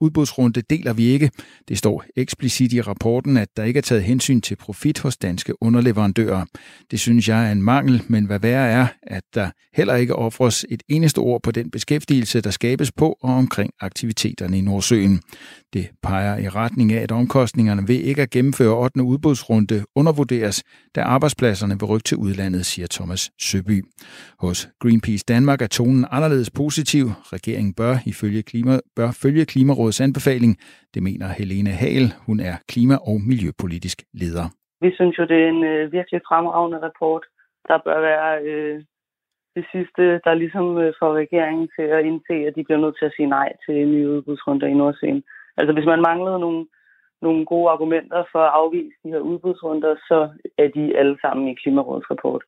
udbudsrunde 0.00 0.60
deler 0.60 0.92
vi 0.92 1.04
ikke. 1.04 1.30
Det 1.68 1.78
står 1.78 2.04
eksplicit 2.16 2.72
i 2.72 2.80
rapporten, 2.80 3.36
at 3.36 3.48
der 3.56 3.64
ikke 3.64 3.78
er 3.78 3.82
taget 3.82 4.02
hensyn 4.02 4.40
til 4.40 4.56
profit 4.56 4.98
hos 4.98 5.16
danske 5.16 5.62
underleverandører. 5.62 6.44
Det 6.90 7.00
synes 7.00 7.28
jeg 7.28 7.48
er 7.48 7.52
en 7.52 7.62
mangel, 7.62 8.02
men 8.08 8.24
hvad 8.24 8.38
værre 8.38 8.68
er, 8.68 8.86
at 9.02 9.22
der 9.34 9.50
heller 9.74 9.94
ikke 9.94 10.16
offres 10.16 10.66
et 10.70 10.82
eneste 10.88 11.18
ord 11.18 11.42
på 11.42 11.50
den 11.50 11.70
beskæftigelse, 11.70 12.40
der 12.40 12.50
skabes 12.50 12.92
på 12.92 13.16
og 13.22 13.34
omkring 13.34 13.72
aktiviteterne 13.80 14.58
i 14.58 14.60
Nordsøen. 14.60 15.20
Det 15.74 15.84
peger 16.02 16.34
i 16.44 16.48
retning 16.60 16.92
af, 16.92 17.02
at 17.02 17.12
omkostningerne 17.12 17.82
ved 17.90 18.00
ikke 18.10 18.22
at 18.22 18.30
gennemføre 18.30 18.74
8. 18.76 19.02
udbudsrunde 19.12 19.78
undervurderes, 20.00 20.58
da 20.94 21.00
arbejdspladserne 21.14 21.74
vil 21.80 21.90
rykke 21.90 22.08
til 22.10 22.16
udlandet, 22.26 22.62
siger 22.66 22.88
Thomas 22.96 23.22
Søby. 23.46 23.78
Hos 24.44 24.58
Greenpeace 24.82 25.24
Danmark 25.34 25.60
er 25.62 25.70
tonen 25.78 26.04
anderledes 26.16 26.50
positiv. 26.62 27.04
Regeringen 27.36 27.74
bør 27.80 27.94
ifølge 28.12 28.42
klima, 28.50 28.74
bør 28.96 29.10
følge 29.22 29.44
Klimarådets 29.52 30.00
anbefaling. 30.00 30.52
Det 30.94 31.02
mener 31.08 31.28
Helene 31.38 31.72
Hal. 31.82 32.04
Hun 32.26 32.40
er 32.40 32.54
klima- 32.72 33.02
og 33.10 33.16
miljøpolitisk 33.30 33.98
leder. 34.20 34.46
Vi 34.84 34.90
synes 34.98 35.14
jo, 35.18 35.24
det 35.30 35.38
er 35.44 35.48
en 35.56 35.64
øh, 35.72 35.92
virkelig 35.92 36.20
fremragende 36.28 36.78
rapport. 36.86 37.24
Der 37.68 37.78
bør 37.86 37.98
være 38.10 38.30
øh, 38.48 38.76
det 39.56 39.64
sidste, 39.72 40.02
der 40.26 40.34
ligesom 40.42 40.66
øh, 40.82 40.92
får 41.00 41.12
regeringen 41.22 41.68
til 41.76 41.86
at 41.96 42.04
indse, 42.08 42.36
at 42.48 42.52
de 42.56 42.64
bliver 42.64 42.80
nødt 42.84 42.96
til 42.98 43.06
at 43.08 43.14
sige 43.16 43.28
nej 43.38 43.48
til 43.64 43.88
nye 43.88 44.10
udbudsrunder 44.14 44.66
i 44.66 44.80
Nordsjælland. 44.82 45.22
Altså 45.56 45.72
hvis 45.72 45.86
man 45.86 46.02
manglede 46.02 46.38
nogle, 46.38 46.66
nogle 47.22 47.46
gode 47.46 47.70
argumenter 47.70 48.24
for 48.32 48.38
at 48.38 48.54
afvise 48.54 48.96
de 49.04 49.08
her 49.08 49.18
udbudsrunder, 49.18 49.96
så 50.08 50.18
er 50.58 50.68
de 50.68 50.96
alle 50.98 51.18
sammen 51.20 51.48
i 51.48 51.54
Klimarådets 51.54 52.10
rapport. 52.10 52.42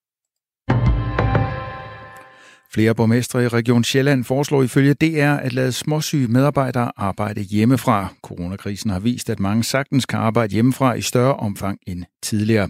Flere 2.74 2.94
borgmestre 2.98 3.38
i 3.44 3.52
Region 3.58 3.84
Sjælland 3.84 4.24
foreslår 4.32 4.62
ifølge 4.68 4.94
DR 5.02 5.34
at 5.46 5.52
lade 5.58 5.72
småsyge 5.72 6.28
medarbejdere 6.36 6.88
arbejde 7.08 7.40
hjemmefra. 7.54 7.98
Coronakrisen 8.28 8.90
har 8.94 9.02
vist, 9.10 9.28
at 9.34 9.40
mange 9.48 9.62
sagtens 9.62 10.04
kan 10.06 10.18
arbejde 10.28 10.52
hjemmefra 10.56 10.88
i 11.00 11.04
større 11.10 11.34
omfang 11.46 11.76
end 11.90 12.00
tidligere. 12.28 12.68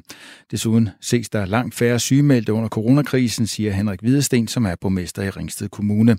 Desuden 0.51 0.85
ses 1.11 1.29
der 1.35 1.53
langt 1.57 1.75
færre 1.81 1.99
sygemeldte 1.99 2.53
under 2.53 2.71
coronakrisen, 2.77 3.47
siger 3.55 3.71
Henrik 3.79 4.01
Hvidesten, 4.03 4.47
som 4.55 4.63
er 4.71 4.77
borgmester 4.83 5.23
i 5.23 5.31
Ringsted 5.39 5.69
Kommune. 5.77 6.15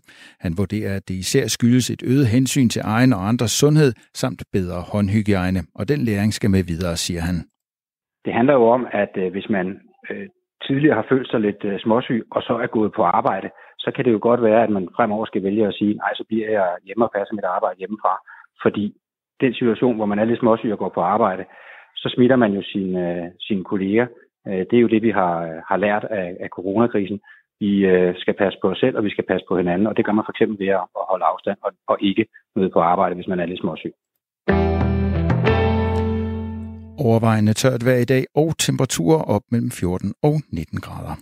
Han 0.45 0.51
vurderer, 0.61 0.91
at 0.99 1.07
det 1.07 1.15
især 1.23 1.45
skyldes 1.55 1.89
et 1.89 2.03
øget 2.11 2.27
hensyn 2.35 2.69
til 2.69 2.81
egen 2.85 3.13
og 3.13 3.21
andres 3.31 3.55
sundhed 3.61 3.91
samt 4.21 4.41
bedre 4.55 4.79
håndhygiejne. 4.91 5.61
Og 5.79 5.83
den 5.91 5.99
læring 6.09 6.33
skal 6.33 6.49
med 6.55 6.63
videre, 6.71 6.95
siger 7.05 7.21
han. 7.29 7.37
Det 8.25 8.33
handler 8.33 8.53
jo 8.53 8.65
om, 8.77 8.83
at 9.03 9.13
øh, 9.23 9.31
hvis 9.31 9.47
man 9.49 9.65
øh, 10.11 10.27
tidligere 10.67 10.95
har 10.95 11.05
følt 11.09 11.29
sig 11.31 11.39
lidt 11.47 11.61
øh, 11.65 11.79
småsyg, 11.79 12.21
og 12.31 12.41
så 12.47 12.53
er 12.63 12.67
gået 12.67 12.91
på 12.97 13.03
arbejde, 13.03 13.49
så 13.83 13.91
kan 13.95 14.05
det 14.05 14.11
jo 14.11 14.19
godt 14.21 14.41
være, 14.43 14.63
at 14.63 14.69
man 14.69 14.87
fremover 14.95 15.25
skal 15.25 15.43
vælge 15.43 15.67
at 15.67 15.73
sige, 15.73 15.93
nej, 15.93 16.13
så 16.15 16.23
bliver 16.27 16.49
jeg 16.49 16.67
hjemme 16.85 17.05
og 17.05 17.11
passer 17.15 17.35
mit 17.35 17.51
arbejde 17.55 17.79
hjemmefra. 17.79 18.13
Fordi 18.63 18.85
den 19.41 19.53
situation, 19.53 19.95
hvor 19.95 20.05
man 20.05 20.19
er 20.19 20.25
lidt 20.25 20.39
småsyg 20.39 20.71
og 20.71 20.79
går 20.79 20.91
på 20.95 21.01
arbejde, 21.01 21.43
så 21.95 22.07
smitter 22.15 22.35
man 22.35 22.51
jo 22.57 22.61
sine, 22.71 22.99
øh, 23.09 23.25
sine 23.39 23.63
kolleger. 23.63 24.07
Øh, 24.47 24.63
det 24.69 24.75
er 24.77 24.83
jo 24.85 24.93
det, 24.93 25.01
vi 25.01 25.11
har, 25.19 25.35
øh, 25.47 25.59
har 25.69 25.77
lært 25.77 26.03
af, 26.03 26.37
af 26.39 26.49
coronakrisen. 26.49 27.19
Vi 27.59 27.73
skal 28.15 28.33
passe 28.33 28.59
på 28.61 28.67
os 28.69 28.77
selv, 28.77 28.97
og 28.97 29.03
vi 29.03 29.09
skal 29.09 29.25
passe 29.27 29.45
på 29.49 29.57
hinanden, 29.57 29.87
og 29.87 29.97
det 29.97 30.05
gør 30.05 30.11
man 30.11 30.25
for 30.25 30.31
eksempel 30.31 30.59
ved 30.65 30.67
at 30.67 30.85
holde 31.09 31.25
afstand 31.25 31.57
og, 31.61 31.71
og 31.87 31.97
ikke 32.01 32.25
møde 32.55 32.69
på 32.69 32.79
arbejde, 32.79 33.15
hvis 33.15 33.27
man 33.27 33.39
er 33.39 33.45
lidt 33.45 33.59
småsyg. 33.59 33.93
Overvejende 37.07 37.53
tørt 37.53 37.85
vejr 37.85 38.01
i 38.05 38.09
dag 38.13 38.23
og 38.35 38.57
temperaturer 38.57 39.23
op 39.35 39.41
mellem 39.51 39.71
14 39.71 40.13
og 40.23 40.35
19 40.51 40.79
grader. 40.79 41.15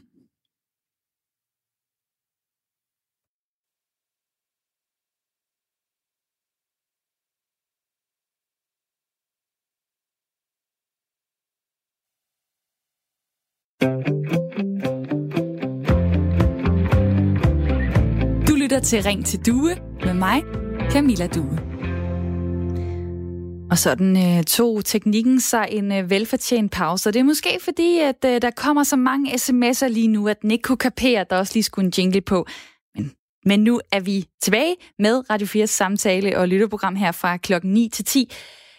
Du 18.48 18.56
lytter 18.56 18.80
til 18.84 19.04
Ring 19.04 19.26
til 19.26 19.46
Due 19.46 19.76
med 20.06 20.13
mig, 20.13 20.44
Camilla 20.91 21.28
Due. 21.28 21.60
Og 23.72 23.78
sådan 23.78 24.38
øh, 24.38 24.44
tog 24.44 24.86
teknikken 24.86 25.41
sig 25.41 25.67
en 25.72 25.91
øh, 25.91 26.10
velfortjent 26.10 26.72
pause. 26.72 27.10
Og 27.10 27.13
det 27.13 27.20
er 27.20 27.24
måske 27.24 27.60
fordi, 27.62 28.00
at 28.00 28.26
øh, 28.26 28.41
der 28.41 28.52
kommer 28.52 28.84
så 28.84 28.96
mange 28.96 29.32
sms'er 29.32 29.88
lige 29.88 30.08
nu, 30.08 30.28
at 30.28 30.41
den 30.41 30.52
ikke 30.52 30.62
kunne 30.62 30.78
kapere, 30.78 31.22
at 31.22 31.30
der 31.30 31.38
også 31.38 31.54
lige 31.54 31.63
skulle 31.63 31.86
en 31.86 31.94
jingle 31.98 32.22
på. 32.22 32.46
Men, 32.96 33.12
men 33.46 33.63
nu 33.63 33.82
er 33.91 34.00
vi 34.00 34.26
tilbage 34.41 34.76
med 35.00 35.30
Radio 35.30 35.48
4's 35.48 35.65
samtale 35.65 36.38
og 36.38 36.48
lytterprogram 36.48 36.96
her 36.96 37.12
fra 37.12 37.38
klokken 37.38 37.74
9 37.74 37.89
til 37.94 38.06
10, 38.06 38.34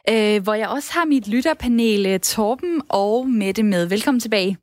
øh, 0.08 0.42
hvor 0.42 0.54
jeg 0.54 0.68
også 0.68 0.92
har 0.92 1.04
mit 1.04 1.28
lytterpanel 1.28 2.06
øh, 2.06 2.20
Torben 2.20 2.82
og 2.88 3.28
Mette 3.30 3.62
med. 3.62 3.86
Velkommen 3.86 4.20
tilbage. 4.20 4.56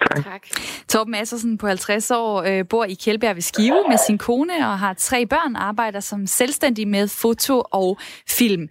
Tak. 0.00 0.24
tak. 0.24 0.46
Torben 0.88 1.14
Assersen 1.14 1.58
på 1.58 1.66
50 1.66 2.10
år 2.10 2.42
øh, 2.42 2.64
bor 2.68 2.84
i 2.84 2.94
Kjeldbjerg 2.94 3.34
ved 3.34 3.42
Skive 3.42 3.84
med 3.88 3.98
sin 4.06 4.18
kone 4.18 4.52
og 4.52 4.78
har 4.78 4.94
tre 4.94 5.26
børn, 5.26 5.56
arbejder 5.56 6.00
som 6.00 6.26
selvstændig 6.26 6.88
med 6.88 7.08
foto 7.08 7.62
og 7.70 7.98
film. 8.28 8.68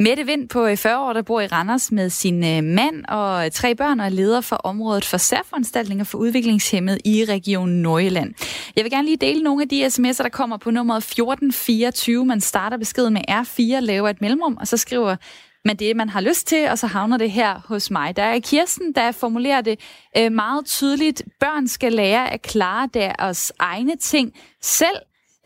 Mette 0.00 0.26
Vind 0.26 0.48
på 0.48 0.66
øh, 0.66 0.76
40 0.76 1.00
år, 1.00 1.12
der 1.12 1.22
bor 1.22 1.40
i 1.40 1.46
Randers 1.46 1.92
med 1.92 2.10
sin 2.10 2.44
øh, 2.44 2.64
mand 2.64 3.04
og 3.08 3.44
øh, 3.44 3.50
tre 3.50 3.74
børn 3.74 4.00
og 4.00 4.06
er 4.06 4.10
leder 4.10 4.40
for 4.40 4.56
området 4.56 5.04
for 5.04 5.16
særforanstaltninger 5.16 6.04
for 6.04 6.18
udviklingshemmet 6.18 6.98
i 7.04 7.24
Region 7.28 7.68
Nordjylland. 7.68 8.34
Jeg 8.76 8.84
vil 8.84 8.92
gerne 8.92 9.06
lige 9.06 9.16
dele 9.16 9.42
nogle 9.42 9.62
af 9.62 9.68
de 9.68 9.86
sms'er, 9.86 10.22
der 10.22 10.28
kommer 10.28 10.56
på 10.56 10.70
nummeret 10.70 10.98
1424. 10.98 12.24
Man 12.24 12.40
starter 12.40 12.76
beskeden 12.76 13.12
med 13.12 13.22
R4, 13.30 13.80
laver 13.80 14.08
et 14.08 14.20
mellemrum, 14.20 14.56
og 14.60 14.66
så 14.66 14.76
skriver 14.76 15.16
men 15.66 15.76
det, 15.76 15.96
man 15.96 16.08
har 16.08 16.20
lyst 16.20 16.46
til, 16.46 16.68
og 16.68 16.78
så 16.78 16.86
havner 16.86 17.16
det 17.16 17.30
her 17.30 17.60
hos 17.68 17.90
mig. 17.90 18.16
Der 18.16 18.22
er 18.22 18.40
Kirsten, 18.40 18.92
der 18.92 19.12
formulerer 19.12 19.60
det 19.60 19.80
øh, 20.18 20.32
meget 20.32 20.66
tydeligt. 20.66 21.22
Børn 21.40 21.68
skal 21.68 21.92
lære 21.92 22.32
at 22.32 22.42
klare 22.42 22.88
deres 22.94 23.52
egne 23.58 23.96
ting 23.96 24.32
selv. 24.62 24.96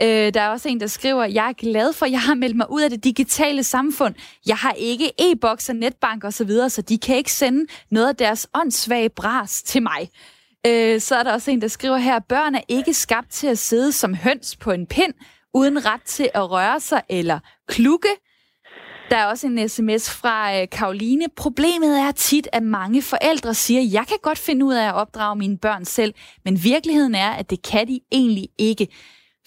Øh, 0.02 0.34
der 0.34 0.40
er 0.40 0.48
også 0.48 0.68
en, 0.68 0.80
der 0.80 0.86
skriver, 0.86 1.24
jeg 1.24 1.48
er 1.48 1.52
glad 1.52 1.92
for, 1.92 2.06
at 2.06 2.12
jeg 2.12 2.20
har 2.20 2.34
meldt 2.34 2.56
mig 2.56 2.70
ud 2.70 2.82
af 2.82 2.90
det 2.90 3.04
digitale 3.04 3.62
samfund. 3.62 4.14
Jeg 4.46 4.56
har 4.56 4.72
ikke 4.72 5.12
e-boks 5.18 5.68
og 5.68 5.76
netbank 5.76 6.24
osv., 6.24 6.32
så, 6.32 6.44
videre, 6.44 6.70
så 6.70 6.82
de 6.82 6.98
kan 6.98 7.16
ikke 7.16 7.32
sende 7.32 7.66
noget 7.90 8.08
af 8.08 8.16
deres 8.16 8.48
åndssvage 8.54 9.08
bras 9.08 9.62
til 9.62 9.82
mig. 9.82 10.10
Øh, 10.66 11.00
så 11.00 11.16
er 11.16 11.22
der 11.22 11.32
også 11.32 11.50
en, 11.50 11.60
der 11.60 11.68
skriver 11.68 11.96
her, 11.96 12.18
børn 12.18 12.54
er 12.54 12.62
ikke 12.68 12.94
skabt 12.94 13.30
til 13.30 13.46
at 13.46 13.58
sidde 13.58 13.92
som 13.92 14.14
høns 14.14 14.56
på 14.56 14.70
en 14.70 14.86
pind, 14.86 15.14
uden 15.54 15.86
ret 15.86 16.02
til 16.02 16.28
at 16.34 16.50
røre 16.50 16.80
sig 16.80 17.02
eller 17.08 17.38
klukke. 17.68 18.08
Der 19.10 19.16
er 19.16 19.26
også 19.26 19.46
en 19.46 19.68
sms 19.68 20.10
fra 20.10 20.60
øh, 20.60 20.68
Karoline. 20.72 21.24
Problemet 21.36 21.98
er 21.98 22.10
tit, 22.10 22.48
at 22.52 22.62
mange 22.62 23.02
forældre 23.02 23.54
siger, 23.54 23.82
jeg 23.82 24.06
kan 24.08 24.16
godt 24.22 24.38
finde 24.38 24.64
ud 24.66 24.74
af 24.74 24.88
at 24.88 24.94
opdrage 24.94 25.36
mine 25.36 25.58
børn 25.58 25.84
selv, 25.84 26.14
men 26.44 26.64
virkeligheden 26.64 27.14
er, 27.14 27.30
at 27.30 27.50
det 27.50 27.62
kan 27.62 27.88
de 27.88 28.00
egentlig 28.12 28.48
ikke. 28.58 28.88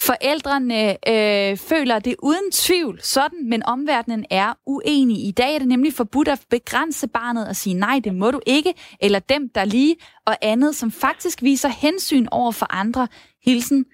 Forældrene 0.02 1.10
øh, 1.10 1.58
føler 1.58 1.99
det 1.99 2.15
uden 2.23 2.52
tvivl 2.52 2.99
sådan, 3.02 3.49
men 3.49 3.63
omverdenen 3.65 4.26
er 4.30 4.54
uenig. 4.65 5.28
I 5.28 5.32
dag 5.32 5.56
er 5.56 5.60
det 5.60 5.67
nemlig 5.67 5.93
forbudt 5.93 6.28
at 6.28 6.45
begrænse 6.49 7.08
barnet 7.08 7.47
og 7.47 7.56
sige, 7.56 7.73
nej, 7.73 7.99
det 8.04 8.15
må 8.15 8.32
du 8.32 8.39
ikke, 8.47 8.73
eller 9.02 9.19
dem 9.19 9.49
der 9.56 9.65
lige, 9.65 9.95
og 10.26 10.38
andet, 10.41 10.76
som 10.76 10.91
faktisk 10.91 11.41
viser 11.41 11.69
hensyn 11.69 12.28
over 12.32 12.52
for 12.52 12.67
andre. 12.69 13.08
Hilsen 13.45 13.86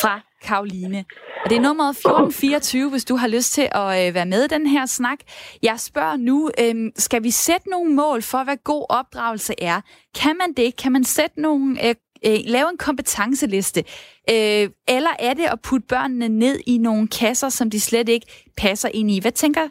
fra 0.00 0.29
Karoline. 0.42 1.04
Og 1.44 1.50
det 1.50 1.56
er 1.56 1.60
nummer 1.60 1.88
1424, 1.88 2.90
hvis 2.90 3.04
du 3.04 3.16
har 3.16 3.28
lyst 3.28 3.52
til 3.52 3.68
at 3.72 4.08
øh, 4.08 4.14
være 4.14 4.26
med 4.26 4.44
i 4.44 4.48
den 4.48 4.66
her 4.66 4.86
snak. 4.86 5.18
Jeg 5.62 5.80
spørger 5.80 6.16
nu, 6.16 6.50
øh, 6.60 6.74
skal 6.96 7.22
vi 7.22 7.30
sætte 7.30 7.70
nogle 7.70 7.94
mål 7.94 8.22
for, 8.22 8.44
hvad 8.44 8.56
god 8.64 8.86
opdragelse 8.88 9.54
er? 9.58 9.80
Kan 10.14 10.36
man 10.36 10.52
det? 10.56 10.76
Kan 10.76 10.92
man 10.92 11.04
sætte 11.04 11.40
nogle, 11.40 11.88
øh, 11.88 11.94
øh, 12.26 12.38
lave 12.44 12.70
en 12.70 12.78
kompetenceliste? 12.78 13.84
Øh, 14.30 14.68
eller 14.88 15.10
er 15.18 15.34
det 15.34 15.44
at 15.44 15.60
putte 15.62 15.86
børnene 15.86 16.28
ned 16.28 16.58
i 16.66 16.78
nogle 16.78 17.08
kasser, 17.08 17.48
som 17.48 17.70
de 17.70 17.80
slet 17.80 18.08
ikke 18.08 18.26
passer 18.56 18.88
ind 18.94 19.10
i? 19.10 19.20
Hvad 19.20 19.32
tænker 19.32 19.68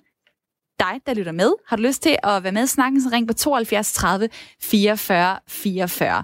dig, 0.79 1.01
der 1.05 1.13
lytter 1.13 1.31
med? 1.31 1.53
Har 1.67 1.75
du 1.75 1.83
lyst 1.83 2.03
til 2.03 2.17
at 2.23 2.43
være 2.43 2.51
med 2.51 2.63
i 2.63 2.67
snakken, 2.67 3.01
så 3.01 3.09
ring 3.11 3.27
på 3.27 3.33
72 3.33 3.93
30 3.93 4.29
44 4.61 5.39
44. 5.47 6.23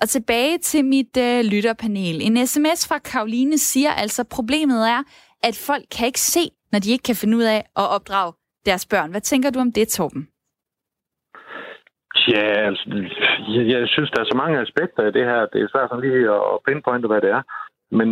Og 0.00 0.08
tilbage 0.08 0.58
til 0.58 0.84
mit 0.84 1.16
øh, 1.26 1.44
lytterpanel. 1.52 2.16
En 2.22 2.46
sms 2.46 2.88
fra 2.88 2.98
Karoline 2.98 3.58
siger 3.58 3.90
altså, 3.90 4.22
at 4.22 4.28
problemet 4.28 4.80
er, 4.88 5.02
at 5.42 5.54
folk 5.66 5.84
kan 5.96 6.06
ikke 6.06 6.20
se, 6.20 6.44
når 6.72 6.78
de 6.78 6.92
ikke 6.92 7.02
kan 7.02 7.16
finde 7.16 7.36
ud 7.36 7.42
af 7.42 7.60
at 7.82 7.86
opdrage 7.96 8.32
deres 8.66 8.86
børn. 8.86 9.10
Hvad 9.10 9.20
tænker 9.20 9.50
du 9.50 9.58
om 9.60 9.72
det, 9.72 9.88
Torben? 9.88 10.28
Ja, 12.28 12.46
altså, 12.68 12.84
jeg, 13.54 13.64
jeg 13.68 13.88
synes, 13.88 14.10
der 14.10 14.20
er 14.20 14.30
så 14.30 14.36
mange 14.36 14.60
aspekter 14.60 15.02
i 15.06 15.12
det 15.16 15.24
her. 15.30 15.40
Det 15.52 15.58
er 15.62 15.68
svært 15.72 15.90
sådan 15.90 16.04
lige 16.04 16.30
at 16.30 16.58
pinpointe, 16.66 17.08
hvad 17.08 17.20
det 17.20 17.30
er. 17.30 17.42
Men, 17.98 18.10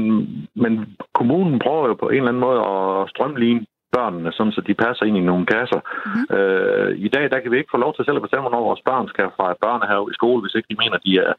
men 0.63 0.73
kommunen 1.15 1.59
prøver 1.59 1.87
jo 1.89 1.95
på 1.95 2.09
en 2.09 2.17
eller 2.17 2.29
anden 2.29 2.47
måde 2.49 2.61
at 2.75 3.11
strømline 3.13 3.67
børnene, 3.97 4.33
sådan 4.33 4.57
så 4.57 4.61
de 4.69 4.75
passer 4.85 5.05
ind 5.07 5.17
i 5.19 5.29
nogle 5.31 5.47
kasser. 5.55 5.81
Mm-hmm. 5.85 6.25
Øh, 6.37 6.91
I 7.07 7.09
dag 7.15 7.25
der 7.33 7.41
kan 7.41 7.51
vi 7.51 7.59
ikke 7.59 7.75
få 7.75 7.81
lov 7.85 7.93
til 7.95 8.05
selv 8.05 8.19
at 8.19 8.27
bestemme, 8.27 8.45
hvornår 8.45 8.69
vores 8.69 8.87
børn 8.89 9.07
skal 9.09 9.29
fra 9.37 9.47
børnehave 9.65 10.07
i 10.11 10.19
skole, 10.19 10.41
hvis 10.43 10.57
ikke 10.57 10.71
de 10.73 10.81
mener, 10.83 10.99
de 11.07 11.13
er 11.27 11.33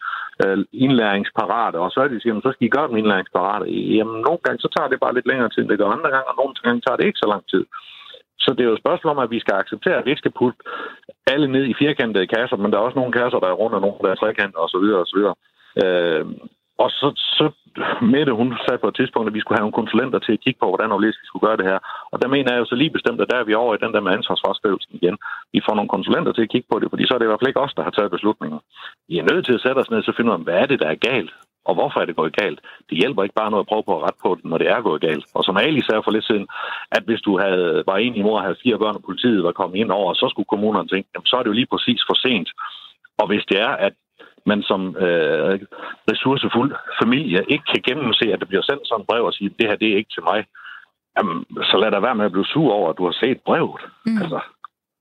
øh, 0.43 0.57
indlæringsparate. 0.85 1.77
Og 1.83 1.89
så 1.91 1.99
er 2.01 2.07
de 2.07 2.21
siger, 2.21 2.33
så 2.47 2.51
skal 2.51 2.67
I 2.67 2.75
gøre 2.75 2.87
dem 2.89 2.99
indlæringsparate. 3.01 3.65
Jamen, 3.97 4.17
nogle 4.27 4.41
gange 4.45 4.59
så 4.63 4.69
tager 4.75 4.89
det 4.89 4.99
bare 5.03 5.15
lidt 5.15 5.29
længere 5.31 5.49
tid, 5.49 5.61
end 5.61 5.69
det 5.71 5.81
gør 5.81 5.95
andre 5.95 6.11
gange, 6.13 6.27
og 6.31 6.35
nogle 6.39 6.53
gange 6.65 6.81
tager 6.81 6.97
det 6.97 7.05
ikke 7.05 7.23
så 7.23 7.27
lang 7.33 7.43
tid. 7.53 7.65
Så 8.43 8.49
det 8.53 8.61
er 8.63 8.69
jo 8.69 8.77
et 8.77 8.83
spørgsmål 8.83 9.11
om, 9.15 9.23
at 9.25 9.33
vi 9.35 9.39
skal 9.39 9.55
acceptere, 9.61 9.97
at 9.97 10.05
vi 10.05 10.11
ikke 10.11 10.23
skal 10.23 10.37
putte 10.39 10.59
alle 11.33 11.47
ned 11.55 11.63
i 11.67 11.79
firkantede 11.83 12.27
kasser, 12.35 12.57
men 12.57 12.71
der 12.71 12.77
er 12.77 12.87
også 12.87 12.99
nogle 12.99 13.17
kasser, 13.19 13.39
der 13.39 13.49
er 13.49 13.59
rundt, 13.61 13.75
og 13.75 13.81
nogle, 13.81 13.97
der 14.01 14.11
er 14.11 14.15
trekanter 14.15 14.59
osv. 14.65 14.85
osv. 15.03 15.21
Øh, 15.83 16.25
og 16.77 16.89
så, 16.89 17.07
så 17.37 17.45
Mette, 18.13 18.31
hun 18.41 18.49
sagde 18.65 18.81
på 18.81 18.87
et 18.87 18.95
tidspunkt, 18.95 19.27
at 19.27 19.33
vi 19.33 19.39
skulle 19.39 19.57
have 19.57 19.65
nogle 19.65 19.79
konsulenter 19.81 20.19
til 20.19 20.33
at 20.33 20.43
kigge 20.43 20.59
på, 20.59 20.67
hvordan 20.69 20.91
vi 21.01 21.11
skulle 21.29 21.47
gøre 21.47 21.57
det 21.57 21.69
her. 21.71 21.79
Og 22.11 22.21
der 22.21 22.27
mener 22.27 22.49
jeg 22.51 22.59
jo 22.59 22.65
så 22.65 22.75
lige 22.75 22.95
bestemt, 22.97 23.21
at 23.21 23.29
der 23.31 23.37
er 23.39 23.43
vi 23.49 23.53
over 23.53 23.75
i 23.75 23.83
den 23.83 23.93
der 23.93 24.01
med 24.05 24.11
ansvarsfraskrivelsen 24.17 24.93
igen. 24.99 25.17
Vi 25.53 25.59
får 25.65 25.75
nogle 25.75 25.93
konsulenter 25.95 26.31
til 26.33 26.45
at 26.45 26.51
kigge 26.53 26.67
på 26.71 26.79
det, 26.79 26.89
fordi 26.89 27.03
så 27.05 27.13
er 27.13 27.17
det 27.17 27.25
i 27.25 27.31
hvert 27.31 27.41
fald 27.41 27.51
ikke 27.51 27.65
os, 27.65 27.73
der 27.77 27.83
har 27.83 27.95
taget 27.95 28.15
beslutningen. 28.15 28.59
Vi 29.09 29.15
er 29.17 29.27
nødt 29.31 29.45
til 29.45 29.57
at 29.57 29.63
sætte 29.65 29.79
os 29.79 29.91
ned 29.91 30.07
og 30.07 30.15
finde 30.15 30.31
ud 30.31 30.37
af, 30.37 30.43
hvad 30.47 30.57
er 30.63 30.67
det, 30.71 30.79
der 30.79 30.89
er 30.89 31.03
galt? 31.09 31.31
Og 31.69 31.73
hvorfor 31.75 31.99
er 31.99 32.05
det 32.05 32.15
gået 32.15 32.35
galt? 32.41 32.59
Det 32.89 32.97
hjælper 32.97 33.23
ikke 33.23 33.39
bare 33.41 33.51
noget 33.51 33.63
at 33.63 33.69
prøve 33.71 33.83
på 33.87 33.93
at 33.97 34.03
rette 34.05 34.19
på 34.25 34.35
det, 34.35 34.45
når 34.45 34.57
det 34.57 34.69
er 34.69 34.81
gået 34.81 35.01
galt. 35.01 35.25
Og 35.35 35.43
som 35.43 35.57
Ali 35.57 35.81
sagde 35.81 36.03
for 36.03 36.11
lidt 36.11 36.25
siden, 36.25 36.47
at 36.91 37.03
hvis 37.07 37.21
du 37.21 37.31
havde, 37.43 37.83
var 37.89 37.97
en 37.97 38.15
i 38.15 38.21
mor 38.21 38.37
og 38.37 38.45
havde 38.45 38.63
fire 38.63 38.77
børn, 38.79 38.95
og 38.99 39.03
politiet 39.09 39.43
var 39.43 39.51
kommet 39.59 39.77
ind 39.77 39.91
over, 39.91 40.13
så 40.13 40.25
skulle 40.29 40.51
kommunerne 40.53 40.87
tænke, 40.87 41.09
jamen, 41.13 41.25
så 41.25 41.35
er 41.35 41.43
det 41.43 41.51
jo 41.51 41.59
lige 41.59 41.71
præcis 41.73 42.01
for 42.09 42.17
sent. 42.25 42.49
Og 43.21 43.27
hvis 43.27 43.45
det 43.49 43.59
er, 43.61 43.73
at 43.87 43.93
man 44.45 44.61
som 44.63 44.81
øh, 45.05 45.59
ressourcefuld 46.11 46.71
familie 47.01 47.45
ikke 47.53 47.65
kan 47.73 47.81
gennemse, 47.87 48.33
at 48.33 48.39
det 48.39 48.47
bliver 48.47 48.65
sendt 48.65 48.87
sådan 48.87 49.01
et 49.01 49.07
brev 49.07 49.23
og 49.25 49.33
sige, 49.33 49.55
det 49.59 49.67
her 49.69 49.75
det 49.75 49.89
er 49.91 49.97
ikke 49.97 50.13
til 50.15 50.23
mig, 50.23 50.45
jamen, 51.17 51.45
så 51.69 51.75
lad 51.77 51.91
dig 51.91 52.01
være 52.01 52.15
med 52.15 52.25
at 52.25 52.31
blive 52.31 52.51
sur 52.53 52.73
over, 52.73 52.89
at 52.89 52.97
du 52.97 53.05
har 53.05 53.15
set 53.23 53.39
brevet. 53.47 53.81
Mm. 54.05 54.17
Altså, 54.21 54.39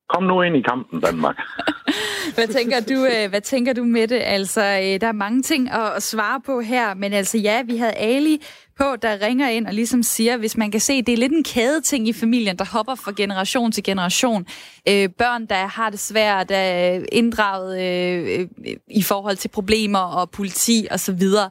kom 0.09 0.23
nu 0.23 0.43
ind 0.43 0.57
i 0.57 0.63
kampen, 0.63 1.01
Danmark. 1.01 1.37
hvad 2.35 2.49
tænker 2.49 2.81
du, 2.81 3.05
øh, 3.05 3.31
hvad 3.31 3.41
tænker 3.41 3.73
du 3.73 3.85
med 3.85 4.09
det? 4.09 4.21
Altså, 4.25 4.61
øh, 4.61 5.01
der 5.01 5.07
er 5.07 5.13
mange 5.13 5.43
ting 5.43 5.71
at 5.71 6.03
svare 6.03 6.41
på 6.41 6.61
her, 6.61 6.95
men 6.95 7.13
altså 7.13 7.39
ja, 7.39 7.63
vi 7.63 7.77
havde 7.77 7.93
Ali 7.93 8.43
på, 8.79 8.97
der 9.03 9.23
ringer 9.23 9.49
ind 9.49 9.67
og 9.67 9.75
ligesom 9.75 10.03
siger, 10.03 10.37
hvis 10.37 10.57
man 10.57 10.71
kan 10.71 10.81
se, 10.81 11.03
det 11.03 11.13
er 11.13 11.17
lidt 11.17 11.33
en 11.33 11.45
kædeting 11.45 12.09
i 12.09 12.13
familien, 12.13 12.59
der 12.59 12.65
hopper 12.65 12.95
fra 12.95 13.13
generation 13.17 13.73
til 13.73 13.85
generation. 13.85 14.47
Øh, 14.89 15.09
børn, 15.09 15.47
der 15.47 15.67
har 15.67 15.91
det 15.91 16.01
svært, 16.01 16.49
der 16.49 16.57
er 16.57 17.05
inddraget 17.13 17.83
øh, 17.83 18.41
øh, 18.41 18.77
i 18.91 19.03
forhold 19.03 19.37
til 19.37 19.49
problemer 19.49 19.99
og 19.99 20.31
politi 20.31 20.87
og 20.91 21.01
så 21.01 21.13
videre. 21.13 21.51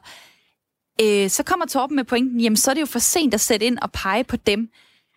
Øh, 1.02 1.30
så 1.30 1.42
kommer 1.46 1.66
Torben 1.66 1.96
med 1.96 2.04
pointen, 2.04 2.40
jamen 2.40 2.56
så 2.56 2.70
er 2.70 2.74
det 2.74 2.80
jo 2.80 2.86
for 2.86 2.98
sent 2.98 3.34
at 3.34 3.40
sætte 3.40 3.66
ind 3.66 3.78
og 3.82 3.92
pege 3.92 4.24
på 4.24 4.36
dem. 4.36 4.68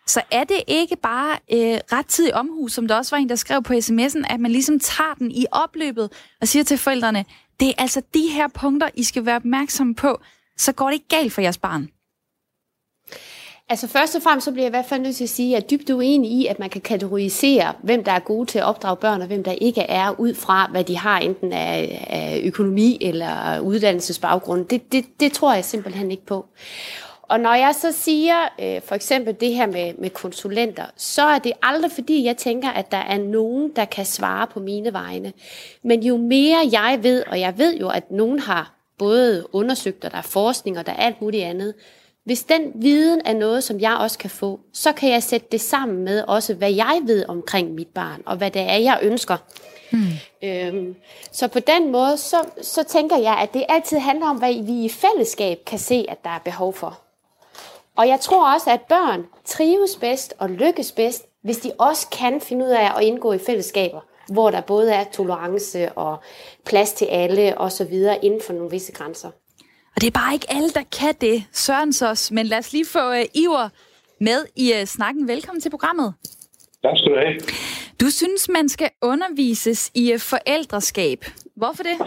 Så 0.07 0.21
er 0.31 0.43
det 0.43 0.63
ikke 0.67 0.95
bare 0.95 1.31
øh, 1.51 1.79
rettidig 1.91 2.35
omhu, 2.35 2.67
som 2.67 2.87
der 2.87 2.95
også 2.95 3.15
var 3.15 3.21
en, 3.21 3.29
der 3.29 3.35
skrev 3.35 3.63
på 3.63 3.73
sms'en, 3.73 4.33
at 4.33 4.39
man 4.39 4.51
ligesom 4.51 4.79
tager 4.79 5.13
den 5.13 5.31
i 5.31 5.45
opløbet 5.51 6.11
og 6.41 6.47
siger 6.47 6.63
til 6.63 6.77
forældrene, 6.77 7.25
det 7.59 7.67
er 7.67 7.73
altså 7.77 8.01
de 8.13 8.27
her 8.27 8.47
punkter, 8.47 8.89
I 8.93 9.03
skal 9.03 9.25
være 9.25 9.35
opmærksomme 9.35 9.95
på, 9.95 10.19
så 10.57 10.71
går 10.71 10.85
det 10.85 10.93
ikke 10.93 11.07
galt 11.07 11.33
for 11.33 11.41
jeres 11.41 11.57
barn. 11.57 11.89
Altså 13.69 13.87
først 13.87 14.15
og 14.15 14.21
fremmest 14.21 14.45
så 14.45 14.51
bliver 14.51 14.63
jeg 14.63 14.69
i 14.69 14.77
hvert 14.77 14.85
fald 14.85 15.01
nødt 15.01 15.15
til 15.15 15.23
at 15.23 15.29
sige, 15.29 15.47
at 15.47 15.51
jeg 15.51 15.65
er 15.65 15.77
dybt 15.77 15.89
uenig 15.89 16.31
i, 16.31 16.45
at 16.45 16.59
man 16.59 16.69
kan 16.69 16.81
kategorisere, 16.81 17.73
hvem 17.83 18.03
der 18.03 18.11
er 18.11 18.19
gode 18.19 18.45
til 18.45 18.59
at 18.59 18.65
opdrage 18.65 18.95
børn, 18.95 19.21
og 19.21 19.27
hvem 19.27 19.43
der 19.43 19.51
ikke 19.51 19.81
er, 19.81 20.19
ud 20.19 20.33
fra 20.33 20.67
hvad 20.71 20.83
de 20.83 20.97
har, 20.97 21.19
enten 21.19 21.53
af, 21.53 22.07
af 22.09 22.41
økonomi 22.43 22.97
eller 23.01 23.59
uddannelsesbaggrund. 23.59 24.65
Det, 24.65 24.91
det, 24.91 25.05
det 25.19 25.31
tror 25.31 25.53
jeg 25.53 25.65
simpelthen 25.65 26.11
ikke 26.11 26.25
på. 26.25 26.45
Og 27.29 27.39
når 27.39 27.53
jeg 27.53 27.75
så 27.75 27.91
siger 27.91 28.35
øh, 28.59 28.81
for 28.81 28.95
eksempel 28.95 29.35
det 29.39 29.53
her 29.53 29.65
med, 29.65 29.93
med 29.97 30.09
konsulenter, 30.09 30.85
så 30.95 31.21
er 31.21 31.39
det 31.39 31.53
aldrig 31.61 31.91
fordi, 31.91 32.23
jeg 32.23 32.37
tænker, 32.37 32.69
at 32.69 32.91
der 32.91 32.97
er 32.97 33.17
nogen, 33.17 33.71
der 33.75 33.85
kan 33.85 34.05
svare 34.05 34.47
på 34.47 34.59
mine 34.59 34.93
vegne. 34.93 35.33
Men 35.83 36.03
jo 36.03 36.17
mere 36.17 36.57
jeg 36.71 36.99
ved, 37.01 37.23
og 37.27 37.39
jeg 37.39 37.57
ved 37.57 37.77
jo, 37.77 37.89
at 37.89 38.11
nogen 38.11 38.39
har 38.39 38.73
både 38.97 39.45
undersøgt, 39.55 40.05
og 40.05 40.11
der 40.11 40.17
er 40.17 40.21
forskning, 40.21 40.79
og 40.79 40.85
der 40.85 40.91
er 40.91 41.05
alt 41.05 41.21
muligt 41.21 41.43
andet, 41.43 41.73
hvis 42.23 42.43
den 42.43 42.71
viden 42.75 43.21
er 43.25 43.33
noget, 43.33 43.63
som 43.63 43.79
jeg 43.79 43.97
også 43.99 44.17
kan 44.17 44.29
få, 44.29 44.59
så 44.73 44.91
kan 44.91 45.11
jeg 45.11 45.23
sætte 45.23 45.47
det 45.51 45.61
sammen 45.61 46.03
med 46.03 46.23
også, 46.27 46.53
hvad 46.53 46.73
jeg 46.73 47.01
ved 47.05 47.25
omkring 47.27 47.71
mit 47.71 47.87
barn, 47.87 48.21
og 48.25 48.37
hvad 48.37 48.51
det 48.51 48.61
er, 48.61 48.75
jeg 48.75 48.99
ønsker. 49.01 49.37
Hmm. 49.91 50.01
Øhm, 50.43 50.95
så 51.31 51.47
på 51.47 51.59
den 51.59 51.91
måde, 51.91 52.17
så, 52.17 52.37
så 52.61 52.83
tænker 52.83 53.17
jeg, 53.17 53.37
at 53.41 53.53
det 53.53 53.65
altid 53.69 53.97
handler 53.97 54.29
om, 54.29 54.37
hvad 54.37 54.63
vi 54.63 54.85
i 54.85 54.89
fællesskab 54.89 55.59
kan 55.65 55.79
se, 55.79 56.05
at 56.09 56.23
der 56.23 56.29
er 56.29 56.39
behov 56.39 56.73
for. 56.73 57.06
Og 57.97 58.07
jeg 58.07 58.19
tror 58.19 58.53
også, 58.53 58.69
at 58.71 58.81
børn 58.89 59.25
trives 59.45 59.95
bedst 60.01 60.33
og 60.39 60.49
lykkes 60.49 60.91
bedst, 60.91 61.25
hvis 61.43 61.57
de 61.57 61.71
også 61.79 62.09
kan 62.19 62.41
finde 62.41 62.65
ud 62.65 62.69
af 62.69 62.97
at 62.97 63.03
indgå 63.03 63.33
i 63.33 63.37
fællesskaber, 63.45 64.01
hvor 64.33 64.51
der 64.51 64.61
både 64.61 64.93
er 64.93 65.03
tolerance 65.13 65.91
og 65.91 66.23
plads 66.65 66.93
til 66.93 67.05
alle 67.05 67.57
osv. 67.57 67.93
inden 68.23 68.41
for 68.47 68.53
nogle 68.53 68.71
visse 68.71 68.93
grænser. 68.93 69.27
Og 69.95 70.01
det 70.01 70.07
er 70.07 70.19
bare 70.21 70.33
ikke 70.33 70.47
alle, 70.49 70.69
der 70.69 70.83
kan 70.99 71.13
det, 71.21 71.43
Søren 71.51 71.93
Sos. 71.93 72.31
Men 72.31 72.45
lad 72.45 72.57
os 72.57 72.73
lige 72.73 72.85
få 72.85 73.09
uh, 73.09 73.41
Iver 73.43 73.69
med 74.21 74.39
i 74.55 74.71
uh, 74.75 74.85
snakken. 74.85 75.27
Velkommen 75.27 75.61
til 75.61 75.69
programmet. 75.69 76.13
Tak 76.83 76.97
skal 76.97 77.11
du 77.11 77.17
have. 77.17 77.33
Du 78.01 78.09
synes, 78.09 78.49
man 78.49 78.69
skal 78.69 78.89
undervises 79.01 79.91
i 79.95 80.13
uh, 80.13 80.19
forældreskab. 80.19 81.19
Hvorfor 81.55 81.83
det? 81.83 81.97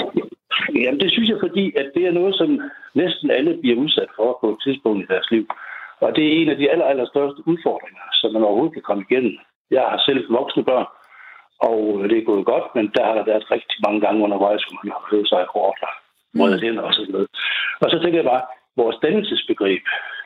Jamen, 0.74 1.00
det 1.00 1.10
synes 1.10 1.28
jeg, 1.28 1.38
fordi 1.46 1.64
at 1.76 1.86
det 1.94 2.02
er 2.06 2.12
noget, 2.12 2.34
som 2.34 2.60
næsten 2.94 3.30
alle 3.30 3.52
bliver 3.60 3.76
udsat 3.76 4.10
for 4.16 4.38
på 4.40 4.46
et 4.52 4.58
tidspunkt 4.64 5.02
i 5.04 5.06
deres 5.12 5.30
liv. 5.30 5.46
Og 6.04 6.16
det 6.16 6.24
er 6.26 6.32
en 6.40 6.48
af 6.48 6.56
de 6.56 6.70
aller, 6.70 6.86
aller 6.92 7.06
største 7.06 7.40
udfordringer, 7.50 8.04
som 8.12 8.32
man 8.32 8.42
overhovedet 8.42 8.74
kan 8.74 8.88
komme 8.88 9.04
igennem. 9.10 9.34
Jeg 9.70 9.82
har 9.90 9.98
selv 10.06 10.32
voksne 10.38 10.64
børn, 10.64 10.88
og 11.68 12.08
det 12.10 12.18
er 12.18 12.30
gået 12.30 12.44
godt, 12.52 12.66
men 12.74 12.90
der 12.96 13.04
har 13.06 13.14
der 13.14 13.24
været 13.30 13.50
rigtig 13.50 13.78
mange 13.86 14.00
gange 14.00 14.24
undervejs, 14.24 14.62
hvor 14.64 14.78
man 14.82 14.92
har 14.96 15.04
hørt 15.10 15.28
sig 15.28 15.44
hårdt 15.54 15.80
røget 16.38 16.62
ind 16.62 16.78
og 16.78 16.94
sådan 16.94 17.12
noget. 17.12 17.28
Og 17.82 17.90
så 17.90 17.96
tænker 17.98 18.18
jeg 18.18 18.30
bare, 18.32 18.44
vores 18.76 18.96
dannelsesbegreb 19.02 19.82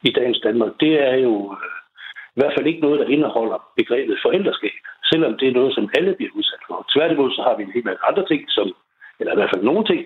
i 0.09 0.11
dagens 0.18 0.41
Danmark, 0.47 0.72
det 0.81 0.93
er 1.09 1.16
jo 1.27 1.35
øh, 1.53 1.70
i 2.37 2.39
hvert 2.41 2.55
fald 2.57 2.66
ikke 2.66 2.85
noget, 2.87 3.01
der 3.01 3.12
indeholder 3.14 3.59
begrebet 3.77 4.25
forældreskab, 4.25 4.79
selvom 5.11 5.33
det 5.39 5.49
er 5.49 5.59
noget, 5.59 5.75
som 5.75 5.91
alle 5.99 6.12
bliver 6.14 6.33
udsat 6.39 6.62
for. 6.66 6.87
Tværtimod 6.95 7.31
så 7.31 7.43
har 7.43 7.57
vi 7.57 7.62
en 7.62 7.75
hel 7.77 7.85
masse 7.85 8.05
andre 8.09 8.25
ting, 8.31 8.43
som, 8.57 8.66
eller 9.20 9.33
i 9.33 9.39
hvert 9.39 9.53
fald 9.55 9.64
nogle 9.64 9.85
ting, 9.91 10.03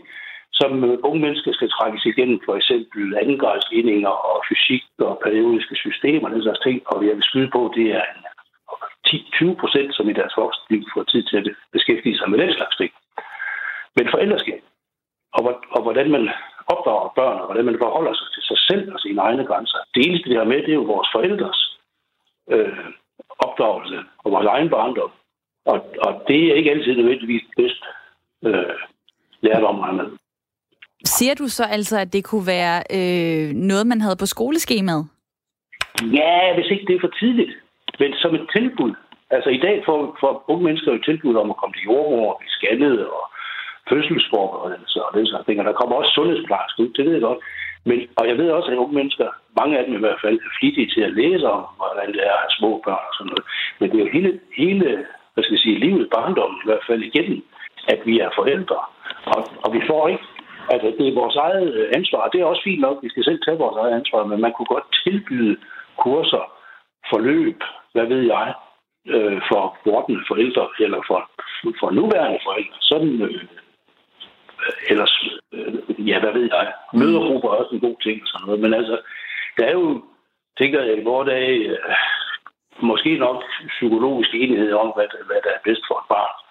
som 0.60 0.84
øh, 0.84 0.98
unge 1.08 1.20
mennesker 1.20 1.52
skal 1.52 1.70
trækkes 1.70 2.04
igennem, 2.06 2.40
for 2.46 2.54
eksempel 2.56 3.16
andengradsligninger 3.22 4.08
og 4.30 4.44
fysik 4.48 4.84
og 4.98 5.20
periodiske 5.24 5.76
systemer, 5.84 6.28
den 6.28 6.42
slags 6.42 6.60
ting, 6.60 6.76
og 6.86 7.06
jeg 7.06 7.14
vil 7.16 7.28
skyde 7.30 7.50
på, 7.56 7.72
det 7.76 7.86
er 8.00 8.04
10-20 9.08 9.54
procent, 9.60 9.94
som 9.94 10.08
i 10.08 10.12
deres 10.12 10.34
liv 10.70 10.82
får 10.94 11.02
tid 11.02 11.22
til 11.22 11.36
at 11.36 11.46
beskæftige 11.72 12.18
sig 12.18 12.30
med 12.30 12.38
den 12.38 12.52
slags 12.52 12.76
ting. 12.76 12.92
Men 13.96 14.10
forældreskab, 14.10 14.62
og, 15.32 15.42
og 15.70 15.82
hvordan 15.82 16.10
man 16.10 16.28
opdrager 16.66 17.08
børn, 17.20 17.38
og 17.40 17.46
hvordan 17.46 17.64
man 17.64 17.78
forholder 17.78 18.14
sig 18.14 18.28
til 18.34 18.42
sig 18.42 18.58
selv 18.68 18.94
og 18.94 19.00
sine 19.00 19.20
egne 19.20 19.44
grænser. 19.46 19.78
Det 19.94 20.06
eneste, 20.06 20.28
vi 20.28 20.34
har 20.34 20.44
med, 20.44 20.56
det 20.56 20.70
er 20.70 20.80
jo 20.82 20.92
vores 20.94 21.08
forældres 21.14 21.78
øh, 22.50 22.84
opdragelse 23.38 23.98
og 24.24 24.32
vores 24.32 24.46
egen 24.46 24.70
barndom. 24.70 25.12
Og, 25.64 25.78
og 26.06 26.24
det 26.28 26.40
er 26.44 26.54
ikke 26.54 26.70
altid 26.70 26.96
nødvendigvis 26.96 27.44
bedst 27.56 27.82
øh, 28.44 28.76
lærdom, 29.40 29.78
man 29.78 30.18
Ser 31.04 31.34
du 31.34 31.48
så 31.48 31.64
altså, 31.64 31.98
at 31.98 32.12
det 32.12 32.24
kunne 32.24 32.46
være 32.46 32.76
øh, 32.98 33.54
noget, 33.54 33.86
man 33.86 34.00
havde 34.00 34.16
på 34.20 34.26
skoleskemaet? 34.26 35.04
Ja, 36.20 36.54
hvis 36.54 36.70
ikke 36.70 36.86
det 36.88 36.96
er 36.96 37.00
for 37.00 37.14
tidligt. 37.20 37.52
Men 38.00 38.14
som 38.22 38.34
et 38.34 38.46
tilbud. 38.56 38.92
Altså 39.30 39.50
i 39.50 39.60
dag 39.66 39.82
får, 39.86 40.16
får 40.20 40.44
unge 40.48 40.64
mennesker 40.64 40.92
jo 40.92 40.98
tilbud 40.98 41.34
om 41.34 41.50
at 41.50 41.56
komme 41.56 41.74
til 41.74 41.86
jordmor 41.88 42.38
blive 42.40 42.54
scannet 42.56 43.06
og 43.16 43.24
fødselsforberedelse 43.90 44.98
og 45.04 45.10
den 45.18 45.26
slags 45.26 45.46
ting. 45.46 45.60
Og 45.60 45.66
der 45.66 45.80
kommer 45.80 45.96
også 45.96 46.12
sundhedsplejersker 46.14 46.82
ud, 46.82 46.88
det 46.96 47.04
ved 47.04 47.12
jeg 47.12 47.26
godt. 47.28 47.40
Men, 47.88 47.98
og 48.18 48.28
jeg 48.28 48.36
ved 48.38 48.50
også, 48.50 48.70
at 48.70 48.82
unge 48.82 48.94
mennesker, 48.94 49.26
mange 49.60 49.78
af 49.78 49.84
dem 49.84 49.94
i 49.94 50.04
hvert 50.04 50.20
fald, 50.24 50.36
er 50.38 50.56
flittige 50.60 50.90
til 50.94 51.02
at 51.08 51.16
læse 51.20 51.46
om, 51.56 51.62
hvordan 51.80 52.08
det 52.14 52.22
er 52.28 52.34
at 52.34 52.42
have 52.44 52.56
små 52.58 52.70
børn 52.84 53.08
og 53.10 53.14
sådan 53.16 53.30
noget. 53.32 53.46
Men 53.78 53.86
det 53.90 53.96
er 53.96 54.04
jo 54.04 54.14
hele, 54.16 54.30
hele 54.60 54.88
hvad 55.32 55.44
skal 55.44 55.54
jeg 55.56 55.64
sige, 55.64 55.84
livet, 55.86 56.10
barndommen 56.16 56.58
i 56.64 56.68
hvert 56.68 56.86
fald 56.88 57.02
igennem, 57.02 57.40
at 57.92 58.00
vi 58.08 58.14
er 58.24 58.30
forældre. 58.40 58.80
Og, 59.34 59.40
og 59.64 59.68
vi 59.76 59.80
får 59.90 60.02
ikke 60.08 60.26
Altså, 60.72 60.88
det 60.98 61.08
er 61.08 61.20
vores 61.20 61.36
eget 61.36 61.74
øh, 61.74 61.88
ansvar. 61.98 62.28
Det 62.28 62.40
er 62.40 62.44
også 62.44 62.62
fint 62.64 62.80
nok, 62.80 62.96
vi 63.02 63.08
skal 63.08 63.24
selv 63.24 63.40
tage 63.42 63.58
vores 63.58 63.76
eget 63.76 63.94
ansvar, 64.00 64.24
men 64.24 64.40
man 64.40 64.52
kunne 64.52 64.72
godt 64.74 64.88
tilbyde 65.04 65.56
kurser, 66.04 66.44
forløb, 67.10 67.60
hvad 67.92 68.06
ved 68.06 68.22
jeg, 68.34 68.54
øh, 69.06 69.40
for 69.50 69.62
vortende 69.84 70.22
forældre, 70.28 70.68
eller 70.80 71.00
for, 71.06 71.20
for 71.80 71.90
nuværende 71.90 72.40
forældre. 72.46 72.76
Sådan, 72.80 73.22
øh, 73.22 73.42
øh, 74.64 74.90
ellers, 74.90 75.14
øh, 75.52 76.08
ja, 76.08 76.20
hvad 76.20 76.32
ved 76.32 76.48
jeg. 76.54 76.72
Mødergrupper 76.94 77.48
er 77.50 77.56
også 77.60 77.74
en 77.74 77.86
god 77.86 77.96
ting 78.02 78.22
og 78.22 78.28
sådan 78.28 78.46
noget. 78.46 78.60
Men 78.60 78.74
altså, 78.74 78.96
der 79.58 79.64
er 79.64 79.72
jo, 79.72 80.02
tænker 80.58 80.82
jeg, 80.82 80.98
i 80.98 81.04
vores 81.04 81.26
dag, 81.28 81.48
øh, 81.66 81.78
måske 82.80 83.18
nok 83.18 83.44
psykologisk 83.68 84.30
enighed 84.34 84.72
om, 84.72 84.88
hvad, 84.96 85.06
hvad 85.26 85.40
der 85.44 85.50
er 85.50 85.64
bedst 85.64 85.82
for 85.88 85.98
et 85.98 86.08
barn 86.08 86.47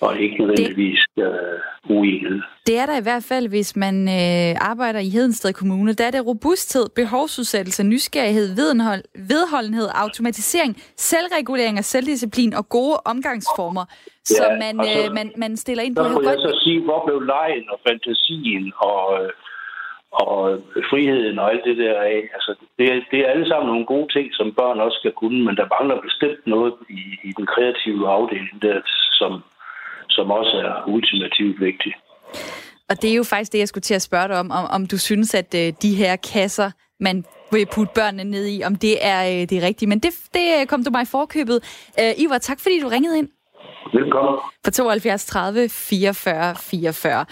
og 0.00 0.18
ikke 0.18 0.38
nødvendigvis 0.38 1.00
det, 1.16 1.22
øh, 1.22 1.96
uenighed. 1.96 2.40
Det 2.66 2.78
er 2.78 2.86
der 2.86 2.98
i 2.98 3.02
hvert 3.02 3.24
fald, 3.24 3.48
hvis 3.48 3.76
man 3.76 4.08
øh, 4.08 4.70
arbejder 4.70 5.00
i 5.00 5.08
Hedensted 5.08 5.52
Kommune. 5.52 5.92
Der 5.92 6.06
er 6.06 6.10
det 6.10 6.26
robusthed, 6.26 6.86
behovsudsættelse, 6.96 7.82
nysgerrighed, 7.84 8.54
vedenhold, 8.54 9.02
vedholdenhed, 9.30 9.88
automatisering, 9.94 10.76
selvregulering 10.96 11.78
og 11.78 11.84
selvdisciplin 11.84 12.54
og 12.54 12.68
gode 12.68 12.96
omgangsformer, 13.04 13.84
ja, 13.88 14.34
som 14.36 14.50
man, 14.64 14.80
altså, 14.80 15.08
øh, 15.08 15.14
man, 15.14 15.32
man 15.36 15.56
stiller 15.56 15.82
ind 15.84 15.96
på. 15.96 16.04
Så 16.04 16.10
kunne 16.10 16.28
jeg 16.28 16.38
så 16.38 16.60
sige, 16.64 16.80
hvor 16.84 17.06
blev 17.06 17.20
lejen 17.20 17.64
og 17.72 17.78
fantasien 17.88 18.72
og, 18.76 19.24
øh, 19.24 19.30
og 20.12 20.60
friheden 20.90 21.38
og 21.38 21.50
alt 21.52 21.64
det 21.64 21.76
der 21.76 22.00
af. 22.00 22.20
Altså, 22.34 22.54
det, 22.78 23.04
det 23.10 23.18
er 23.20 23.30
alle 23.34 23.48
sammen 23.48 23.68
nogle 23.68 23.86
gode 23.86 24.08
ting, 24.12 24.26
som 24.32 24.52
børn 24.52 24.80
også 24.80 24.98
skal 24.98 25.12
kunne, 25.12 25.44
men 25.44 25.56
der 25.56 25.66
mangler 25.74 26.00
bestemt 26.00 26.46
noget 26.46 26.74
i, 26.88 27.02
i 27.28 27.32
den 27.36 27.46
kreative 27.46 28.08
afdeling, 28.08 28.62
der, 28.62 28.80
som, 29.20 29.42
som 30.10 30.30
også 30.30 30.56
er 30.56 30.88
ultimativt 30.94 31.60
vigtigt. 31.60 31.96
Og 32.90 33.02
det 33.02 33.10
er 33.10 33.14
jo 33.14 33.24
faktisk 33.24 33.52
det, 33.52 33.58
jeg 33.58 33.68
skulle 33.68 33.82
til 33.82 33.94
at 33.94 34.02
spørge 34.02 34.28
dig 34.28 34.38
om, 34.38 34.50
om, 34.50 34.64
om 34.70 34.86
du 34.86 34.98
synes, 34.98 35.34
at 35.34 35.54
øh, 35.54 35.72
de 35.82 35.94
her 35.94 36.16
kasser, 36.16 36.70
man 37.00 37.24
vil 37.52 37.66
putte 37.74 37.92
børnene 37.94 38.30
ned 38.30 38.46
i, 38.46 38.62
om 38.62 38.74
det 38.74 39.06
er 39.06 39.20
øh, 39.32 39.48
det 39.48 39.62
rigtige. 39.62 39.88
Men 39.88 39.98
det, 39.98 40.10
det 40.34 40.68
kom 40.68 40.84
du 40.84 40.90
mig 40.90 41.02
i 41.02 41.10
forkøbet. 41.10 41.58
Øh, 42.00 42.12
Ivar, 42.24 42.38
tak 42.38 42.60
fordi 42.60 42.80
du 42.80 42.88
ringede 42.88 43.18
ind. 43.18 43.28
Velkommen. 43.92 44.40
På 44.64 44.70
72 44.70 45.26
30 45.26 45.68
44 45.68 46.54
44. 46.54 47.24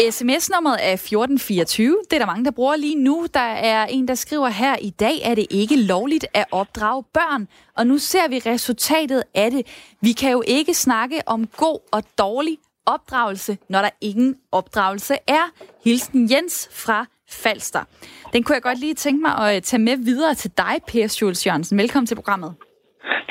SMS-nummeret 0.00 0.76
er 0.80 0.92
1424. 0.92 1.96
Det 2.10 2.16
er 2.16 2.18
der 2.18 2.26
mange, 2.26 2.44
der 2.44 2.50
bruger 2.50 2.76
lige 2.76 2.96
nu. 2.96 3.26
Der 3.34 3.40
er 3.40 3.86
en, 3.86 4.08
der 4.08 4.14
skriver 4.14 4.48
her, 4.48 4.76
i 4.76 4.90
dag 4.90 5.20
er 5.22 5.34
det 5.34 5.46
ikke 5.50 5.76
lovligt 5.76 6.26
at 6.34 6.44
opdrage 6.50 7.04
børn. 7.14 7.48
Og 7.76 7.86
nu 7.86 7.98
ser 7.98 8.28
vi 8.28 8.38
resultatet 8.38 9.22
af 9.34 9.50
det. 9.50 9.66
Vi 10.00 10.12
kan 10.12 10.32
jo 10.32 10.42
ikke 10.46 10.74
snakke 10.74 11.22
om 11.26 11.46
god 11.46 11.78
og 11.92 12.02
dårlig 12.18 12.58
opdragelse, 12.86 13.58
når 13.68 13.82
der 13.82 13.90
ingen 14.00 14.36
opdragelse 14.52 15.14
er. 15.26 15.50
Hilsen 15.84 16.30
Jens 16.30 16.68
fra 16.72 17.06
Falster. 17.28 17.84
Den 18.32 18.42
kunne 18.42 18.54
jeg 18.54 18.62
godt 18.62 18.78
lige 18.78 18.94
tænke 18.94 19.22
mig 19.22 19.54
at 19.56 19.62
tage 19.62 19.82
med 19.82 19.96
videre 19.96 20.34
til 20.34 20.50
dig, 20.56 20.80
Per 20.86 21.06
Schultz 21.06 21.46
Jørgensen. 21.46 21.78
Velkommen 21.78 22.06
til 22.06 22.14
programmet. 22.14 22.54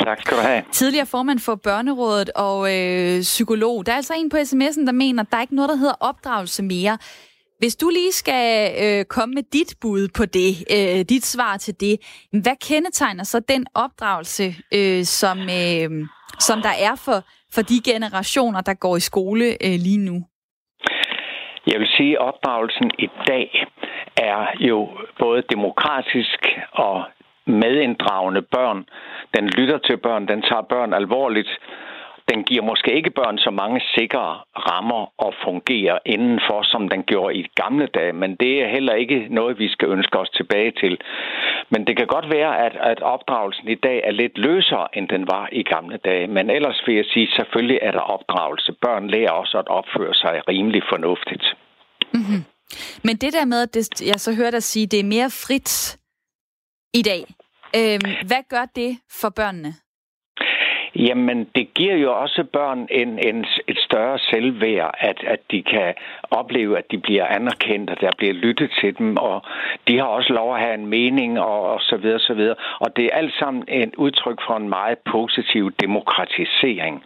Tak 0.06 0.22
skal 0.22 0.38
du 0.38 0.41
have. 0.41 0.64
Tidligere 0.72 1.06
formand 1.06 1.39
for 1.39 1.56
Børnerådet 1.56 2.30
og 2.36 2.58
øh, 2.76 3.22
psykolog. 3.22 3.86
Der 3.86 3.91
er 3.91 3.95
altså 3.95 4.14
en 4.18 4.30
på 4.30 4.38
sms'en, 4.38 4.86
der 4.86 4.91
mener, 4.91 5.24
at 5.24 5.32
der 5.32 5.38
er 5.38 5.41
ikke 5.41 5.56
noget, 5.56 5.70
der 5.70 5.76
hedder 5.76 5.93
opdragelse 5.99 6.64
mere. 6.64 6.97
Hvis 7.60 7.76
du 7.76 7.89
lige 7.89 8.12
skal 8.12 8.72
øh, 8.84 9.06
komme 9.06 9.34
med 9.36 9.43
dit 9.43 9.76
bud 9.82 10.08
på 10.18 10.26
det, 10.26 10.52
øh, 10.76 11.06
dit 11.14 11.26
svar 11.26 11.58
til 11.58 11.80
det, 11.80 11.95
hvad 12.43 12.56
kendetegner 12.70 13.24
så 13.24 13.39
den 13.39 13.66
opdragelse, 13.76 14.56
øh, 14.74 15.04
som, 15.04 15.39
øh, 15.39 15.89
som 16.39 16.62
der 16.62 16.76
er 16.89 16.95
for, 17.06 17.18
for 17.54 17.62
de 17.62 17.82
generationer, 17.91 18.62
der 18.62 18.74
går 18.74 18.97
i 18.97 18.99
skole 18.99 19.45
øh, 19.45 19.78
lige 19.88 19.97
nu? 19.97 20.26
Jeg 21.68 21.80
vil 21.80 21.88
sige, 21.97 22.12
at 22.12 22.26
opdragelsen 22.28 22.91
i 22.99 23.08
dag 23.28 23.66
er 24.18 24.45
jo 24.60 24.89
både 25.20 25.43
demokratisk 25.49 26.41
og 26.74 27.04
medinddragende 27.46 28.42
børn. 28.42 28.86
Den 29.36 29.48
lytter 29.48 29.78
til 29.78 29.98
børn, 29.98 30.28
den 30.28 30.42
tager 30.42 30.62
børn 30.62 30.94
alvorligt. 30.94 31.50
Den 32.32 32.44
giver 32.44 32.64
måske 32.64 32.96
ikke 32.96 33.10
børn 33.10 33.38
så 33.38 33.52
mange 33.52 33.82
sikre 33.96 34.39
rammer 34.70 35.14
og 35.18 35.34
fungerer 35.44 35.98
indenfor, 36.06 36.64
som 36.64 36.89
den 36.89 37.04
gjorde 37.04 37.36
i 37.36 37.48
gamle 37.56 37.88
dage, 37.88 38.14
men 38.14 38.36
det 38.36 38.64
er 38.64 38.68
heller 38.68 38.94
ikke 38.94 39.28
noget, 39.30 39.60
vi 39.60 39.68
skal 39.70 39.88
ønske 39.88 40.20
os 40.20 40.30
tilbage 40.30 40.72
til. 40.72 40.98
Men 41.70 41.88
det 41.88 41.98
kan 41.98 42.08
godt 42.08 42.32
være, 42.32 42.66
at, 42.66 42.76
at 42.92 43.02
opdragelsen 43.02 43.68
i 43.68 43.76
dag 43.76 44.02
er 44.04 44.12
lidt 44.12 44.38
løsere, 44.38 44.88
end 44.98 45.10
den 45.10 45.28
var 45.28 45.50
i 45.52 45.64
gamle 45.64 45.98
dage. 45.98 46.28
Men 46.28 46.50
ellers 46.50 46.84
vil 46.86 46.96
jeg 46.96 47.06
sige, 47.06 47.28
selvfølgelig 47.36 47.80
er 47.82 47.92
der 47.92 48.00
opdragelse. 48.00 48.74
Børn 48.82 49.08
lærer 49.08 49.32
også 49.32 49.58
at 49.58 49.68
opføre 49.68 50.14
sig 50.14 50.42
rimelig 50.50 50.82
fornuftigt. 50.89 51.46
Mm-hmm. 52.14 52.44
Men 53.04 53.16
det 53.16 53.34
der 53.34 53.46
med, 53.46 53.62
at 53.62 53.74
det, 53.74 54.02
jeg 54.02 54.20
så 54.20 54.34
hørte 54.36 54.52
dig 54.52 54.64
sige, 54.64 54.88
det 54.88 55.00
er 55.00 55.04
mere 55.04 55.30
frit 55.30 55.98
i 56.94 57.02
dag. 57.02 57.24
Øhm, 57.76 58.12
hvad 58.28 58.44
gør 58.50 58.66
det 58.76 58.98
for 59.22 59.30
børnene? 59.30 59.74
Jamen, 60.96 61.50
det 61.56 61.74
giver 61.74 61.96
jo 61.96 62.20
også 62.20 62.44
børn 62.54 62.88
en, 62.92 63.20
en, 63.28 63.46
et 63.68 63.78
større 63.78 64.20
selvværd, 64.20 64.96
at, 65.00 65.24
at 65.24 65.39
de 65.52 65.64
kan 65.64 65.94
opleve, 66.32 66.78
at 66.78 66.92
de 66.92 66.98
bliver 66.98 67.26
anerkendt, 67.26 67.89
at 67.89 68.02
der 68.02 68.10
bliver 68.18 68.34
lyttet 68.34 68.72
til 68.82 68.98
dem, 68.98 69.18
og 69.18 69.42
de 69.88 69.98
har 69.98 70.06
også 70.06 70.34
lov 70.34 70.56
at 70.56 70.62
have 70.62 70.74
en 70.74 70.88
mening, 70.88 71.39
og, 71.39 71.62
og 71.62 71.80
så 71.82 71.98
videre, 71.98 72.20
så 72.20 72.34
videre. 72.34 72.56
Og 72.80 72.96
det 72.96 73.06
er 73.06 73.18
alt 73.18 73.34
sammen 73.39 73.64
et 73.68 73.96
udtryk 73.96 74.39
for 74.48 74.58
en 74.58 74.70
meget 74.70 74.98
positiv 75.12 75.72
demokratisering. 75.72 77.04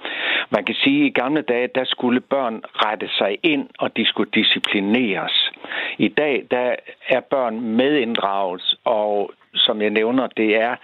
Man 0.49 0.65
kan 0.65 0.75
sige, 0.75 1.01
at 1.01 1.07
i 1.07 1.19
gamle 1.21 1.41
dage, 1.41 1.69
der 1.75 1.85
skulle 1.85 2.21
børn 2.21 2.61
rette 2.65 3.09
sig 3.17 3.37
ind, 3.43 3.69
og 3.79 3.97
de 3.97 4.05
skulle 4.05 4.31
disciplineres. 4.33 5.51
I 5.97 6.07
dag, 6.07 6.45
der 6.51 6.75
er 7.09 7.19
børn 7.19 7.61
medinddraget, 7.61 8.75
og 8.85 9.31
som 9.55 9.81
jeg 9.81 9.89
nævner, 9.89 10.27
det 10.27 10.55
er 10.61 10.75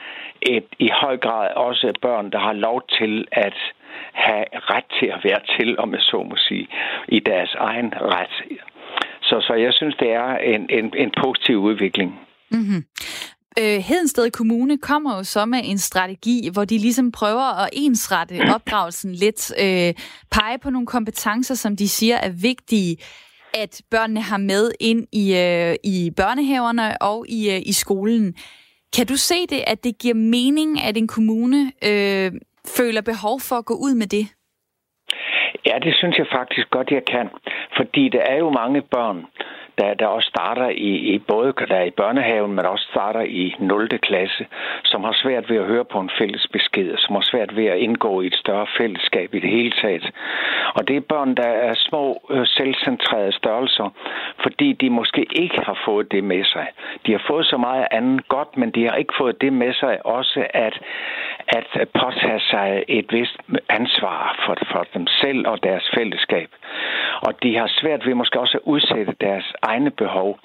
et, 0.41 0.65
i 0.79 0.89
høj 1.01 1.17
grad 1.17 1.53
også 1.55 1.93
børn, 2.01 2.31
der 2.31 2.39
har 2.39 2.53
lov 2.53 2.81
til 2.99 3.27
at 3.31 3.57
have 4.13 4.45
ret 4.53 4.85
til 4.99 5.07
at 5.07 5.19
være 5.23 5.41
til, 5.59 5.79
om 5.79 5.93
jeg 5.93 6.01
så 6.01 6.23
må 6.29 6.35
sige, 6.37 6.67
i 7.07 7.19
deres 7.19 7.55
egen 7.57 7.93
ret. 7.95 8.59
Så, 9.21 9.41
så 9.47 9.53
jeg 9.53 9.73
synes, 9.73 9.95
det 9.95 10.11
er 10.11 10.37
en, 10.37 10.69
en, 10.69 10.93
en 10.97 11.11
positiv 11.23 11.57
udvikling. 11.57 12.19
Mm-hmm. 12.51 12.85
Øh, 13.59 13.77
Hedensted 13.77 14.31
Kommune 14.31 14.77
kommer 14.77 15.17
jo 15.17 15.23
så 15.23 15.45
med 15.45 15.61
en 15.63 15.77
strategi, 15.77 16.49
hvor 16.53 16.65
de 16.65 16.77
ligesom 16.77 17.11
prøver 17.11 17.63
at 17.63 17.69
ensrette 17.73 18.35
opdragelsen 18.55 19.11
lidt, 19.13 19.53
øh, 19.59 19.93
pege 20.31 20.57
på 20.63 20.69
nogle 20.69 20.87
kompetencer, 20.87 21.55
som 21.55 21.75
de 21.77 21.89
siger 21.89 22.15
er 22.15 22.29
vigtige, 22.41 22.97
at 23.53 23.81
børnene 23.91 24.21
har 24.21 24.37
med 24.37 24.71
ind 24.79 25.07
i, 25.11 25.35
øh, 25.35 25.75
i 25.83 26.11
børnehaverne 26.17 27.01
og 27.01 27.25
i, 27.29 27.51
øh, 27.51 27.61
i 27.65 27.73
skolen. 27.73 28.35
Kan 28.95 29.05
du 29.05 29.17
se 29.17 29.47
det, 29.53 29.61
at 29.67 29.83
det 29.83 29.97
giver 30.01 30.15
mening, 30.15 30.81
at 30.87 30.97
en 30.97 31.07
kommune 31.07 31.71
øh, 31.89 32.31
føler 32.77 33.01
behov 33.01 33.39
for 33.39 33.55
at 33.55 33.65
gå 33.65 33.73
ud 33.73 33.93
med 33.95 34.07
det? 34.07 34.25
Ja, 35.65 35.75
det 35.85 35.93
synes 35.95 36.17
jeg 36.17 36.27
faktisk 36.39 36.69
godt, 36.69 36.89
jeg 36.91 37.05
kan. 37.13 37.27
Fordi 37.77 38.09
der 38.09 38.21
er 38.21 38.37
jo 38.37 38.49
mange 38.49 38.81
børn, 38.81 39.25
der, 39.77 39.93
der 39.93 40.07
også 40.07 40.27
starter 40.27 40.69
i, 40.69 40.91
i 41.13 41.19
både 41.19 41.53
der 41.69 41.75
er 41.75 41.83
i 41.83 41.91
børnehaven, 41.91 42.53
men 42.55 42.65
også 42.65 42.87
starter 42.91 43.21
i 43.21 43.55
0. 43.59 43.99
klasse, 43.99 44.45
som 44.83 45.03
har 45.03 45.15
svært 45.23 45.49
ved 45.49 45.57
at 45.57 45.65
høre 45.65 45.85
på 45.85 45.99
en 45.99 46.11
fælles 46.19 46.47
besked, 46.47 46.97
som 46.97 47.15
har 47.15 47.21
svært 47.21 47.55
ved 47.55 47.65
at 47.65 47.77
indgå 47.77 48.21
i 48.21 48.27
et 48.27 48.35
større 48.35 48.67
fællesskab 48.77 49.33
i 49.33 49.39
det 49.39 49.49
hele 49.49 49.71
taget. 49.81 50.11
Og 50.75 50.87
det 50.87 50.95
er 50.95 51.01
børn, 51.01 51.35
der 51.35 51.51
er 51.67 51.73
små, 51.73 52.21
øh, 52.29 52.45
selvcentrerede 52.47 53.31
størrelser, 53.31 53.89
fordi 54.43 54.73
de 54.73 54.89
måske 54.89 55.25
ikke 55.31 55.59
har 55.61 55.77
fået 55.85 56.11
det 56.11 56.23
med 56.23 56.43
sig. 56.43 56.67
De 57.05 57.11
har 57.11 57.23
fået 57.27 57.45
så 57.45 57.57
meget 57.57 57.87
andet 57.91 58.27
godt, 58.27 58.57
men 58.57 58.71
de 58.71 58.83
har 58.89 58.95
ikke 58.95 59.13
fået 59.17 59.41
det 59.41 59.53
med 59.53 59.73
sig 59.73 60.05
også 60.05 60.47
at, 60.53 60.79
at 61.47 61.89
påtage 61.99 62.39
sig 62.39 62.83
et 62.87 63.13
vist 63.13 63.37
ansvar 63.69 64.43
for, 64.45 64.55
for 64.71 64.87
dem 64.93 65.07
selv 65.07 65.47
og 65.47 65.63
deres 65.63 65.91
fællesskab. 65.97 66.49
Og 67.21 67.43
de 67.43 67.57
har 67.57 67.67
svært 67.67 68.05
ved 68.05 68.15
måske 68.15 68.39
også 68.39 68.57
at 68.57 68.63
udsætte 68.65 69.15
deres 69.21 69.53
egne 69.63 69.91
behov 69.91 70.37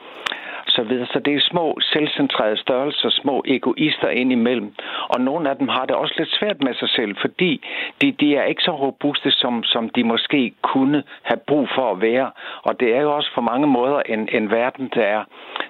så 0.76 0.82
videre. 0.82 1.06
Så 1.06 1.18
det 1.24 1.34
er 1.34 1.40
små, 1.40 1.78
selvcentrerede 1.80 2.56
størrelser, 2.56 3.10
små 3.10 3.42
egoister 3.46 4.08
indimellem. 4.08 4.74
Og 5.08 5.20
nogle 5.20 5.50
af 5.50 5.56
dem 5.56 5.68
har 5.68 5.84
det 5.86 5.96
også 5.96 6.14
lidt 6.18 6.32
svært 6.38 6.62
med 6.62 6.74
sig 6.74 6.88
selv, 6.88 7.16
fordi 7.20 7.52
de, 8.00 8.12
de 8.20 8.36
er 8.36 8.44
ikke 8.44 8.62
så 8.62 8.74
robuste, 8.84 9.30
som, 9.30 9.64
som 9.64 9.88
de 9.88 10.04
måske 10.04 10.52
kunne 10.62 11.02
have 11.22 11.40
brug 11.46 11.68
for 11.74 11.90
at 11.90 12.00
være. 12.00 12.30
Og 12.62 12.80
det 12.80 12.88
er 12.96 13.00
jo 13.00 13.16
også 13.16 13.30
på 13.34 13.40
mange 13.40 13.66
måder 13.66 14.00
en, 14.08 14.28
en 14.32 14.50
verden, 14.50 14.90
der 14.94 15.02
er, 15.02 15.24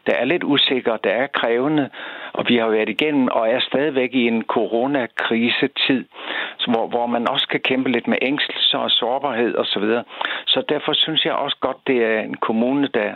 der 0.06 0.12
er 0.12 0.24
lidt 0.24 0.44
usikker, 0.44 0.96
der 0.96 1.10
er 1.10 1.26
krævende, 1.26 1.90
og 2.32 2.44
vi 2.48 2.56
har 2.56 2.68
været 2.68 2.88
igennem 2.88 3.28
og 3.28 3.48
er 3.48 3.60
stadigvæk 3.60 4.14
i 4.14 4.26
en 4.26 4.42
coronakrisetid, 4.42 6.04
hvor, 6.68 6.86
hvor 6.86 7.06
man 7.06 7.28
også 7.30 7.48
kan 7.48 7.60
kæmpe 7.60 7.90
lidt 7.90 8.06
med 8.06 8.18
ængstelse 8.22 8.78
og 8.78 8.90
sårbarhed 8.90 9.56
osv. 9.58 9.66
Så, 9.66 9.80
videre. 9.80 10.04
så 10.46 10.62
derfor 10.68 10.92
synes 10.92 11.24
jeg 11.24 11.32
også 11.32 11.56
godt, 11.60 11.76
det 11.86 12.04
er 12.04 12.20
en 12.20 12.34
kommune, 12.34 12.88
der, 12.94 13.14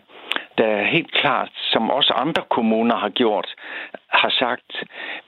der 0.60 0.90
helt 0.96 1.12
klart, 1.20 1.52
som 1.72 1.90
også 1.90 2.12
andre 2.24 2.42
kommuner 2.56 2.96
har 3.04 3.12
gjort, 3.20 3.48
har 4.22 4.32
sagt, 4.42 4.70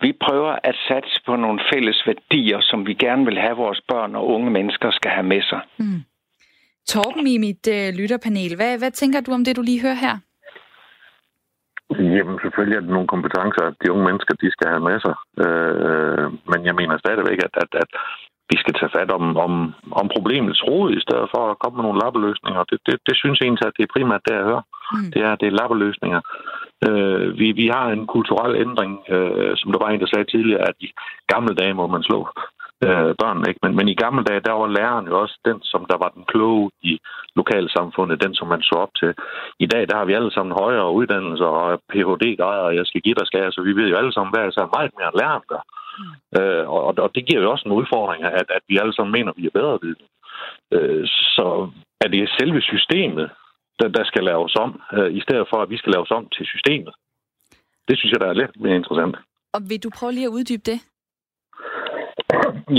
vi 0.01 0.11
prøver 0.27 0.53
at 0.65 0.77
satse 0.89 1.17
på 1.27 1.37
nogle 1.37 1.61
fælles 1.73 2.03
værdier, 2.07 2.61
som 2.61 2.87
vi 2.87 2.95
gerne 2.95 3.25
vil 3.25 3.39
have 3.39 3.57
vores 3.57 3.81
børn 3.89 4.15
og 4.15 4.29
unge 4.35 4.51
mennesker 4.51 4.91
skal 4.91 5.11
have 5.11 5.29
med 5.33 5.43
sig. 5.43 5.61
Mm. 5.79 6.01
Torben 6.87 7.27
i 7.27 7.39
mit 7.47 7.65
øh, 7.77 7.89
lytterpanel, 7.99 8.53
hvad, 8.57 8.79
hvad 8.79 8.91
tænker 8.91 9.21
du 9.21 9.31
om 9.33 9.45
det, 9.45 9.57
du 9.57 9.63
lige 9.63 9.83
hører 9.83 10.01
her? 10.07 10.17
Jamen 12.17 12.39
selvfølgelig 12.45 12.77
er 12.77 12.85
det 12.85 12.97
nogle 12.97 13.13
kompetencer, 13.15 13.63
at 13.71 13.77
de 13.83 13.93
unge 13.93 14.05
mennesker 14.09 14.35
de 14.43 14.51
skal 14.57 14.69
have 14.73 14.85
med 14.89 14.99
sig. 15.07 15.15
Øh, 15.45 16.27
men 16.51 16.61
jeg 16.69 16.75
mener 16.81 16.97
stadigvæk, 16.99 17.39
at, 17.47 17.55
at, 17.65 17.71
at 17.83 17.91
vi 18.51 18.57
skal 18.63 18.75
tage 18.75 18.95
fat 18.99 19.11
om, 19.19 19.25
om, 19.47 19.53
om 20.01 20.07
problemets 20.17 20.61
rod, 20.69 20.89
i 20.99 21.01
stedet 21.07 21.29
for 21.35 21.43
at 21.51 21.59
komme 21.61 21.77
med 21.77 21.85
nogle 21.87 22.01
lappeløsninger. 22.05 22.63
Det, 22.71 22.79
det, 22.87 22.95
det 23.09 23.15
synes 23.21 23.37
jeg 23.37 23.47
egentlig, 23.47 23.67
at 23.67 23.77
det 23.77 23.85
er 23.85 23.95
primært 23.97 24.27
det, 24.27 24.35
jeg 24.39 24.49
hører. 24.51 24.65
Mm. 24.95 25.11
Det 25.13 25.23
er, 25.23 25.35
det 25.41 25.47
er 25.49 25.59
lappeløsninger. 25.61 26.21
Øh, 26.89 27.39
vi, 27.39 27.53
vi 27.53 27.67
har 27.75 27.87
en 27.89 28.07
kulturel 28.07 28.57
ændring, 28.65 28.93
øh, 29.15 29.53
som 29.57 29.73
der 29.73 29.79
var 29.85 29.91
en, 29.91 30.01
der 30.01 30.07
sagde 30.07 30.31
tidligere, 30.31 30.69
at 30.69 30.75
i 30.81 30.89
gamle 31.33 31.55
dage 31.55 31.75
må 31.75 31.87
man 31.87 32.03
slå 32.03 32.29
øh, 32.85 33.13
børn. 33.21 33.45
Ikke? 33.49 33.61
Men, 33.63 33.73
men 33.77 33.89
i 33.89 33.95
gamle 33.95 34.25
dage, 34.25 34.47
der 34.49 34.53
var 34.53 34.67
læreren 34.67 35.07
jo 35.07 35.15
også 35.23 35.37
den, 35.45 35.59
som 35.63 35.83
der 35.91 35.97
var 36.03 36.11
den 36.17 36.25
kloge 36.33 36.71
i 36.83 36.93
lokalsamfundet, 37.37 38.23
den, 38.25 38.35
som 38.35 38.49
man 38.49 38.63
så 38.63 38.75
op 38.85 38.95
til. 39.01 39.15
I 39.59 39.67
dag, 39.67 39.83
der 39.89 39.97
har 39.97 40.05
vi 40.05 40.13
alle 40.19 40.33
sammen 40.33 40.61
højere 40.63 40.93
uddannelser 40.99 41.51
og 41.61 41.81
Ph.D.-grader, 41.91 42.65
og 42.69 42.77
jeg 42.77 42.87
skal 42.87 43.01
give 43.01 43.19
dig 43.19 43.27
skal, 43.27 43.53
så 43.53 43.61
vi 43.63 43.73
ved 43.79 43.89
jo 43.89 43.97
alle 43.97 44.13
sammen, 44.13 44.33
hvad 44.33 44.45
er 44.45 44.51
så 44.51 44.65
meget 44.77 44.93
mere 44.99 45.17
læreren 45.21 45.45
gør. 45.53 45.63
Mm. 45.99 46.13
Øh, 46.39 46.65
og, 46.75 46.99
og 47.05 47.11
det 47.15 47.27
giver 47.27 47.43
jo 47.43 47.51
også 47.51 47.65
en 47.67 47.79
udfordring, 47.81 48.25
at, 48.25 48.49
at 48.57 48.63
vi 48.69 48.79
alle 48.79 48.95
sammen 48.95 49.13
mener, 49.13 49.31
at 49.31 49.39
vi 49.41 49.47
er 49.47 49.59
bedre 49.61 49.79
vidne. 49.83 50.07
Øh, 50.75 51.05
så 51.37 51.47
er 52.05 52.09
det 52.09 52.37
selve 52.39 52.61
systemet, 52.61 53.31
der, 53.83 53.89
der 53.99 54.05
skal 54.05 54.25
laves 54.25 54.55
om, 54.65 54.81
øh, 54.97 55.11
i 55.19 55.21
stedet 55.21 55.47
for, 55.51 55.59
at 55.63 55.71
vi 55.71 55.77
skal 55.77 55.93
laves 55.93 56.11
om 56.11 56.29
til 56.37 56.47
systemet. 56.47 56.95
Det 57.89 57.99
synes 57.99 58.13
jeg, 58.13 58.21
der 58.21 58.29
er 58.31 58.41
lidt 58.41 58.61
mere 58.61 58.77
interessant. 58.77 59.17
Og 59.55 59.61
vil 59.69 59.83
du 59.85 59.91
prøve 59.99 60.13
lige 60.13 60.29
at 60.29 60.37
uddybe 60.39 60.65
det? 60.71 60.79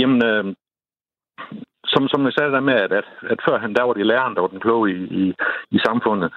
Jamen, 0.00 0.20
øh, 0.30 0.44
som, 1.92 2.08
som 2.08 2.24
jeg 2.24 2.32
sagde 2.32 2.52
der 2.52 2.68
med, 2.70 2.74
at, 2.74 2.92
at, 2.92 3.08
at 3.32 3.38
førhen, 3.48 3.74
der 3.74 3.82
var 3.82 3.92
det 3.92 4.06
læreren, 4.06 4.34
der 4.34 4.40
var 4.40 4.52
den 4.54 4.60
kloge 4.60 4.86
i, 4.96 4.98
i, 5.22 5.34
i 5.76 5.78
samfundet. 5.86 6.30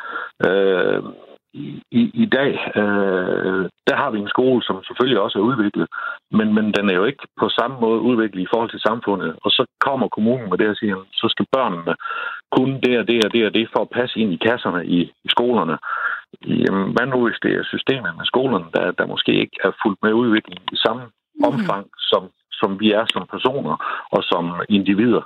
Øh, 0.48 1.04
i, 1.92 2.02
i 2.24 2.26
dag, 2.38 2.52
øh, 2.82 3.64
der 3.88 3.96
har 4.02 4.10
vi 4.12 4.20
en 4.20 4.34
skole, 4.36 4.64
som 4.64 4.84
selvfølgelig 4.84 5.20
også 5.20 5.38
er 5.40 5.50
udviklet, 5.50 5.88
men, 6.32 6.48
men 6.56 6.66
den 6.78 6.90
er 6.90 6.96
jo 6.96 7.06
ikke 7.06 7.26
på 7.40 7.50
samme 7.50 7.78
måde 7.80 8.00
udviklet 8.10 8.42
i 8.44 8.52
forhold 8.54 8.70
til 8.72 8.86
samfundet. 8.88 9.36
Og 9.46 9.52
så 9.52 9.66
kommer 9.88 10.08
kommunen 10.08 10.50
med 10.50 10.58
det 10.58 10.70
og 10.70 10.76
siger, 10.76 10.96
så 11.14 11.28
skal 11.34 11.46
børnene 11.56 11.96
kunne 12.56 12.80
det 12.86 13.00
og 13.00 13.08
det 13.08 13.26
og 13.26 13.34
det 13.34 13.46
og 13.46 13.54
det 13.54 13.70
for 13.74 13.82
at 13.84 13.94
passe 14.00 14.20
ind 14.20 14.34
i 14.34 14.44
kasserne 14.48 14.86
i, 14.86 15.00
i 15.26 15.30
skolerne. 15.36 15.78
Jamen, 16.64 16.88
hvad 16.94 17.08
nu 17.08 17.18
hvis 17.26 17.40
det 17.44 17.52
er 17.54 17.64
systemet 17.64 18.12
med 18.18 18.26
skolerne, 18.26 18.66
der, 18.76 18.92
der 18.92 19.06
måske 19.14 19.32
ikke 19.44 19.58
er 19.64 19.72
fuldt 19.82 20.00
med 20.04 20.14
udvikling 20.14 20.60
i 20.72 20.78
samme 20.86 21.04
mm. 21.04 21.44
omfang, 21.50 21.86
som, 21.98 22.24
som 22.52 22.80
vi 22.80 22.92
er 22.92 23.06
som 23.14 23.28
personer 23.36 23.76
og 24.16 24.22
som 24.24 24.44
individer? 24.70 25.24